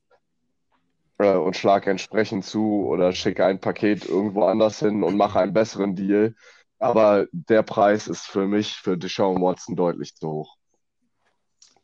äh, 1.17 1.35
und 1.35 1.55
schlage 1.55 1.89
entsprechend 1.89 2.45
zu 2.45 2.85
oder 2.85 3.11
schicke 3.11 3.45
ein 3.45 3.59
Paket 3.59 4.05
irgendwo 4.05 4.43
anders 4.43 4.79
hin 4.79 5.03
und 5.03 5.17
mache 5.17 5.39
einen 5.39 5.53
besseren 5.53 5.95
Deal. 5.95 6.35
Aber 6.81 7.27
der 7.31 7.63
Preis 7.63 8.07
ist 8.07 8.25
für 8.25 8.47
mich, 8.47 8.73
für 8.73 8.97
Deshaun 8.97 9.41
Watson, 9.41 9.75
deutlich 9.75 10.15
zu 10.15 10.27
hoch. 10.27 10.57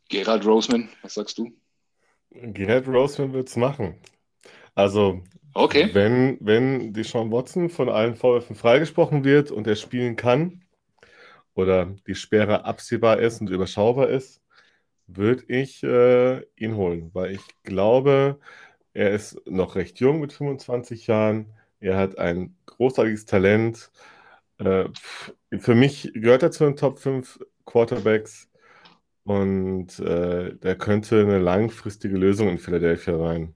Gerald 0.09 0.45
Roseman, 0.45 0.89
was 1.01 1.13
sagst 1.13 1.37
du? 1.37 1.51
Gerald 2.31 2.87
Roseman 2.87 3.33
wird 3.33 3.47
es 3.49 3.55
machen. 3.55 3.95
Also, 4.73 5.23
okay. 5.53 5.89
wenn, 5.93 6.37
wenn 6.39 6.93
Deshaun 6.93 7.31
Watson 7.31 7.69
von 7.69 7.89
allen 7.89 8.15
Vorwürfen 8.15 8.55
freigesprochen 8.55 9.23
wird 9.23 9.51
und 9.51 9.67
er 9.67 9.75
spielen 9.75 10.15
kann 10.15 10.63
oder 11.53 11.95
die 12.07 12.15
Sperre 12.15 12.65
absehbar 12.65 13.19
ist 13.19 13.41
und 13.41 13.49
überschaubar 13.49 14.09
ist, 14.09 14.41
würde 15.07 15.43
ich 15.47 15.83
äh, 15.83 16.41
ihn 16.55 16.75
holen, 16.75 17.11
weil 17.13 17.35
ich 17.35 17.41
glaube, 17.63 18.39
er 18.93 19.11
ist 19.11 19.39
noch 19.45 19.75
recht 19.75 19.99
jung 19.99 20.19
mit 20.21 20.33
25 20.33 21.07
Jahren. 21.07 21.53
Er 21.79 21.97
hat 21.97 22.17
ein 22.17 22.55
großartiges 22.65 23.25
Talent. 23.25 23.91
Äh, 24.57 24.85
für 25.59 25.75
mich 25.75 26.11
gehört 26.13 26.43
er 26.43 26.51
zu 26.51 26.65
den 26.65 26.75
Top 26.75 26.99
5 26.99 27.39
Quarterbacks 27.65 28.49
und 29.23 29.99
äh, 29.99 30.55
der 30.55 30.77
könnte 30.77 31.21
eine 31.21 31.39
langfristige 31.39 32.17
Lösung 32.17 32.49
in 32.49 32.57
Philadelphia 32.57 33.17
sein. 33.17 33.55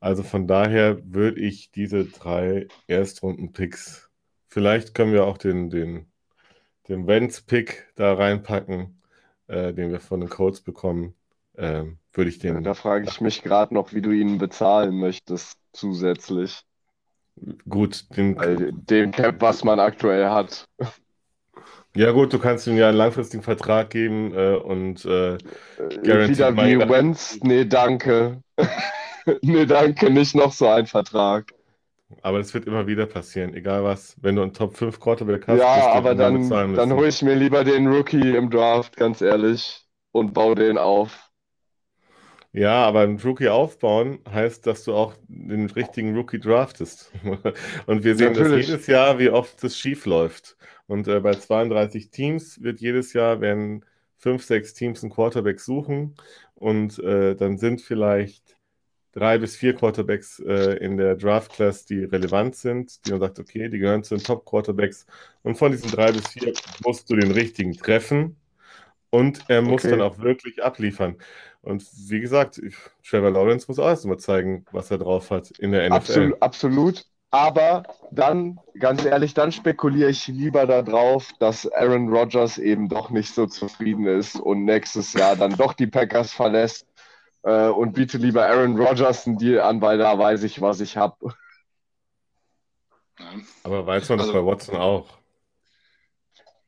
Also 0.00 0.22
von 0.22 0.46
daher 0.46 0.98
würde 1.04 1.40
ich 1.40 1.70
diese 1.70 2.04
drei 2.04 2.68
Erstrunden-Picks, 2.86 4.10
vielleicht 4.48 4.94
können 4.94 5.12
wir 5.12 5.24
auch 5.24 5.38
den, 5.38 5.70
den, 5.70 6.06
den 6.88 7.06
Vance-Pick 7.06 7.92
da 7.96 8.14
reinpacken, 8.14 9.00
äh, 9.46 9.72
den 9.72 9.90
wir 9.90 10.00
von 10.00 10.20
den 10.20 10.28
Colts 10.28 10.60
bekommen, 10.60 11.14
äh, 11.54 11.84
würde 12.12 12.30
ich 12.30 12.38
den. 12.38 12.62
Da 12.62 12.74
frage 12.74 13.08
ich 13.08 13.20
mich 13.20 13.42
gerade 13.42 13.72
noch, 13.72 13.92
wie 13.92 14.02
du 14.02 14.10
ihn 14.10 14.38
bezahlen 14.38 14.98
möchtest 14.98 15.58
zusätzlich. 15.72 16.62
Gut, 17.68 18.04
den, 18.16 18.36
Weil 18.38 18.72
den 18.72 19.12
Cap, 19.12 19.36
was 19.40 19.62
man 19.62 19.78
aktuell 19.78 20.26
hat. 20.30 20.66
Ja, 21.94 22.10
gut, 22.10 22.32
du 22.32 22.38
kannst 22.38 22.66
ihm 22.66 22.76
ja 22.76 22.88
einen 22.88 22.98
langfristigen 22.98 23.42
Vertrag 23.42 23.90
geben 23.90 24.34
äh, 24.34 24.54
und 24.54 25.04
äh, 25.04 25.34
äh 25.34 25.38
Wieder 26.28 26.54
wie 26.56 26.78
Wenz, 26.78 27.38
nee, 27.42 27.64
danke. 27.64 28.42
nee, 29.42 29.64
danke, 29.64 30.10
nicht 30.10 30.34
noch 30.34 30.52
so 30.52 30.68
ein 30.68 30.86
Vertrag. 30.86 31.52
Aber 32.22 32.38
das 32.38 32.54
wird 32.54 32.66
immer 32.66 32.86
wieder 32.86 33.06
passieren, 33.06 33.54
egal 33.54 33.82
was. 33.82 34.14
Wenn 34.20 34.36
du 34.36 34.42
einen 34.42 34.52
Top 34.52 34.76
5 34.76 35.00
Quarterback 35.00 35.46
hast, 35.48 35.58
ja, 35.58 35.92
aber 35.92 36.14
dann, 36.14 36.48
dann 36.48 36.92
hole 36.92 37.08
ich 37.08 37.22
mir 37.22 37.34
lieber 37.34 37.64
den 37.64 37.86
Rookie 37.88 38.36
im 38.36 38.50
Draft, 38.50 38.96
ganz 38.96 39.20
ehrlich, 39.20 39.84
und 40.12 40.32
baue 40.32 40.54
den 40.54 40.78
auf. 40.78 41.25
Ja, 42.56 42.86
aber 42.86 43.00
ein 43.02 43.20
Rookie 43.22 43.50
aufbauen 43.50 44.18
heißt, 44.30 44.66
dass 44.66 44.84
du 44.84 44.94
auch 44.94 45.14
den 45.28 45.66
richtigen 45.66 46.16
Rookie 46.16 46.38
draftest. 46.38 47.12
Und 47.86 48.02
wir 48.02 48.16
sehen 48.16 48.32
Natürlich. 48.32 48.66
das 48.66 48.70
jedes 48.70 48.86
Jahr, 48.86 49.18
wie 49.18 49.28
oft 49.28 49.62
das 49.62 49.76
schief 49.76 50.06
läuft. 50.06 50.56
Und 50.86 51.06
äh, 51.06 51.20
bei 51.20 51.32
32 51.34 52.10
Teams 52.10 52.62
wird 52.62 52.80
jedes 52.80 53.12
Jahr, 53.12 53.42
werden 53.42 53.84
fünf, 54.16 54.42
sechs 54.42 54.72
Teams 54.72 55.02
einen 55.02 55.12
Quarterback 55.12 55.60
suchen 55.60 56.14
und 56.54 56.98
äh, 57.00 57.34
dann 57.36 57.58
sind 57.58 57.82
vielleicht 57.82 58.56
drei 59.12 59.36
bis 59.36 59.54
vier 59.54 59.74
Quarterbacks 59.74 60.40
äh, 60.40 60.78
in 60.78 60.96
der 60.96 61.14
Draft 61.14 61.52
Class, 61.52 61.84
die 61.84 62.04
relevant 62.04 62.56
sind, 62.56 63.06
die 63.06 63.10
man 63.10 63.20
sagt, 63.20 63.38
okay, 63.38 63.68
die 63.68 63.78
gehören 63.78 64.02
zu 64.02 64.16
den 64.16 64.24
Top 64.24 64.46
Quarterbacks 64.46 65.06
und 65.42 65.58
von 65.58 65.72
diesen 65.72 65.90
drei 65.90 66.10
bis 66.10 66.26
vier 66.28 66.54
musst 66.84 67.10
du 67.10 67.16
den 67.16 67.32
richtigen 67.32 67.74
treffen 67.74 68.36
und 69.10 69.44
er 69.48 69.62
muss 69.62 69.84
okay. 69.84 69.90
dann 69.92 70.02
auch 70.02 70.18
wirklich 70.18 70.62
abliefern. 70.62 71.16
Und 71.66 71.84
wie 72.08 72.20
gesagt, 72.20 72.62
Trevor 73.04 73.32
Lawrence 73.32 73.66
muss 73.66 73.80
auch 73.80 73.88
erst 73.88 74.06
mal 74.06 74.18
zeigen, 74.18 74.64
was 74.70 74.92
er 74.92 74.98
drauf 74.98 75.32
hat 75.32 75.50
in 75.50 75.72
der 75.72 75.88
NFL. 75.88 75.96
Absolut, 75.96 76.42
absolut. 76.42 77.06
Aber 77.32 77.82
dann, 78.12 78.60
ganz 78.78 79.04
ehrlich, 79.04 79.34
dann 79.34 79.50
spekuliere 79.50 80.10
ich 80.10 80.28
lieber 80.28 80.64
darauf, 80.66 81.32
dass 81.40 81.70
Aaron 81.72 82.08
Rodgers 82.08 82.58
eben 82.58 82.88
doch 82.88 83.10
nicht 83.10 83.34
so 83.34 83.46
zufrieden 83.46 84.06
ist 84.06 84.36
und 84.36 84.64
nächstes 84.64 85.12
Jahr 85.12 85.34
dann 85.34 85.56
doch 85.56 85.72
die 85.72 85.88
Packers 85.88 86.32
verlässt 86.32 86.86
äh, 87.42 87.66
und 87.66 87.94
biete 87.94 88.16
lieber 88.16 88.46
Aaron 88.46 88.80
Rodgers 88.80 89.26
einen 89.26 89.36
Deal 89.36 89.60
an, 89.60 89.80
weil 89.80 89.98
da 89.98 90.16
weiß 90.16 90.44
ich, 90.44 90.60
was 90.60 90.80
ich 90.80 90.96
habe. 90.96 91.34
Aber 93.64 93.84
weiß 93.84 94.08
man 94.08 94.18
das 94.18 94.28
also, 94.28 94.40
bei 94.40 94.46
Watson 94.46 94.76
auch? 94.76 95.08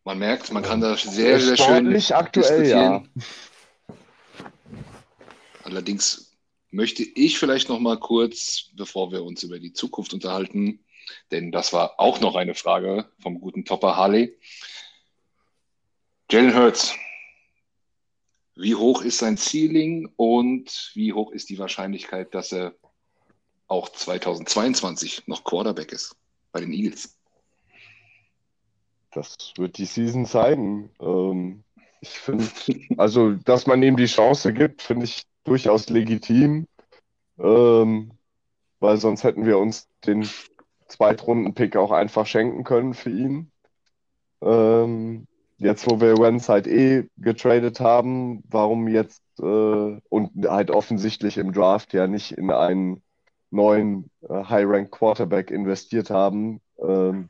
Man 0.02 0.18
merkt, 0.18 0.52
man 0.52 0.64
kann 0.64 0.80
da 0.80 0.96
sehr, 0.96 1.38
sehr 1.38 1.56
schön. 1.56 1.88
Nicht 1.88 2.16
aktuell, 2.16 2.66
ja. 2.66 3.02
Allerdings 5.68 6.34
möchte 6.70 7.02
ich 7.02 7.38
vielleicht 7.38 7.68
noch 7.68 7.78
mal 7.78 8.00
kurz, 8.00 8.70
bevor 8.72 9.12
wir 9.12 9.22
uns 9.22 9.42
über 9.42 9.58
die 9.58 9.74
Zukunft 9.74 10.14
unterhalten, 10.14 10.82
denn 11.30 11.52
das 11.52 11.74
war 11.74 12.00
auch 12.00 12.20
noch 12.20 12.36
eine 12.36 12.54
Frage 12.54 13.12
vom 13.20 13.38
guten 13.38 13.66
Topper 13.66 13.94
Harley. 13.94 14.34
Jalen 16.30 16.54
Hurts, 16.54 16.94
wie 18.54 18.76
hoch 18.76 19.02
ist 19.02 19.18
sein 19.18 19.36
Ceiling 19.36 20.10
und 20.16 20.90
wie 20.94 21.12
hoch 21.12 21.32
ist 21.32 21.50
die 21.50 21.58
Wahrscheinlichkeit, 21.58 22.34
dass 22.34 22.50
er 22.50 22.74
auch 23.66 23.90
2022 23.90 25.24
noch 25.26 25.44
Quarterback 25.44 25.92
ist 25.92 26.16
bei 26.50 26.60
den 26.60 26.72
Eagles? 26.72 27.14
Das 29.10 29.36
wird 29.58 29.76
die 29.76 29.84
Season 29.84 30.24
zeigen. 30.24 30.90
Ähm, 30.98 31.62
ich 32.00 32.08
finde, 32.08 32.48
also, 32.96 33.32
dass 33.32 33.66
man 33.66 33.82
ihm 33.82 33.98
die 33.98 34.06
Chance 34.06 34.54
gibt, 34.54 34.80
finde 34.80 35.04
ich 35.04 35.24
durchaus 35.48 35.88
legitim, 35.88 36.66
ähm, 37.38 38.12
weil 38.80 38.96
sonst 38.98 39.24
hätten 39.24 39.46
wir 39.46 39.58
uns 39.58 39.88
den 40.06 40.28
Zweitrunden-Pick 40.88 41.76
auch 41.76 41.90
einfach 41.90 42.26
schenken 42.26 42.64
können 42.64 42.94
für 42.94 43.10
ihn. 43.10 43.50
Ähm, 44.40 45.26
jetzt, 45.58 45.90
wo 45.90 46.00
wir 46.00 46.18
Wentz 46.18 46.48
halt 46.48 46.66
eh 46.66 47.08
getradet 47.16 47.80
haben, 47.80 48.42
warum 48.48 48.88
jetzt 48.88 49.22
äh, 49.40 50.00
und 50.08 50.30
halt 50.46 50.70
offensichtlich 50.70 51.36
im 51.36 51.52
Draft 51.52 51.92
ja 51.92 52.06
nicht 52.06 52.32
in 52.32 52.50
einen 52.50 53.02
neuen 53.50 54.10
äh, 54.28 54.44
High-Rank 54.44 54.90
Quarterback 54.90 55.50
investiert 55.50 56.10
haben, 56.10 56.60
ähm, 56.80 57.28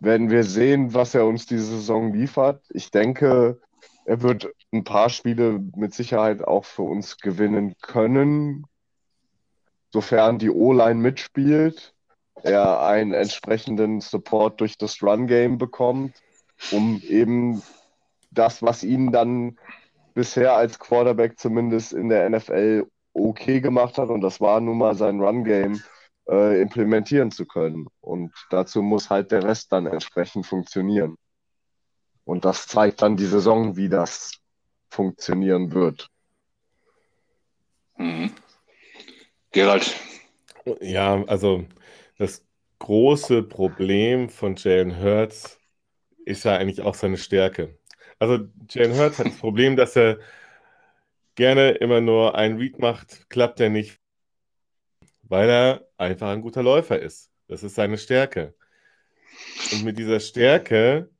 werden 0.00 0.30
wir 0.30 0.44
sehen, 0.44 0.94
was 0.94 1.14
er 1.14 1.26
uns 1.26 1.46
diese 1.46 1.64
Saison 1.64 2.12
liefert. 2.12 2.64
Ich 2.70 2.90
denke, 2.90 3.60
er 4.04 4.22
wird 4.22 4.52
ein 4.72 4.84
paar 4.84 5.08
Spiele 5.10 5.60
mit 5.76 5.94
Sicherheit 5.94 6.42
auch 6.42 6.64
für 6.64 6.82
uns 6.82 7.18
gewinnen 7.18 7.74
können, 7.80 8.66
sofern 9.90 10.38
die 10.38 10.50
O-Line 10.50 11.00
mitspielt, 11.00 11.94
er 12.42 12.82
einen 12.82 13.12
entsprechenden 13.12 14.00
Support 14.00 14.60
durch 14.60 14.76
das 14.78 15.02
Run-Game 15.02 15.58
bekommt, 15.58 16.20
um 16.72 17.00
eben 17.06 17.62
das, 18.30 18.62
was 18.62 18.82
ihn 18.82 19.12
dann 19.12 19.58
bisher 20.14 20.54
als 20.54 20.78
Quarterback 20.78 21.38
zumindest 21.38 21.92
in 21.92 22.08
der 22.08 22.28
NFL 22.28 22.86
okay 23.14 23.60
gemacht 23.60 23.98
hat, 23.98 24.08
und 24.08 24.22
das 24.22 24.40
war 24.40 24.60
nun 24.60 24.78
mal 24.78 24.94
sein 24.94 25.20
Run-Game, 25.20 25.82
äh, 26.28 26.60
implementieren 26.60 27.30
zu 27.30 27.46
können. 27.46 27.86
Und 28.00 28.32
dazu 28.50 28.82
muss 28.82 29.10
halt 29.10 29.32
der 29.32 29.44
Rest 29.44 29.72
dann 29.72 29.86
entsprechend 29.86 30.46
funktionieren. 30.46 31.16
Und 32.24 32.44
das 32.44 32.66
zeigt 32.66 33.02
dann 33.02 33.16
die 33.16 33.26
Saison, 33.26 33.76
wie 33.76 33.88
das 33.88 34.32
funktionieren 34.88 35.72
wird. 35.72 36.08
Mhm. 37.96 38.32
Gerald. 39.50 39.94
Ja, 40.80 41.24
also 41.24 41.66
das 42.18 42.44
große 42.78 43.42
Problem 43.42 44.28
von 44.28 44.56
Jalen 44.56 45.00
Hurts 45.00 45.58
ist 46.24 46.44
ja 46.44 46.56
eigentlich 46.56 46.82
auch 46.82 46.94
seine 46.94 47.16
Stärke. 47.16 47.78
Also 48.18 48.46
Jalen 48.68 48.96
Hurts 48.96 49.18
hat 49.18 49.26
das 49.26 49.38
Problem, 49.38 49.76
dass 49.76 49.96
er 49.96 50.18
gerne 51.34 51.72
immer 51.72 52.00
nur 52.00 52.34
einen 52.34 52.58
Read 52.58 52.78
macht, 52.78 53.28
klappt 53.30 53.60
er 53.60 53.70
nicht, 53.70 54.00
weil 55.22 55.48
er 55.48 55.88
einfach 55.96 56.28
ein 56.28 56.42
guter 56.42 56.62
Läufer 56.62 56.98
ist. 56.98 57.30
Das 57.48 57.62
ist 57.62 57.74
seine 57.74 57.98
Stärke. 57.98 58.54
Und 59.72 59.84
mit 59.84 59.98
dieser 59.98 60.20
Stärke 60.20 61.10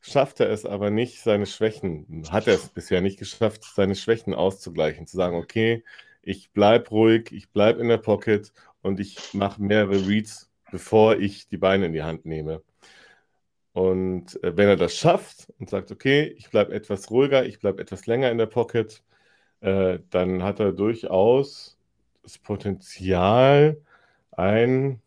schafft 0.00 0.40
er 0.40 0.50
es 0.50 0.64
aber 0.64 0.90
nicht, 0.90 1.20
seine 1.20 1.46
Schwächen, 1.46 2.24
hat 2.30 2.46
er 2.46 2.54
es 2.54 2.68
bisher 2.68 3.00
nicht 3.00 3.18
geschafft, 3.18 3.64
seine 3.64 3.94
Schwächen 3.94 4.34
auszugleichen. 4.34 5.06
Zu 5.06 5.16
sagen, 5.16 5.36
okay, 5.36 5.84
ich 6.22 6.50
bleibe 6.52 6.90
ruhig, 6.90 7.32
ich 7.32 7.50
bleibe 7.50 7.80
in 7.80 7.88
der 7.88 7.98
Pocket 7.98 8.52
und 8.82 9.00
ich 9.00 9.34
mache 9.34 9.62
mehrere 9.62 10.06
Reads, 10.08 10.50
bevor 10.70 11.16
ich 11.16 11.48
die 11.48 11.58
Beine 11.58 11.86
in 11.86 11.92
die 11.92 12.02
Hand 12.02 12.26
nehme. 12.26 12.62
Und 13.72 14.42
äh, 14.42 14.56
wenn 14.56 14.68
er 14.68 14.76
das 14.76 14.96
schafft 14.96 15.52
und 15.58 15.70
sagt, 15.70 15.90
okay, 15.92 16.34
ich 16.36 16.50
bleibe 16.50 16.74
etwas 16.74 17.10
ruhiger, 17.10 17.46
ich 17.46 17.60
bleibe 17.60 17.80
etwas 17.80 18.06
länger 18.06 18.30
in 18.30 18.38
der 18.38 18.46
Pocket, 18.46 19.02
äh, 19.60 20.00
dann 20.10 20.42
hat 20.42 20.60
er 20.60 20.72
durchaus 20.72 21.78
das 22.22 22.38
Potenzial, 22.38 23.80
ein 24.32 25.00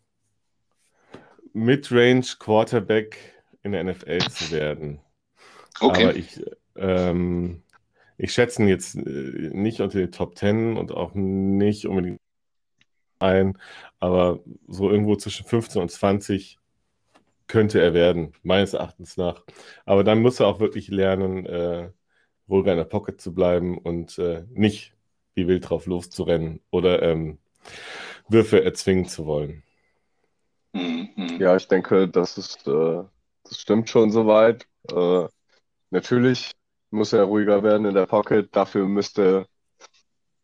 Midrange 1.53 2.25
Quarterback 2.39 3.32
in 3.63 3.71
der 3.71 3.83
NFL 3.83 4.19
zu 4.29 4.51
werden. 4.51 4.99
Okay. 5.79 6.03
Aber 6.03 6.15
ich, 6.15 6.41
ähm, 6.75 7.63
ich 8.17 8.33
schätze 8.33 8.61
ihn 8.61 8.67
jetzt 8.67 8.95
äh, 8.95 8.99
nicht 9.53 9.81
unter 9.81 9.97
den 9.97 10.11
Top 10.11 10.37
10 10.37 10.77
und 10.77 10.91
auch 10.91 11.13
nicht 11.13 11.87
unbedingt 11.87 12.19
ein, 13.19 13.57
aber 13.99 14.39
so 14.67 14.89
irgendwo 14.89 15.15
zwischen 15.15 15.45
15 15.45 15.81
und 15.81 15.89
20 15.89 16.59
könnte 17.47 17.81
er 17.81 17.93
werden, 17.93 18.33
meines 18.43 18.73
Erachtens 18.73 19.17
nach. 19.17 19.43
Aber 19.85 20.03
dann 20.03 20.21
muss 20.21 20.39
er 20.39 20.47
auch 20.47 20.59
wirklich 20.59 20.89
lernen, 20.89 21.45
äh, 21.45 21.89
ruhiger 22.49 22.71
in 22.71 22.77
der 22.77 22.85
Pocket 22.85 23.19
zu 23.19 23.33
bleiben 23.33 23.77
und 23.77 24.17
äh, 24.19 24.43
nicht 24.49 24.93
wie 25.35 25.47
wild 25.47 25.69
drauf 25.69 25.85
loszurennen 25.85 26.61
oder 26.69 27.01
ähm, 27.01 27.39
Würfe 28.27 28.63
erzwingen 28.63 29.05
zu 29.05 29.25
wollen. 29.25 29.63
Mhm. 30.73 31.37
Ja, 31.39 31.55
ich 31.55 31.67
denke, 31.67 32.07
das 32.07 32.37
ist, 32.37 32.67
äh, 32.67 33.03
das 33.43 33.59
stimmt 33.59 33.89
schon 33.89 34.11
soweit. 34.11 34.65
Äh, 34.91 35.27
natürlich 35.89 36.51
muss 36.91 37.13
er 37.13 37.23
ruhiger 37.23 37.63
werden 37.63 37.85
in 37.85 37.95
der 37.95 38.05
Pocket. 38.05 38.55
Dafür 38.55 38.87
müsste 38.87 39.47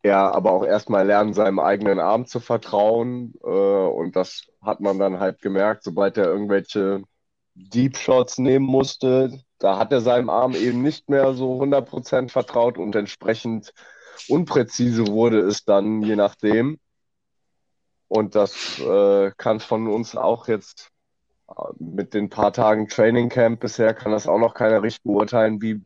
er 0.02 0.34
aber 0.34 0.52
auch 0.52 0.64
erstmal 0.64 1.06
lernen, 1.06 1.34
seinem 1.34 1.58
eigenen 1.58 2.00
Arm 2.00 2.26
zu 2.26 2.40
vertrauen. 2.40 3.34
Äh, 3.42 3.46
und 3.46 4.16
das 4.16 4.46
hat 4.62 4.80
man 4.80 4.98
dann 4.98 5.20
halt 5.20 5.40
gemerkt, 5.40 5.84
sobald 5.84 6.16
er 6.16 6.26
irgendwelche 6.26 7.02
Deep 7.54 7.96
Shots 7.96 8.38
nehmen 8.38 8.66
musste. 8.66 9.40
Da 9.58 9.78
hat 9.78 9.92
er 9.92 10.00
seinem 10.00 10.30
Arm 10.30 10.54
eben 10.54 10.82
nicht 10.82 11.08
mehr 11.10 11.34
so 11.34 11.60
100% 11.60 12.30
vertraut 12.30 12.78
und 12.78 12.96
entsprechend 12.96 13.72
unpräzise 14.28 15.06
wurde 15.06 15.40
es 15.40 15.64
dann, 15.64 16.02
je 16.02 16.16
nachdem. 16.16 16.78
Und 18.08 18.34
das 18.34 18.78
äh, 18.80 19.30
kann 19.36 19.60
von 19.60 19.86
uns 19.88 20.16
auch 20.16 20.48
jetzt 20.48 20.90
mit 21.78 22.14
den 22.14 22.28
paar 22.28 22.52
Tagen 22.52 22.88
Training 22.88 23.28
Camp 23.28 23.60
bisher 23.60 23.94
kann 23.94 24.12
das 24.12 24.26
auch 24.26 24.38
noch 24.38 24.54
keiner 24.54 24.82
richtig 24.82 25.02
beurteilen, 25.02 25.60
wie, 25.62 25.80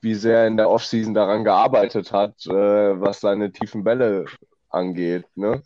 wie 0.00 0.14
sehr 0.14 0.46
in 0.46 0.56
der 0.56 0.70
Offseason 0.70 1.14
daran 1.14 1.44
gearbeitet 1.44 2.12
hat, 2.12 2.46
äh, 2.46 3.00
was 3.00 3.20
seine 3.20 3.52
tiefen 3.52 3.84
Bälle 3.84 4.26
angeht. 4.68 5.26
Ne? 5.34 5.62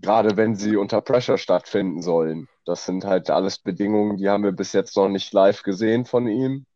Gerade 0.00 0.36
wenn 0.36 0.54
sie 0.54 0.76
unter 0.76 1.00
Pressure 1.00 1.38
stattfinden 1.38 2.02
sollen. 2.02 2.48
Das 2.64 2.86
sind 2.86 3.04
halt 3.04 3.30
alles 3.30 3.58
Bedingungen, 3.58 4.16
die 4.16 4.28
haben 4.28 4.44
wir 4.44 4.52
bis 4.52 4.72
jetzt 4.72 4.96
noch 4.96 5.08
nicht 5.08 5.32
live 5.32 5.62
gesehen 5.62 6.04
von 6.04 6.26
ihm. 6.28 6.66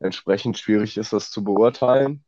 Entsprechend 0.00 0.58
schwierig 0.58 0.96
ist 0.96 1.12
das 1.12 1.30
zu 1.30 1.42
beurteilen. 1.42 2.24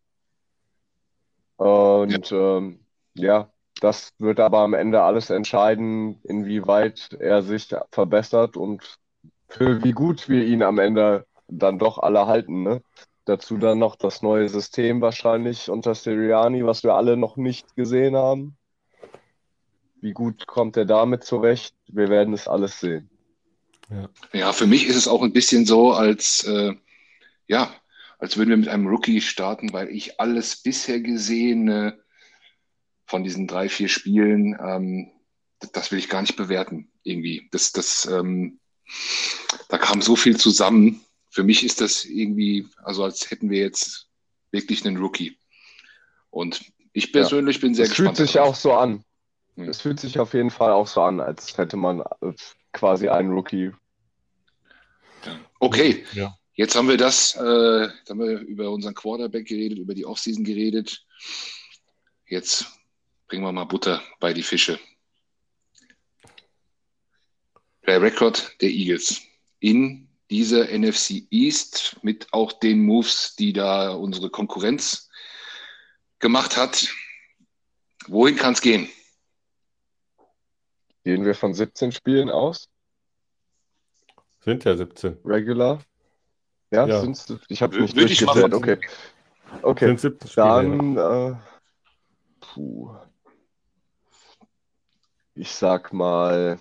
Und 1.57 2.31
ja, 2.31 2.57
ähm, 2.57 2.81
ja 3.15 3.51
das 3.81 4.13
wird 4.19 4.41
aber 4.41 4.61
am 4.61 4.75
Ende 4.75 5.03
alles 5.03 5.31
entscheiden, 5.31 6.21
inwieweit 6.23 7.17
er 7.19 7.43
sich 7.43 7.75
verbessert 7.91 8.57
und 8.57 8.99
für 9.49 9.83
wie 9.83 9.93
gut 9.93 10.29
wir 10.29 10.45
ihn 10.45 10.63
am 10.63 10.79
Ende 10.79 11.27
dann 11.49 11.79
doch 11.79 11.99
alle 11.99 12.27
halten. 12.27 12.63
Ne? 12.63 12.83
Dazu 13.25 13.57
dann 13.59 13.79
noch 13.79 13.97
das 13.97 14.23
neue 14.23 14.49
System 14.49 15.01
wahrscheinlich 15.01 15.71
unter 15.71 15.95
Siriani, 15.95 16.65
was 16.65 16.85
wir 16.85 16.95
alle 16.95 17.17
noch 17.17 17.37
nicht 17.37 17.75
gesehen 17.75 18.17
haben. 18.17 18.57
Wie 20.01 20.13
gut 20.13 20.47
kommt 20.47 20.77
er 20.77 20.87
damit 20.87 21.25
zurecht? 21.25 21.75
Wir 21.89 22.09
werden 22.09 22.33
es 22.33 22.49
alles 22.49 22.81
sehen. 22.81 23.11
Ja, 23.91 24.09
ja 24.33 24.53
für 24.53 24.67
mich 24.67 24.87
ist 24.87 24.97
es 24.97 25.09
auch 25.09 25.23
ein 25.23 25.33
bisschen 25.33 25.67
so, 25.67 25.93
als 25.93 26.45
äh, 26.45 26.75
ja, 27.47 27.75
als 28.19 28.37
würden 28.37 28.51
wir 28.51 28.57
mit 28.57 28.69
einem 28.69 28.87
Rookie 28.87 29.21
starten, 29.21 29.73
weil 29.73 29.89
ich 29.89 30.21
alles 30.21 30.63
bisher 30.63 31.01
gesehene 31.01 31.99
von 33.11 33.25
diesen 33.25 33.49
drei, 33.49 33.69
vier 33.69 33.89
Spielen, 33.89 34.57
ähm, 34.65 35.11
das, 35.59 35.73
das 35.73 35.91
will 35.91 35.99
ich 35.99 36.09
gar 36.09 36.21
nicht 36.21 36.37
bewerten 36.37 36.89
irgendwie. 37.03 37.49
Das, 37.51 37.73
das, 37.73 38.07
ähm, 38.07 38.61
da 39.69 39.79
kam 39.79 40.01
so 40.01 40.15
viel 40.15 40.37
zusammen. 40.37 41.05
Für 41.29 41.43
mich 41.43 41.65
ist 41.65 41.81
das 41.81 42.05
irgendwie, 42.05 42.69
also 42.85 43.03
als 43.03 43.31
hätten 43.31 43.51
wir 43.51 43.59
jetzt 43.59 44.09
wirklich 44.53 44.87
einen 44.87 44.97
Rookie. 44.97 45.37
Und 46.31 46.63
ich 46.93 47.13
persönlich 47.13 47.57
ja. 47.57 47.63
bin 47.63 47.75
sehr 47.75 47.87
es 47.87 47.91
gespannt. 47.91 48.13
Es 48.13 48.19
fühlt 48.19 48.29
sich 48.29 48.35
darauf. 48.35 48.51
auch 48.51 48.55
so 48.57 48.73
an. 48.75 49.05
Hm. 49.57 49.69
Es 49.69 49.81
fühlt 49.81 49.99
sich 49.99 50.21
auf 50.21 50.33
jeden 50.33 50.51
Fall 50.51 50.71
auch 50.71 50.87
so 50.87 51.03
an, 51.03 51.21
als 51.21 51.59
hätte 51.59 51.77
man 51.77 52.01
äh, 52.21 52.33
quasi 52.73 53.09
einen 53.09 53.33
Rookie. 53.33 53.73
Okay, 55.59 56.07
ja. 56.13 56.35
jetzt 56.55 56.77
haben 56.77 56.89
wir 56.89 56.97
das, 56.97 57.35
äh, 57.35 57.87
jetzt 57.87 58.09
haben 58.09 58.21
wir 58.21 58.39
über 58.39 58.71
unseren 58.71 58.95
Quarterback 58.95 59.47
geredet, 59.49 59.79
über 59.79 59.95
die 59.95 60.07
Offseason 60.07 60.45
geredet. 60.45 61.05
Jetzt 62.27 62.80
bringen 63.31 63.45
wir 63.45 63.53
mal 63.53 63.65
Butter 63.65 64.03
bei 64.19 64.33
die 64.33 64.43
Fische. 64.43 64.81
Der 67.87 68.03
Rekord 68.03 68.61
der 68.61 68.71
Eagles 68.71 69.23
in 69.61 70.09
dieser 70.31 70.67
NFC 70.77 71.29
East 71.31 71.97
mit 72.03 72.27
auch 72.33 72.53
den 72.53 72.83
Moves, 72.85 73.37
die 73.37 73.53
da 73.53 73.93
unsere 73.93 74.31
Konkurrenz 74.31 75.09
gemacht 76.19 76.57
hat. 76.57 76.89
Wohin 78.09 78.35
kann 78.35 78.55
es 78.55 78.61
gehen? 78.61 78.89
Gehen 81.05 81.25
wir 81.25 81.37
von 81.37 81.55
17 81.55 81.93
Spielen 81.93 82.31
aus? 82.31 82.69
Sind 84.41 84.65
ja 84.65 84.77
17. 84.77 85.19
Regular? 85.25 85.81
Ja, 86.73 86.87
ja. 86.87 87.01
Sind's, 87.01 87.33
ich 87.49 87.63
habe 87.63 87.81
nicht 87.81 87.97
durchgezählt. 87.97 88.55
Okay. 88.55 88.79
Okay, 89.63 89.97
dann 90.35 90.97
äh, 90.97 91.37
puh. 92.41 92.97
Ich 95.41 95.53
sag 95.53 95.95
mal, 95.95 96.59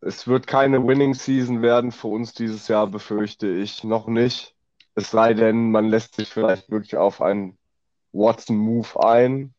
es 0.00 0.26
wird 0.26 0.48
keine 0.48 0.84
Winning 0.84 1.14
Season 1.14 1.62
werden 1.62 1.92
für 1.92 2.08
uns 2.08 2.34
dieses 2.34 2.66
Jahr, 2.66 2.88
befürchte 2.88 3.46
ich 3.46 3.84
noch 3.84 4.08
nicht. 4.08 4.56
Es 4.96 5.12
sei 5.12 5.32
denn, 5.32 5.70
man 5.70 5.88
lässt 5.88 6.16
sich 6.16 6.28
vielleicht 6.28 6.68
wirklich 6.68 6.96
auf 6.96 7.22
einen 7.22 7.56
Watson-Move 8.12 9.04
ein, 9.04 9.54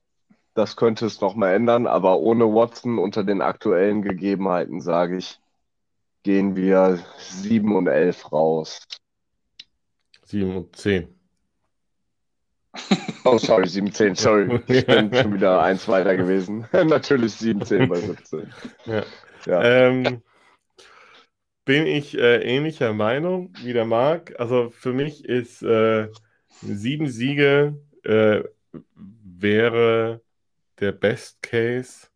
das 0.55 0.75
könnte 0.75 1.05
es 1.05 1.21
nochmal 1.21 1.53
ändern, 1.53 1.87
aber 1.87 2.19
ohne 2.19 2.53
Watson 2.53 2.99
unter 2.99 3.23
den 3.23 3.41
aktuellen 3.41 4.01
Gegebenheiten, 4.01 4.81
sage 4.81 5.15
ich, 5.17 5.39
gehen 6.23 6.57
wir 6.57 6.99
7 7.17 7.73
und 7.77 7.87
11 7.87 8.29
raus. 8.33 8.85
7 10.23 10.57
und 10.57 10.75
10. 10.75 11.07
Oh, 13.29 13.37
sorry, 13.37 13.67
7, 13.67 13.91
10, 13.91 14.15
sorry. 14.15 14.61
Ich 14.67 14.85
bin 14.85 15.13
schon 15.13 15.33
wieder 15.33 15.61
eins 15.61 15.87
weiter 15.87 16.15
gewesen. 16.15 16.65
Natürlich 16.71 17.33
7, 17.33 17.65
10 17.65 17.89
bei 17.89 17.95
17. 17.95 18.53
Ja. 18.85 19.03
ja. 19.45 19.63
Ähm, 19.63 20.21
bin 21.65 21.85
ich 21.85 22.17
äh, 22.17 22.41
ähnlicher 22.43 22.93
Meinung 22.93 23.53
wie 23.61 23.73
der 23.73 23.83
Marc. 23.83 24.39
Also 24.39 24.69
für 24.69 24.93
mich 24.93 25.25
ist 25.25 25.61
äh, 25.61 26.07
sieben 26.61 27.07
Siege 27.07 27.77
äh, 28.03 28.43
wäre 28.93 30.21
der 30.79 30.93
Best 30.93 31.41
Case. 31.41 32.07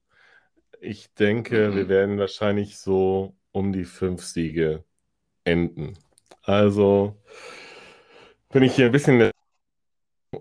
Ich 0.80 1.14
denke, 1.14 1.70
mhm. 1.70 1.76
wir 1.76 1.90
werden 1.90 2.18
wahrscheinlich 2.20 2.78
so 2.78 3.36
um 3.52 3.74
die 3.74 3.84
fünf 3.84 4.24
Siege 4.24 4.86
enden. 5.44 5.98
Also 6.44 7.18
bin 8.54 8.64
ich 8.64 8.76
hier 8.76 8.86
ein 8.86 8.92
bisschen. 8.94 9.31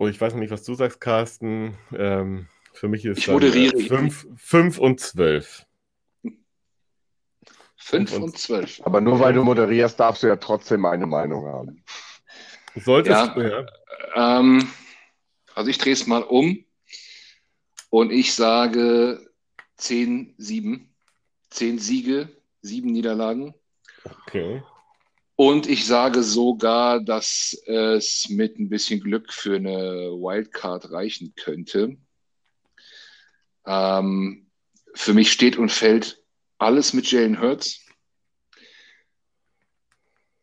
Oh, 0.00 0.08
ich 0.08 0.18
weiß 0.18 0.32
noch 0.32 0.40
nicht, 0.40 0.50
was 0.50 0.62
du 0.62 0.72
sagst, 0.72 0.98
Carsten. 0.98 1.76
Ähm, 1.94 2.48
für 2.72 2.88
mich 2.88 3.04
ist 3.04 3.28
moderiere. 3.28 3.78
Fünf, 3.80 4.26
fünf 4.34 4.78
und 4.78 4.98
zwölf. 4.98 5.66
Fünf 7.76 8.16
und 8.16 8.38
zwölf. 8.38 8.80
Aber 8.86 9.02
nur 9.02 9.20
weil 9.20 9.34
du 9.34 9.44
moderierst, 9.44 10.00
darfst 10.00 10.22
du 10.22 10.28
ja 10.28 10.36
trotzdem 10.36 10.86
eine 10.86 11.06
Meinung 11.06 11.44
haben. 11.44 11.84
Solltest 12.76 13.26
ja, 13.26 13.26
du, 13.26 13.42
ja. 13.42 13.66
Ähm, 14.38 14.66
also 15.54 15.68
ich 15.68 15.76
drehe 15.76 15.92
es 15.92 16.06
mal 16.06 16.22
um. 16.22 16.64
Und 17.90 18.10
ich 18.10 18.32
sage 18.32 19.30
10, 19.76 20.34
7. 20.38 20.94
10 21.50 21.78
Siege, 21.78 22.30
7 22.62 22.90
Niederlagen. 22.90 23.52
Okay. 24.04 24.62
Und 25.40 25.66
ich 25.70 25.86
sage 25.86 26.22
sogar, 26.22 27.00
dass 27.00 27.54
es 27.64 28.28
mit 28.28 28.58
ein 28.58 28.68
bisschen 28.68 29.00
Glück 29.00 29.32
für 29.32 29.56
eine 29.56 30.10
Wildcard 30.10 30.92
reichen 30.92 31.32
könnte. 31.34 31.96
Ähm, 33.64 34.50
für 34.92 35.14
mich 35.14 35.32
steht 35.32 35.56
und 35.56 35.72
fällt 35.72 36.22
alles 36.58 36.92
mit 36.92 37.10
Jalen 37.10 37.40
Hurts. 37.40 37.80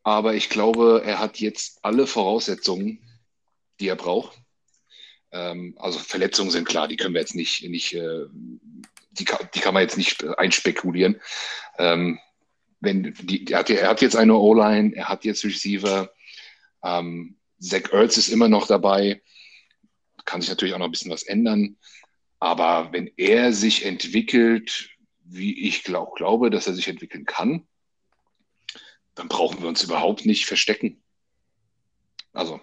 Aber 0.02 0.34
ich 0.34 0.50
glaube, 0.50 1.04
er 1.06 1.20
hat 1.20 1.40
jetzt 1.40 1.78
alle 1.84 2.08
Voraussetzungen, 2.08 3.00
die 3.80 3.90
er 3.90 3.98
braucht. 3.98 4.36
Ähm, 5.32 5.76
also 5.78 6.00
Verletzungen 6.00 6.50
sind 6.50 6.68
klar, 6.68 6.88
die 6.88 6.98
können 6.98 7.14
wir 7.14 7.22
jetzt 7.22 7.36
nicht, 7.36 7.62
nicht 7.70 7.94
äh, 7.94 8.26
die, 9.12 9.26
kann, 9.26 9.48
die 9.54 9.60
kann 9.60 9.76
man 9.76 9.84
jetzt 9.84 9.98
nicht 9.98 10.24
einspekulieren. 10.40 11.22
Ähm, 11.78 12.18
wenn 12.80 13.14
die, 13.22 13.48
er, 13.48 13.60
hat, 13.60 13.70
er 13.70 13.90
hat 13.90 14.02
jetzt 14.02 14.16
eine 14.16 14.36
O-Line, 14.36 14.96
er 14.96 15.10
hat 15.10 15.26
jetzt 15.26 15.44
Receiver. 15.44 16.12
Ähm, 16.84 17.38
Zach 17.60 17.92
Ertz 17.92 18.18
ist 18.18 18.30
immer 18.30 18.48
noch 18.48 18.68
dabei. 18.68 19.22
Kann 20.26 20.42
sich 20.42 20.50
natürlich 20.50 20.74
auch 20.74 20.80
noch 20.80 20.86
ein 20.86 20.92
bisschen 20.92 21.12
was 21.12 21.24
ändern. 21.24 21.78
Aber 22.40 22.92
wenn 22.92 23.12
er 23.18 23.52
sich 23.54 23.86
entwickelt, 23.86 24.92
wie 25.24 25.68
ich 25.68 25.84
glaub, 25.84 26.16
glaube, 26.16 26.50
dass 26.50 26.68
er 26.68 26.74
sich 26.74 26.88
entwickeln 26.88 27.26
kann, 27.26 27.68
dann 29.16 29.28
brauchen 29.28 29.62
wir 29.62 29.68
uns 29.68 29.84
überhaupt 29.84 30.26
nicht 30.26 30.46
verstecken. 30.46 31.02
Also, 32.34 32.62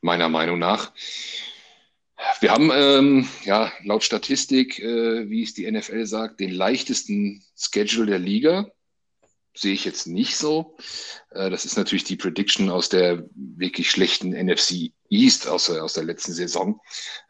meiner 0.00 0.28
Meinung 0.28 0.58
nach. 0.58 0.92
Wir 2.40 2.52
haben 2.52 2.70
ähm, 2.72 3.28
ja 3.44 3.72
laut 3.82 4.04
Statistik, 4.04 4.78
äh, 4.78 5.28
wie 5.28 5.42
es 5.42 5.54
die 5.54 5.70
NFL 5.70 6.06
sagt, 6.06 6.40
den 6.40 6.50
leichtesten 6.50 7.44
Schedule 7.56 8.06
der 8.06 8.18
Liga. 8.18 8.70
Sehe 9.54 9.74
ich 9.74 9.84
jetzt 9.84 10.06
nicht 10.06 10.36
so. 10.36 10.76
Äh, 11.30 11.50
das 11.50 11.64
ist 11.64 11.76
natürlich 11.76 12.04
die 12.04 12.16
Prediction 12.16 12.70
aus 12.70 12.88
der 12.88 13.24
wirklich 13.34 13.90
schlechten 13.90 14.30
NFC 14.30 14.92
East 15.10 15.46
aus, 15.46 15.68
aus 15.68 15.92
der 15.92 16.04
letzten 16.04 16.32
Saison. 16.32 16.80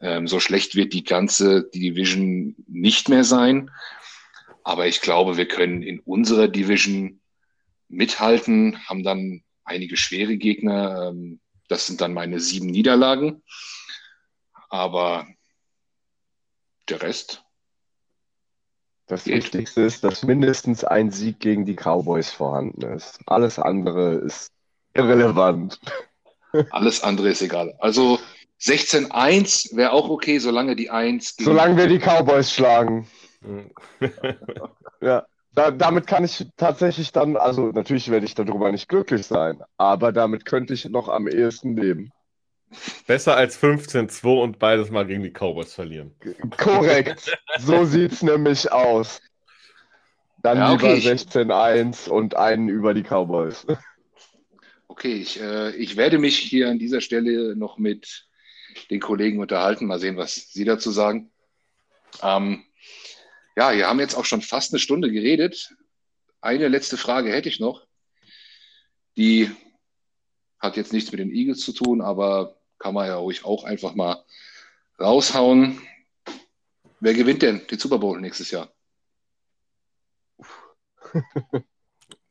Ähm, 0.01 0.29
so 0.29 0.39
schlecht 0.39 0.77
wird 0.77 0.93
die 0.93 1.05
ganze 1.05 1.69
Division 1.71 2.55
nicht 2.69 3.09
mehr 3.09 3.25
sein. 3.25 3.71
Aber 4.63 4.87
ich 4.87 5.01
glaube, 5.01 5.37
wir 5.37 5.49
können 5.49 5.83
in 5.83 5.99
unserer 6.01 6.47
Division 6.47 7.21
mithalten, 7.89 8.79
haben 8.87 9.03
dann 9.03 9.43
einige 9.65 9.97
schwere 9.97 10.37
Gegner. 10.37 11.09
Ähm, 11.09 11.41
das 11.69 11.87
sind 11.87 12.01
dann 12.01 12.15
meine 12.15 12.39
sieben 12.39 12.67
Niederlagen. 12.67 13.43
Aber 14.69 15.27
der 16.89 17.03
Rest. 17.03 17.45
Das 19.13 19.25
geht. 19.25 19.35
Wichtigste 19.35 19.83
ist, 19.83 20.05
dass 20.05 20.23
mindestens 20.23 20.85
ein 20.85 21.11
Sieg 21.11 21.39
gegen 21.39 21.67
die 21.67 21.77
Cowboys 21.77 22.31
vorhanden 22.31 22.81
ist. 22.81 23.21
Alles 23.27 23.59
andere 23.59 24.15
ist 24.15 24.51
irrelevant. 24.95 25.79
Alles 26.71 27.03
andere 27.03 27.29
ist 27.29 27.43
egal. 27.43 27.75
Also 27.79 28.19
16-1 28.63 29.77
wäre 29.77 29.93
auch 29.93 30.09
okay, 30.09 30.39
solange 30.39 30.77
die 30.77 30.89
1. 30.89 31.37
Solange 31.41 31.77
wir 31.77 31.89
die 31.89 31.99
Cowboys 31.99 32.51
schlagen. 32.51 33.07
ja. 35.03 35.27
Da, 35.55 35.71
damit 35.71 36.07
kann 36.07 36.25
ich 36.25 36.47
tatsächlich 36.57 37.13
dann, 37.13 37.37
also 37.37 37.67
natürlich 37.67 38.11
werde 38.11 38.25
ich 38.25 38.35
darüber 38.35 38.73
nicht 38.73 38.89
glücklich 38.89 39.27
sein, 39.27 39.63
aber 39.77 40.11
damit 40.13 40.47
könnte 40.47 40.73
ich 40.73 40.87
noch 40.87 41.11
am 41.11 41.29
ehesten 41.29 41.77
leben. 41.77 42.13
Besser 43.07 43.37
als 43.37 43.61
15-2 43.61 44.43
und 44.43 44.59
beides 44.59 44.91
mal 44.91 45.07
gegen 45.07 45.23
die 45.23 45.31
Cowboys 45.33 45.75
verlieren. 45.75 46.15
Korrekt. 46.57 47.39
So 47.59 47.85
sieht 47.85 48.13
es 48.13 48.23
nämlich 48.23 48.71
aus. 48.73 49.21
Dann 50.43 50.59
ja, 50.59 50.73
okay, 50.73 50.97
lieber 50.97 51.13
16-1 51.13 52.09
und 52.09 52.37
einen 52.37 52.69
über 52.69 52.95
die 52.95 53.03
Cowboys. 53.03 53.67
Okay, 54.89 55.15
ich, 55.15 55.41
äh, 55.41 55.75
ich 55.77 55.97
werde 55.97 56.19
mich 56.19 56.39
hier 56.39 56.69
an 56.69 56.79
dieser 56.79 57.01
Stelle 57.01 57.57
noch 57.57 57.79
mit 57.79 58.27
den 58.91 59.01
Kollegen 59.01 59.41
unterhalten. 59.41 59.87
Mal 59.87 59.99
sehen, 59.99 60.17
was 60.17 60.53
Sie 60.53 60.65
dazu 60.65 60.91
sagen. 60.91 61.31
Ähm, 62.23 62.65
ja, 63.57 63.75
wir 63.75 63.89
haben 63.89 64.01
jetzt 64.01 64.15
auch 64.15 64.25
schon 64.25 64.43
fast 64.43 64.73
eine 64.73 64.81
Stunde 64.81 65.11
geredet. 65.11 65.75
Eine 66.41 66.69
letzte 66.69 66.97
Frage 66.97 67.31
hätte 67.33 67.49
ich 67.49 67.61
noch. 67.61 67.87
Die 69.17 69.51
hat 70.59 70.77
jetzt 70.77 70.93
nichts 70.93 71.11
mit 71.13 71.21
den 71.21 71.33
Eagles 71.33 71.61
zu 71.61 71.73
tun, 71.73 72.01
aber 72.01 72.57
kann 72.83 72.95
man 72.95 73.07
ja 73.07 73.17
ruhig 73.17 73.45
auch 73.45 73.63
einfach 73.63 73.95
mal 73.95 74.25
raushauen. 75.01 75.81
Wer 76.99 77.15
gewinnt 77.15 77.43
denn 77.43 77.65
den 77.69 77.79
Super 77.79 77.99
Bowl 77.99 78.21
nächstes 78.21 78.51
Jahr? 78.51 78.73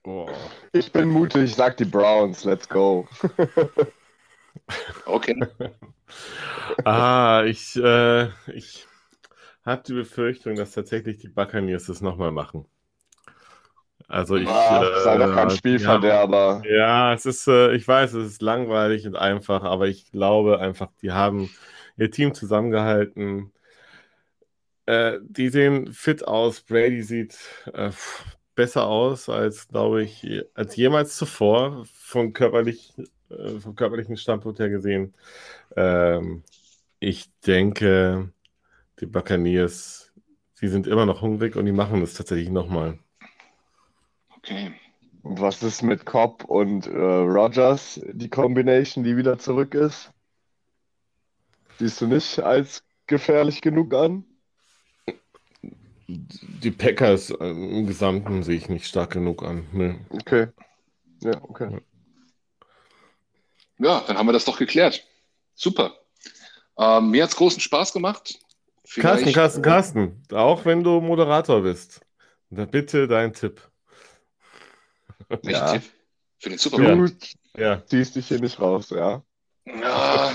oh. 0.04 0.30
Ich 0.74 0.92
bin 0.92 1.08
mutig, 1.08 1.56
sag 1.56 1.78
die 1.78 1.86
Browns, 1.86 2.44
let's 2.44 2.68
go. 2.68 3.08
okay. 5.06 5.40
ah, 6.84 7.44
ich, 7.46 7.78
äh, 7.78 8.28
ich 8.52 8.88
habe 9.64 9.84
die 9.88 9.94
Befürchtung, 9.94 10.56
dass 10.56 10.74
tatsächlich 10.74 11.20
die 11.20 11.30
Buccaneers 11.30 11.86
das 11.86 12.02
nochmal 12.02 12.34
machen. 12.34 12.66
Also 14.12 14.36
ich. 14.36 14.48
Ach, 14.50 14.82
äh, 14.82 15.04
sei 15.04 15.18
doch 15.18 15.34
kein 15.34 15.50
Spielverderber. 15.50 16.62
Ja, 16.66 16.76
ja, 16.76 17.14
es 17.14 17.26
ist, 17.26 17.48
äh, 17.48 17.74
ich 17.74 17.88
weiß, 17.88 18.14
es 18.14 18.34
ist 18.34 18.42
langweilig 18.42 19.08
und 19.08 19.16
einfach, 19.16 19.64
aber 19.64 19.88
ich 19.88 20.12
glaube 20.12 20.60
einfach, 20.60 20.90
die 21.02 21.12
haben 21.12 21.50
ihr 21.98 22.12
Team 22.12 22.34
zusammengehalten. 22.34 23.54
Äh, 24.86 25.20
die 25.24 25.48
sehen 25.50 25.94
fit 25.94 26.28
aus. 26.28 26.60
Brady 26.62 27.04
sieht 27.04 27.38
äh, 27.74 27.92
besser 28.54 28.86
aus 28.88 29.30
als, 29.30 29.70
glaube 29.70 30.04
ich, 30.04 30.28
als 30.56 30.76
jemals 30.76 31.16
zuvor 31.16 31.86
vom, 31.94 32.34
körperlich, 32.34 32.94
äh, 33.30 33.60
vom 33.60 33.76
körperlichen 33.76 34.18
Standpunkt 34.18 34.60
her 34.60 34.70
gesehen. 34.70 35.14
Ähm, 35.78 36.44
ich 37.00 37.30
denke, 37.48 38.34
die 39.00 39.06
Buccaneers, 39.06 40.12
sie 40.56 40.68
sind 40.68 40.86
immer 40.88 41.06
noch 41.06 41.22
hungrig 41.22 41.56
und 41.56 41.66
die 41.66 41.72
machen 41.72 42.02
es 42.02 42.14
tatsächlich 42.14 42.50
nochmal. 42.50 43.00
Okay. 44.44 44.74
Was 45.24 45.62
ist 45.62 45.84
mit 45.84 46.06
Cobb 46.06 46.46
und 46.46 46.88
äh, 46.88 46.98
Rogers, 46.98 48.02
die 48.12 48.30
Combination, 48.30 49.04
die 49.04 49.16
wieder 49.18 49.38
zurück 49.38 49.76
ist? 49.76 50.12
Siehst 51.78 52.02
du 52.02 52.08
nicht 52.08 52.40
als 52.40 52.84
gefährlich 53.06 53.62
genug 53.62 53.94
an? 53.94 54.26
Die 56.08 56.72
Packers 56.72 57.30
äh, 57.30 57.50
im 57.50 57.86
Gesamten 57.86 58.44
sehe 58.44 58.58
ich 58.58 58.68
nicht 58.68 58.88
stark 58.88 59.12
genug 59.12 59.44
an. 59.44 59.68
Nee. 59.72 60.00
Okay. 60.10 60.48
Ja, 61.22 61.42
okay. 61.44 61.80
Ja, 63.78 64.04
dann 64.08 64.18
haben 64.18 64.28
wir 64.28 64.34
das 64.34 64.46
doch 64.46 64.58
geklärt. 64.58 65.06
Super. 65.54 65.94
Ähm, 66.78 67.12
mir 67.12 67.24
hat 67.24 67.30
es 67.30 67.36
großen 67.36 67.62
Spaß 67.62 67.94
gemacht. 67.94 68.40
Vielleicht, 68.84 69.34
Carsten, 69.34 69.34
Carsten, 69.34 69.62
Carsten, 69.62 70.24
auch 70.34 70.66
wenn 70.66 70.84
du 70.84 71.00
Moderator 71.00 71.62
bist, 71.62 72.02
bitte 72.50 73.08
dein 73.08 73.34
Tipp. 73.34 73.71
Ja. 75.44 75.82
Für 76.40 76.50
den 76.50 76.58
Super 76.58 76.78
Bowl? 76.78 77.10
Du 77.10 77.62
ja. 77.62 77.86
ziehst 77.86 78.16
dich 78.16 78.28
hier 78.28 78.40
nicht 78.40 78.60
raus, 78.60 78.90
ja. 78.90 79.24
Ja. 79.66 80.34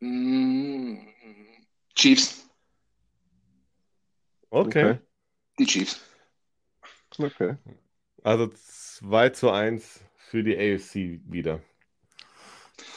Mm, 0.00 0.98
Chiefs. 1.94 2.46
Okay. 4.50 4.90
okay. 4.90 4.98
Die 5.58 5.66
Chiefs. 5.66 6.00
Okay. 7.18 7.56
Also 8.22 8.48
2 8.48 9.30
zu 9.30 9.50
1 9.50 10.00
für 10.16 10.42
die 10.42 10.56
AFC 10.56 11.20
wieder. 11.30 11.60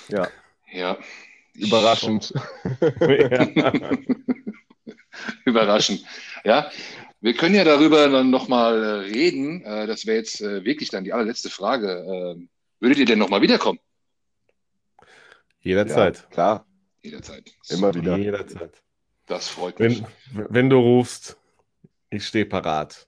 Ja. 0.09 0.27
Ja. 0.71 0.97
Überraschend. 1.53 2.33
Überraschend. 5.45 6.05
Ja, 6.43 6.69
wir 7.25 7.33
können 7.33 7.55
ja 7.55 7.63
darüber 7.63 8.07
dann 8.07 8.29
nochmal 8.29 8.83
äh, 8.83 8.87
reden. 9.11 9.65
Äh, 9.65 9.87
das 9.87 10.05
wäre 10.05 10.17
jetzt 10.17 10.41
äh, 10.41 10.63
wirklich 10.63 10.91
dann 10.91 11.03
die 11.03 11.11
allerletzte 11.11 11.49
Frage. 11.49 12.05
Ähm, 12.07 12.49
würdet 12.79 12.99
ihr 12.99 13.07
denn 13.07 13.17
nochmal 13.17 13.41
wiederkommen? 13.41 13.79
Jederzeit. 15.59 16.17
Ja, 16.17 16.25
klar. 16.29 16.65
Jederzeit. 17.01 17.51
Immer 17.69 17.95
wieder. 17.95 18.15
Jederzeit. 18.17 18.79
Das 19.25 19.47
freut 19.47 19.79
mich. 19.79 20.03
Wenn, 20.33 20.45
wenn 20.49 20.69
du 20.69 20.77
rufst, 20.77 21.35
ich 22.11 22.27
stehe 22.27 22.45
parat. 22.45 23.07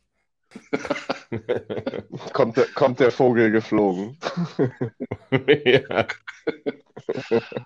kommt, 2.34 2.57
der, 2.57 2.65
kommt 2.74 2.99
der 2.99 3.11
Vogel 3.11 3.51
geflogen. 3.51 4.18
ja. 5.63 6.07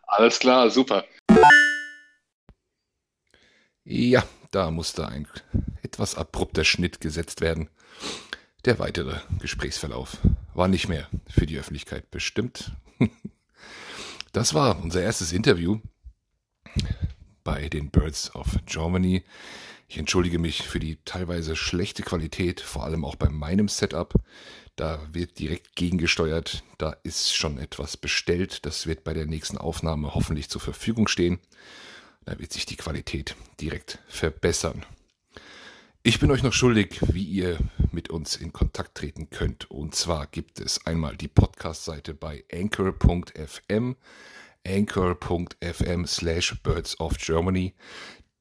Alles 0.03 0.37
klar, 0.37 0.69
super. 0.69 1.05
Ja, 3.93 4.23
da 4.51 4.71
musste 4.71 5.09
ein 5.09 5.27
etwas 5.83 6.15
abrupter 6.15 6.63
Schnitt 6.63 7.01
gesetzt 7.01 7.41
werden. 7.41 7.69
Der 8.63 8.79
weitere 8.79 9.19
Gesprächsverlauf 9.41 10.17
war 10.53 10.69
nicht 10.69 10.87
mehr 10.87 11.09
für 11.27 11.45
die 11.45 11.59
Öffentlichkeit 11.59 12.09
bestimmt. 12.09 12.71
Das 14.33 14.53
war 14.53 14.81
unser 14.81 15.01
erstes 15.01 15.33
Interview. 15.33 15.81
bei 17.43 17.67
den 17.67 17.91
Birds 17.91 18.33
of 18.33 18.59
Germany. 18.65 19.25
Ich 19.89 19.97
entschuldige 19.97 20.39
mich 20.39 20.61
für 20.61 20.79
die 20.79 20.99
teilweise 21.03 21.57
schlechte 21.57 22.01
Qualität, 22.01 22.61
vor 22.61 22.85
allem 22.85 23.03
auch 23.03 23.17
bei 23.17 23.27
meinem 23.27 23.67
Setup. 23.67 24.13
Da 24.77 25.05
wird 25.11 25.37
direkt 25.37 25.75
gegengesteuert. 25.75 26.63
Da 26.77 26.95
ist 27.03 27.35
schon 27.35 27.57
etwas 27.57 27.97
bestellt. 27.97 28.65
Das 28.65 28.87
wird 28.87 29.03
bei 29.03 29.13
der 29.13 29.25
nächsten 29.25 29.57
Aufnahme 29.57 30.15
hoffentlich 30.15 30.49
zur 30.49 30.61
Verfügung 30.61 31.09
stehen. 31.09 31.39
Da 32.25 32.37
wird 32.39 32.53
sich 32.53 32.65
die 32.65 32.75
Qualität 32.75 33.35
direkt 33.59 33.99
verbessern. 34.07 34.85
Ich 36.03 36.19
bin 36.19 36.31
euch 36.31 36.41
noch 36.41 36.53
schuldig, 36.53 36.99
wie 37.13 37.23
ihr 37.23 37.59
mit 37.91 38.09
uns 38.09 38.35
in 38.35 38.51
Kontakt 38.51 38.95
treten 38.95 39.29
könnt. 39.29 39.69
Und 39.69 39.93
zwar 39.93 40.27
gibt 40.27 40.59
es 40.59 40.85
einmal 40.85 41.15
die 41.15 41.27
Podcast-Seite 41.27 42.15
bei 42.15 42.43
anchor.fm, 42.51 43.95
anchor.fm 44.65 46.05
slash 46.07 46.61
birds 46.63 46.99
of 46.99 47.17
Germany. 47.17 47.75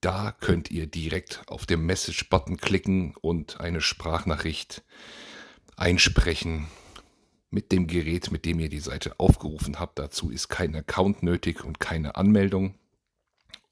Da 0.00 0.32
könnt 0.32 0.70
ihr 0.70 0.86
direkt 0.86 1.42
auf 1.48 1.66
den 1.66 1.84
Message-Button 1.84 2.56
klicken 2.56 3.14
und 3.20 3.60
eine 3.60 3.82
Sprachnachricht 3.82 4.82
einsprechen 5.76 6.68
mit 7.50 7.72
dem 7.72 7.86
Gerät, 7.86 8.30
mit 8.30 8.46
dem 8.46 8.58
ihr 8.60 8.70
die 8.70 8.80
Seite 8.80 9.18
aufgerufen 9.18 9.78
habt. 9.78 9.98
Dazu 9.98 10.30
ist 10.30 10.48
kein 10.48 10.74
Account 10.74 11.22
nötig 11.22 11.64
und 11.64 11.80
keine 11.80 12.16
Anmeldung. 12.16 12.74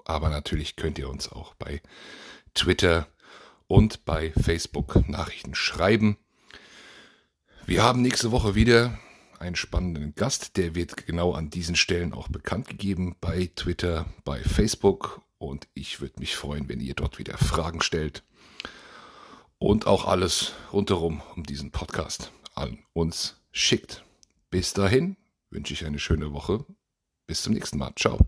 Aber 0.08 0.30
natürlich 0.30 0.74
könnt 0.74 0.98
ihr 0.98 1.08
uns 1.08 1.30
auch 1.30 1.54
bei 1.54 1.80
Twitter 2.54 3.06
und 3.66 4.04
bei 4.04 4.32
Facebook 4.32 5.08
Nachrichten 5.08 5.54
schreiben. 5.54 6.16
Wir 7.66 7.82
haben 7.82 8.00
nächste 8.00 8.32
Woche 8.32 8.54
wieder 8.54 8.98
einen 9.38 9.54
spannenden 9.54 10.14
Gast, 10.14 10.56
der 10.56 10.74
wird 10.74 11.06
genau 11.06 11.34
an 11.34 11.50
diesen 11.50 11.76
Stellen 11.76 12.14
auch 12.14 12.28
bekannt 12.28 12.66
gegeben 12.66 13.16
bei 13.20 13.50
Twitter, 13.54 14.06
bei 14.24 14.42
Facebook 14.42 15.20
und 15.36 15.68
ich 15.74 16.00
würde 16.00 16.18
mich 16.18 16.34
freuen, 16.34 16.68
wenn 16.68 16.80
ihr 16.80 16.94
dort 16.94 17.18
wieder 17.18 17.36
Fragen 17.36 17.82
stellt 17.82 18.24
und 19.58 19.86
auch 19.86 20.06
alles 20.06 20.54
rundherum 20.72 21.20
um 21.36 21.44
diesen 21.44 21.70
Podcast 21.70 22.32
an 22.54 22.78
uns 22.94 23.36
schickt. 23.52 24.04
Bis 24.50 24.72
dahin 24.72 25.16
wünsche 25.50 25.74
ich 25.74 25.84
eine 25.84 25.98
schöne 25.98 26.32
Woche. 26.32 26.64
Bis 27.26 27.42
zum 27.42 27.52
nächsten 27.52 27.76
Mal. 27.76 27.92
Ciao. 27.94 28.18